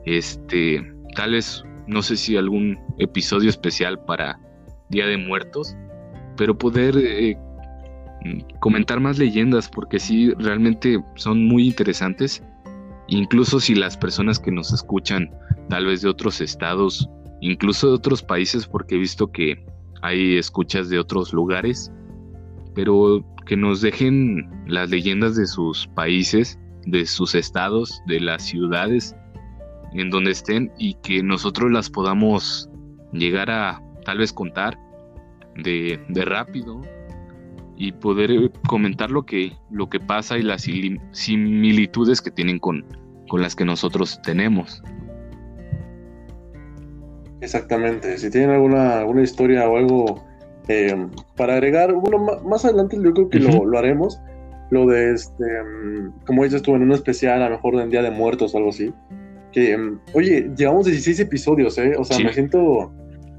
este, 0.05 0.83
tal 1.15 1.31
vez, 1.31 1.63
no 1.87 2.01
sé 2.01 2.17
si 2.17 2.37
algún 2.37 2.79
episodio 2.97 3.49
especial 3.49 4.03
para 4.05 4.39
Día 4.89 5.05
de 5.05 5.17
Muertos 5.17 5.75
pero 6.41 6.57
poder 6.57 6.97
eh, 6.97 7.37
comentar 8.59 8.99
más 8.99 9.17
leyendas, 9.17 9.69
porque 9.69 9.99
sí, 9.99 10.33
realmente 10.39 10.99
son 11.15 11.45
muy 11.45 11.67
interesantes. 11.67 12.43
Incluso 13.07 13.59
si 13.59 13.75
las 13.75 13.97
personas 13.97 14.39
que 14.39 14.51
nos 14.51 14.73
escuchan, 14.73 15.29
tal 15.69 15.85
vez 15.85 16.01
de 16.01 16.09
otros 16.09 16.41
estados, 16.41 17.09
incluso 17.41 17.89
de 17.89 17.93
otros 17.93 18.23
países, 18.23 18.65
porque 18.65 18.95
he 18.95 18.97
visto 18.97 19.31
que 19.31 19.65
hay 20.01 20.37
escuchas 20.37 20.89
de 20.89 20.99
otros 20.99 21.33
lugares, 21.33 21.91
pero 22.73 23.23
que 23.45 23.57
nos 23.57 23.81
dejen 23.81 24.49
las 24.67 24.89
leyendas 24.89 25.35
de 25.35 25.45
sus 25.45 25.87
países, 25.87 26.59
de 26.85 27.05
sus 27.05 27.35
estados, 27.35 28.01
de 28.07 28.19
las 28.19 28.43
ciudades 28.43 29.15
en 29.93 30.09
donde 30.09 30.31
estén 30.31 30.71
y 30.77 30.95
que 30.95 31.21
nosotros 31.21 31.71
las 31.71 31.89
podamos 31.89 32.69
llegar 33.11 33.51
a 33.51 33.81
tal 34.05 34.19
vez 34.19 34.31
contar 34.31 34.77
de, 35.55 35.99
rápido 36.25 36.81
y 37.75 37.91
poder 37.91 38.31
eh, 38.31 38.51
comentar 38.67 39.11
lo 39.11 39.23
que, 39.23 39.53
lo 39.69 39.89
que 39.89 39.99
pasa 39.99 40.37
y 40.37 40.43
las 40.43 40.67
similitudes 41.11 42.21
que 42.21 42.31
tienen 42.31 42.59
con, 42.59 42.85
con 43.27 43.41
las 43.41 43.55
que 43.55 43.65
nosotros 43.65 44.21
tenemos. 44.21 44.81
Exactamente, 47.41 48.17
si 48.19 48.29
tienen 48.29 48.51
alguna, 48.51 48.99
alguna 48.99 49.23
historia 49.23 49.67
o 49.67 49.77
algo 49.77 50.23
eh, 50.67 51.07
para 51.35 51.53
agregar, 51.53 51.93
bueno, 51.93 52.39
más 52.43 52.65
adelante 52.65 52.97
yo 53.01 53.13
creo 53.13 53.29
que 53.29 53.39
lo, 53.39 53.65
lo, 53.65 53.77
haremos, 53.77 54.19
lo 54.69 54.85
de 54.87 55.13
este, 55.13 55.43
mm, 55.43 56.25
como 56.25 56.43
dices 56.43 56.61
tú, 56.61 56.75
en 56.75 56.83
un 56.83 56.91
especial, 56.91 57.41
a 57.41 57.49
lo 57.49 57.55
mejor 57.55 57.75
en 57.75 57.89
Día 57.89 58.01
de 58.01 58.11
Muertos 58.11 58.53
o 58.53 58.57
algo 58.57 58.69
así, 58.69 58.93
que, 59.51 59.77
mm, 59.77 59.99
oye, 60.13 60.51
llevamos 60.55 60.85
16 60.85 61.19
episodios, 61.19 61.77
¿eh? 61.77 61.93
O 61.97 62.03
sea, 62.03 62.19
me 62.19 62.31
siento 62.33 62.91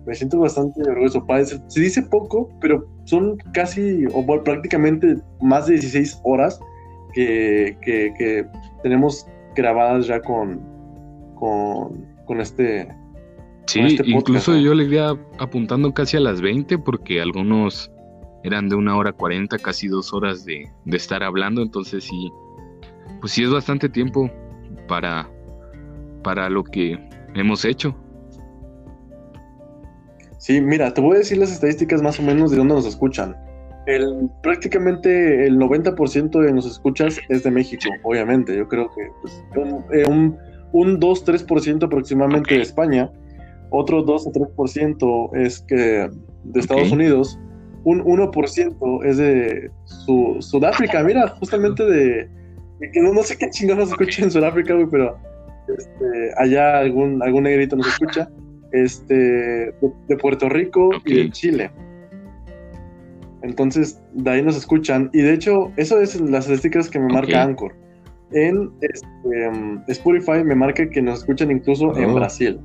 me 0.07 0.15
siento 0.15 0.41
bastante 0.41 0.83
orgulloso. 0.83 1.25
Se 1.69 1.81
dice 1.81 2.03
poco, 2.03 2.49
pero 2.61 2.87
son 3.05 3.37
casi 3.53 4.05
o 4.13 4.25
prácticamente 4.43 5.17
más 5.41 5.67
de 5.67 5.75
16 5.75 6.21
horas 6.25 6.61
que, 7.13 7.77
que, 7.83 8.47
tenemos 8.83 9.27
grabadas 9.55 10.07
ya 10.07 10.21
con, 10.21 10.61
con, 11.37 12.41
este. 12.41 12.89
Sí, 13.67 13.81
este 13.81 14.03
incluso 14.11 14.57
yo 14.57 14.75
le 14.75 14.85
iría 14.85 15.17
apuntando 15.39 15.93
casi 15.95 16.17
a 16.17 16.21
las 16.21 16.41
20 16.41 16.79
porque 16.79 17.21
algunos 17.21 17.91
eran 18.45 18.69
de 18.69 18.75
una 18.75 18.97
hora 18.97 19.13
40, 19.13 19.57
casi 19.59 19.89
dos 19.89 20.13
horas 20.13 20.45
de, 20.45 20.69
de 20.85 20.97
estar 20.97 21.23
hablando, 21.23 21.63
entonces 21.63 22.05
sí, 22.05 22.31
pues 23.21 23.33
sí 23.33 23.45
es 23.45 23.51
bastante 23.51 23.89
tiempo 23.89 24.31
para, 24.89 25.31
para 26.23 26.51
lo 26.51 26.65
que 26.65 26.99
hemos 27.35 27.65
hecho. 27.65 27.97
Sí, 30.39 30.61
mira, 30.61 30.93
te 30.93 31.01
voy 31.01 31.15
a 31.15 31.19
decir 31.19 31.39
las 31.39 31.53
estadísticas 31.53 32.03
más 32.03 32.19
o 32.19 32.23
menos 32.23 32.51
de 32.51 32.57
dónde 32.57 32.75
nos 32.75 32.85
escuchan. 32.85 33.37
El, 33.87 34.29
prácticamente 34.43 35.47
el 35.47 35.57
90% 35.57 36.41
de 36.41 36.53
nos 36.53 36.67
escuchas 36.67 37.21
es 37.29 37.45
de 37.45 37.51
México, 37.53 37.89
obviamente. 38.03 38.57
Yo 38.57 38.67
creo 38.67 38.91
que 38.93 39.09
pues, 39.21 39.45
un, 39.57 40.37
un, 40.73 41.01
2-3% 41.01 41.85
aproximadamente 41.85 42.57
de 42.57 42.63
España, 42.63 43.09
otro 43.73 44.03
2 44.03 44.27
o 44.27 44.33
3% 44.33 45.37
es 45.37 45.61
que 45.61 46.11
de 46.45 46.61
Estados 46.61 46.93
Unidos, 46.93 47.39
un 47.85 48.05
1% 48.05 49.05
es 49.05 49.17
de 49.17 49.71
Sudáfrica. 50.41 51.03
Mira, 51.05 51.29
justamente 51.29 51.85
de, 51.85 52.29
que 52.93 53.01
no, 53.01 53.23
sé 53.23 53.37
qué 53.37 53.51
chingados 53.51 53.89
nos 53.89 53.91
escucha 53.91 54.25
en 54.25 54.31
Sudáfrica, 54.31 54.75
pero 54.91 55.17
este, 55.69 56.33
allá 56.37 56.79
algún, 56.79 57.23
algún 57.23 57.45
negrito 57.45 57.77
nos 57.77 57.89
escucha 57.89 58.29
este, 58.73 59.15
de, 59.15 60.17
Puerto 60.21 60.49
Rico 60.49 60.91
y 61.05 61.25
de 61.25 61.31
Chile. 61.31 61.71
Entonces, 63.43 64.01
de 64.13 64.31
ahí 64.31 64.43
nos 64.43 64.57
escuchan. 64.57 65.11
Y 65.13 65.23
de 65.23 65.35
hecho, 65.35 65.73
eso 65.77 66.01
es 66.01 66.21
las 66.21 66.45
estadísticas 66.45 66.89
que 66.89 67.01
me 67.01 67.13
marca 67.13 67.43
Anchor. 67.43 67.75
En 68.33 68.71
este, 68.81 69.49
um, 69.49 69.83
Spotify 69.89 70.45
me 70.45 70.55
marca 70.55 70.89
que 70.89 71.03
nos 71.03 71.21
escuchan 71.21 71.51
incluso 71.51 71.97
en 71.97 72.11
oh. 72.11 72.15
Brasil. 72.15 72.61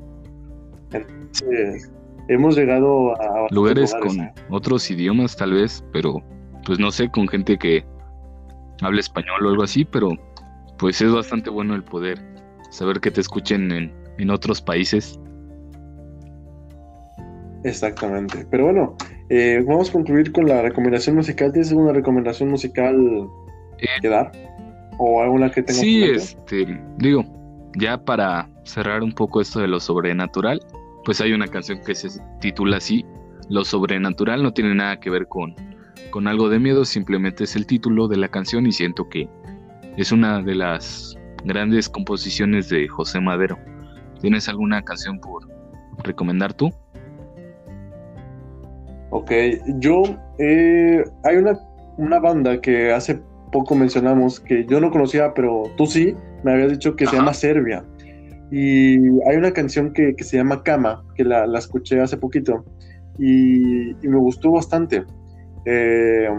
Entonces, 0.91 1.91
hemos 2.27 2.57
llegado 2.57 3.19
a... 3.21 3.47
Lugares, 3.51 3.93
con 4.01 4.19
¿eh? 4.19 4.33
otros 4.49 4.89
idiomas 4.89 5.35
tal 5.35 5.53
vez, 5.53 5.83
pero 5.91 6.21
pues 6.65 6.79
no 6.79 6.91
sé, 6.91 7.09
con 7.09 7.27
gente 7.27 7.57
que 7.57 7.85
habla 8.81 8.99
español 8.99 9.45
o 9.45 9.49
algo 9.49 9.63
así, 9.63 9.85
pero 9.85 10.11
pues 10.77 11.01
es 11.01 11.11
bastante 11.11 11.49
bueno 11.49 11.75
el 11.75 11.83
poder 11.83 12.19
saber 12.69 12.99
que 12.99 13.11
te 13.11 13.21
escuchen 13.21 13.71
en, 13.71 13.93
en 14.17 14.29
otros 14.29 14.61
países 14.61 15.19
Exactamente. 17.63 18.45
Pero 18.49 18.65
bueno, 18.65 18.95
eh, 19.29 19.63
vamos 19.65 19.89
a 19.89 19.93
concluir 19.93 20.31
con 20.31 20.47
la 20.47 20.61
recomendación 20.61 21.15
musical. 21.15 21.51
¿Tienes 21.51 21.71
alguna 21.71 21.93
recomendación 21.93 22.49
musical 22.49 22.95
eh, 23.79 23.87
que 24.01 24.09
dar? 24.09 24.31
¿O 24.97 25.21
alguna 25.21 25.51
que 25.51 25.63
tengas? 25.63 25.81
Sí, 25.81 26.03
este, 26.03 26.81
digo, 26.97 27.23
ya 27.75 27.97
para 27.97 28.49
cerrar 28.63 29.03
un 29.03 29.13
poco 29.13 29.41
esto 29.41 29.59
de 29.59 29.67
lo 29.67 29.79
sobrenatural, 29.79 30.61
pues 31.07 31.21
hay 31.21 31.31
una 31.31 31.47
canción 31.47 31.79
que 31.79 31.95
se 31.95 32.09
titula 32.41 32.77
así, 32.77 33.05
Lo 33.47 33.63
sobrenatural 33.63 34.43
no 34.43 34.51
tiene 34.51 34.75
nada 34.75 34.99
que 34.99 35.09
ver 35.09 35.25
con, 35.29 35.55
con 36.09 36.27
algo 36.27 36.49
de 36.49 36.59
miedo, 36.59 36.83
simplemente 36.83 37.45
es 37.45 37.55
el 37.55 37.65
título 37.65 38.09
de 38.09 38.17
la 38.17 38.27
canción 38.27 38.67
y 38.67 38.73
siento 38.73 39.07
que 39.07 39.29
es 39.95 40.11
una 40.11 40.41
de 40.41 40.53
las 40.53 41.17
grandes 41.45 41.87
composiciones 41.87 42.67
de 42.67 42.89
José 42.89 43.21
Madero. 43.21 43.57
¿Tienes 44.19 44.49
alguna 44.49 44.81
canción 44.81 45.21
por 45.21 45.47
recomendar 46.03 46.53
tú? 46.53 46.73
Ok, 49.11 49.31
yo 49.77 50.03
eh, 50.39 51.05
hay 51.23 51.37
una, 51.37 51.57
una 51.95 52.19
banda 52.19 52.59
que 52.59 52.91
hace 52.91 53.21
poco 53.53 53.75
mencionamos 53.75 54.41
que 54.41 54.65
yo 54.65 54.81
no 54.81 54.91
conocía, 54.91 55.33
pero 55.33 55.71
tú 55.77 55.85
sí, 55.85 56.17
me 56.43 56.51
habías 56.51 56.71
dicho 56.71 56.97
que 56.97 57.05
se 57.05 57.15
llama 57.15 57.33
Serbia. 57.33 57.85
Y 58.51 58.97
hay 59.27 59.35
una 59.37 59.51
canción 59.51 59.91
que, 59.91 60.15
se 60.19 60.37
llama 60.37 60.63
Cama, 60.63 61.03
que 61.15 61.23
la, 61.23 61.45
escuché 61.57 61.99
hace 61.99 62.17
poquito 62.17 62.63
y, 63.17 63.93
me 64.01 64.17
gustó 64.17 64.51
bastante. 64.51 65.03
Eh, 65.65 66.29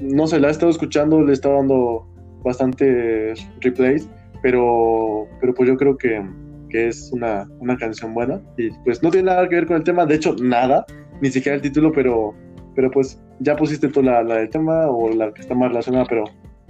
no 0.00 0.26
sé, 0.26 0.40
la 0.40 0.48
he 0.48 0.50
estado 0.50 0.70
escuchando, 0.70 1.22
le 1.22 1.30
he 1.30 1.34
estado 1.34 1.56
dando 1.56 2.06
bastantes 2.42 3.46
replays, 3.60 4.08
pero, 4.42 5.26
pero 5.40 5.54
pues 5.54 5.68
yo 5.68 5.76
creo 5.76 5.96
que, 5.96 6.22
es 6.70 7.12
una, 7.12 7.48
una, 7.60 7.76
canción 7.76 8.14
buena 8.14 8.42
y 8.58 8.68
pues 8.84 9.00
no 9.00 9.08
tiene 9.08 9.30
nada 9.30 9.48
que 9.48 9.54
ver 9.54 9.66
con 9.66 9.76
el 9.76 9.84
tema, 9.84 10.06
de 10.06 10.16
hecho 10.16 10.34
nada, 10.42 10.84
ni 11.20 11.30
siquiera 11.30 11.54
el 11.54 11.62
título, 11.62 11.92
pero, 11.92 12.34
pero 12.74 12.90
pues 12.90 13.22
ya 13.38 13.54
pusiste 13.54 13.86
tú 13.86 14.02
la, 14.02 14.24
la 14.24 14.38
del 14.38 14.50
tema 14.50 14.88
o 14.88 15.08
la 15.10 15.32
que 15.32 15.42
está 15.42 15.54
más 15.54 15.68
relacionada, 15.68 16.04
pero 16.08 16.24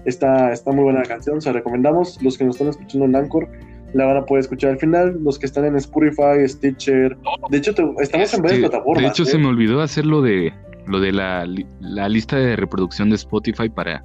está, 0.05 0.53
está 0.53 0.73
muy 0.73 0.85
buena 0.85 1.01
la 1.01 1.07
canción, 1.07 1.41
se 1.41 1.53
recomendamos. 1.53 2.23
Los 2.23 2.39
que 2.39 2.45
nos 2.45 2.57
están 2.57 2.69
escuchando 2.69 3.07
en 3.07 3.17
Anchor 3.17 3.49
la 3.95 4.07
van 4.07 4.17
a 4.19 4.27
poder 4.27 4.43
escuchar 4.43 4.73
al 4.73 4.79
final. 4.79 5.19
Los 5.23 5.39
que 5.39 5.47
están 5.47 5.65
en 5.65 5.77
Spotify, 5.77 6.47
Stitcher. 6.47 7.17
De 7.49 7.59
hecho, 7.59 7.73
estamos 8.01 8.35
en 8.35 8.43
varias 8.43 8.61
plataformas. 8.61 9.03
De 9.03 9.09
hecho, 9.09 9.25
se 9.25 9.37
¿eh? 9.37 9.41
me 9.41 9.47
olvidó 9.47 9.81
hacer 9.81 10.05
lo 10.05 10.21
de, 10.21 10.53
lo 10.87 11.01
de 11.01 11.13
la, 11.13 11.47
la 11.81 12.09
lista 12.09 12.37
de 12.37 12.57
reproducción 12.57 13.09
de 13.11 13.17
Spotify 13.17 13.69
para 13.69 14.05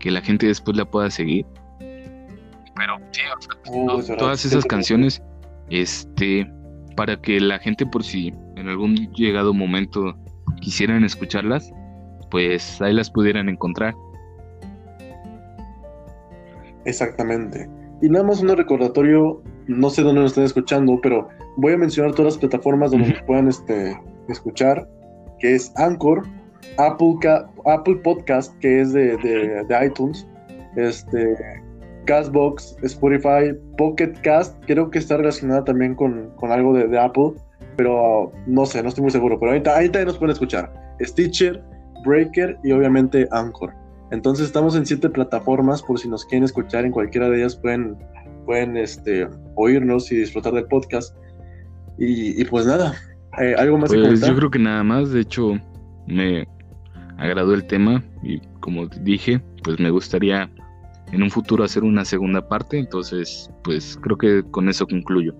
que 0.00 0.10
la 0.10 0.20
gente 0.20 0.46
después 0.46 0.76
la 0.76 0.84
pueda 0.84 1.10
seguir. 1.10 1.46
Pero 1.78 2.96
sí, 3.12 3.22
oh, 3.68 4.02
todas 4.16 4.44
esas 4.44 4.64
canciones, 4.64 5.22
este, 5.68 6.50
para 6.96 7.20
que 7.20 7.38
la 7.40 7.58
gente 7.58 7.86
por 7.86 8.02
si 8.02 8.34
en 8.56 8.68
algún 8.68 8.96
llegado 9.12 9.54
momento 9.54 10.16
quisieran 10.60 11.04
escucharlas, 11.04 11.70
pues 12.30 12.80
ahí 12.80 12.94
las 12.94 13.10
pudieran 13.10 13.48
encontrar. 13.48 13.94
Exactamente. 16.84 17.68
Y 18.02 18.08
nada 18.08 18.24
más 18.24 18.40
un 18.40 18.48
recordatorio, 18.56 19.42
no 19.66 19.90
sé 19.90 20.02
dónde 20.02 20.22
nos 20.22 20.30
estén 20.32 20.44
escuchando, 20.44 20.98
pero 21.02 21.28
voy 21.56 21.74
a 21.74 21.78
mencionar 21.78 22.12
todas 22.12 22.34
las 22.34 22.38
plataformas 22.38 22.90
donde 22.90 23.10
nos 23.10 23.22
puedan 23.22 23.48
este, 23.48 23.98
escuchar, 24.28 24.88
que 25.38 25.54
es 25.54 25.72
Anchor, 25.76 26.22
Apple, 26.78 27.16
Apple 27.66 27.96
Podcast, 27.96 28.56
que 28.58 28.80
es 28.80 28.92
de, 28.92 29.16
de, 29.18 29.86
iTunes, 29.86 30.26
este, 30.76 31.36
Castbox, 32.06 32.76
Spotify, 32.82 33.54
Pocket 33.76 34.12
Cast, 34.22 34.56
creo 34.66 34.90
que 34.90 34.98
está 34.98 35.18
relacionada 35.18 35.64
también 35.64 35.94
con, 35.94 36.32
algo 36.42 36.72
de, 36.72 36.98
Apple, 36.98 37.32
pero 37.76 38.32
no 38.46 38.64
sé, 38.64 38.82
no 38.82 38.88
estoy 38.88 39.02
muy 39.02 39.10
seguro, 39.10 39.38
pero 39.38 39.52
ahorita, 39.52 39.76
ahí 39.76 39.88
también 39.88 40.08
nos 40.08 40.18
pueden 40.18 40.32
escuchar. 40.32 40.72
Stitcher, 41.02 41.62
Breaker 42.04 42.58
y 42.64 42.72
obviamente 42.72 43.28
Anchor. 43.30 43.74
Entonces 44.10 44.46
estamos 44.46 44.74
en 44.76 44.86
siete 44.86 45.08
plataformas, 45.08 45.82
por 45.82 45.98
si 45.98 46.08
nos 46.08 46.24
quieren 46.24 46.44
escuchar 46.44 46.84
en 46.84 46.92
cualquiera 46.92 47.28
de 47.28 47.38
ellas 47.38 47.56
pueden, 47.56 47.96
pueden 48.44 48.76
este, 48.76 49.28
oírnos 49.54 50.10
y 50.10 50.16
disfrutar 50.16 50.52
del 50.52 50.64
podcast. 50.64 51.16
Y, 51.98 52.42
pues 52.46 52.64
nada, 52.64 52.94
eh, 53.40 53.54
algo 53.58 53.76
más. 53.76 53.90
Pues 53.90 54.26
yo 54.26 54.34
creo 54.34 54.50
que 54.50 54.58
nada 54.58 54.82
más, 54.82 55.10
de 55.10 55.20
hecho 55.20 55.60
me 56.06 56.48
agradó 57.18 57.52
el 57.52 57.66
tema 57.66 58.02
y 58.22 58.40
como 58.60 58.86
dije, 58.86 59.42
pues 59.62 59.78
me 59.78 59.90
gustaría 59.90 60.50
en 61.12 61.22
un 61.22 61.30
futuro 61.30 61.62
hacer 61.62 61.82
una 61.82 62.04
segunda 62.04 62.48
parte, 62.48 62.78
entonces 62.78 63.50
pues 63.62 63.98
creo 64.00 64.16
que 64.16 64.42
con 64.50 64.68
eso 64.68 64.86
concluyo. 64.86 65.34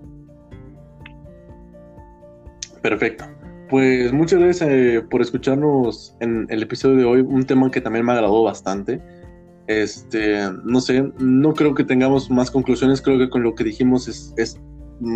Perfecto. 2.81 3.25
Pues 3.71 4.11
muchas 4.11 4.41
gracias 4.41 4.69
eh, 4.69 5.01
por 5.09 5.21
escucharnos 5.21 6.13
en 6.19 6.45
el 6.49 6.61
episodio 6.61 6.97
de 6.97 7.05
hoy, 7.05 7.21
un 7.21 7.45
tema 7.45 7.71
que 7.71 7.79
también 7.79 8.05
me 8.05 8.11
agradó 8.11 8.43
bastante. 8.43 9.01
Este, 9.67 10.41
no 10.65 10.81
sé, 10.81 11.09
no 11.19 11.53
creo 11.53 11.73
que 11.73 11.85
tengamos 11.85 12.29
más 12.29 12.51
conclusiones, 12.51 13.01
creo 13.01 13.17
que 13.17 13.29
con 13.29 13.43
lo 13.43 13.55
que 13.55 13.63
dijimos 13.63 14.09
es, 14.09 14.59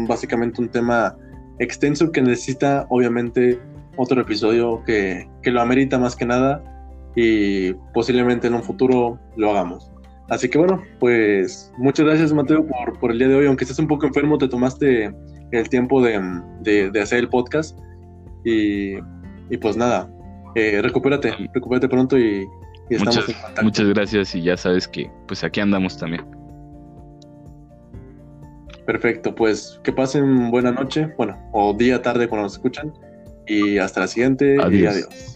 básicamente 0.08 0.62
un 0.62 0.70
tema 0.70 1.18
extenso 1.60 2.14
que 2.14 2.22
necesita 2.22 2.88
obviamente 2.90 3.60
otro 3.98 4.22
episodio 4.22 4.82
que, 4.86 5.30
que, 5.44 5.52
lo 5.52 5.60
amerita 5.60 6.00
más 6.00 6.16
que 6.16 6.26
nada 6.26 6.64
y 7.14 7.74
posiblemente 7.94 8.48
en 8.48 8.54
un 8.54 8.64
futuro 8.64 9.20
lo 9.36 9.52
hagamos. 9.52 9.92
Así 10.30 10.48
que 10.48 10.58
bueno, 10.58 10.82
pues 11.02 11.74
muchas 11.78 12.06
gracias 12.06 12.32
Mateo 12.32 12.66
por, 12.66 12.98
por 13.00 13.12
el 13.12 13.20
día 13.20 13.28
de 13.28 13.36
hoy, 13.36 13.48
aunque 13.48 13.66
estés 13.66 13.80
un 13.80 13.88
poco 13.88 14.08
enfermo, 14.08 14.38
te 14.38 14.48
tomaste 14.48 15.14
el 15.52 15.68
tiempo 15.68 16.02
de, 16.02 16.22
de 16.64 17.02
hacer 17.02 17.20
el 17.20 17.28
podcast. 17.28 17.78
Y, 18.46 19.58
pues 19.60 19.76
nada, 19.76 20.10
eh, 20.54 20.82
recupérate, 20.82 21.34
recupérate 21.54 21.90
pronto 21.90 22.18
y, 22.18 22.48
estamos 22.90 23.16
muchas, 23.16 23.30
en 23.30 23.36
contacto. 23.36 23.64
Muchas 23.64 23.88
gracias 23.88 24.36
y 24.36 24.44
ya 24.44 24.56
sabes 24.56 24.88
que 24.88 25.10
pues 25.28 25.44
aquí 25.44 25.60
andamos 25.60 25.98
también. 25.98 26.24
Perfecto, 28.86 29.34
pues 29.34 29.80
que 29.84 29.92
pasen 29.92 30.52
buena 30.52 30.72
noche, 30.72 31.12
bueno, 31.18 31.38
o 31.54 31.74
día, 31.74 32.02
tarde 32.04 32.28
cuando 32.28 32.44
nos 32.44 32.54
escuchan. 32.54 32.94
Y 33.48 33.80
hasta 33.80 34.02
la 34.02 34.08
siguiente 34.08 34.56
y 34.56 34.86
adiós. 34.86 35.35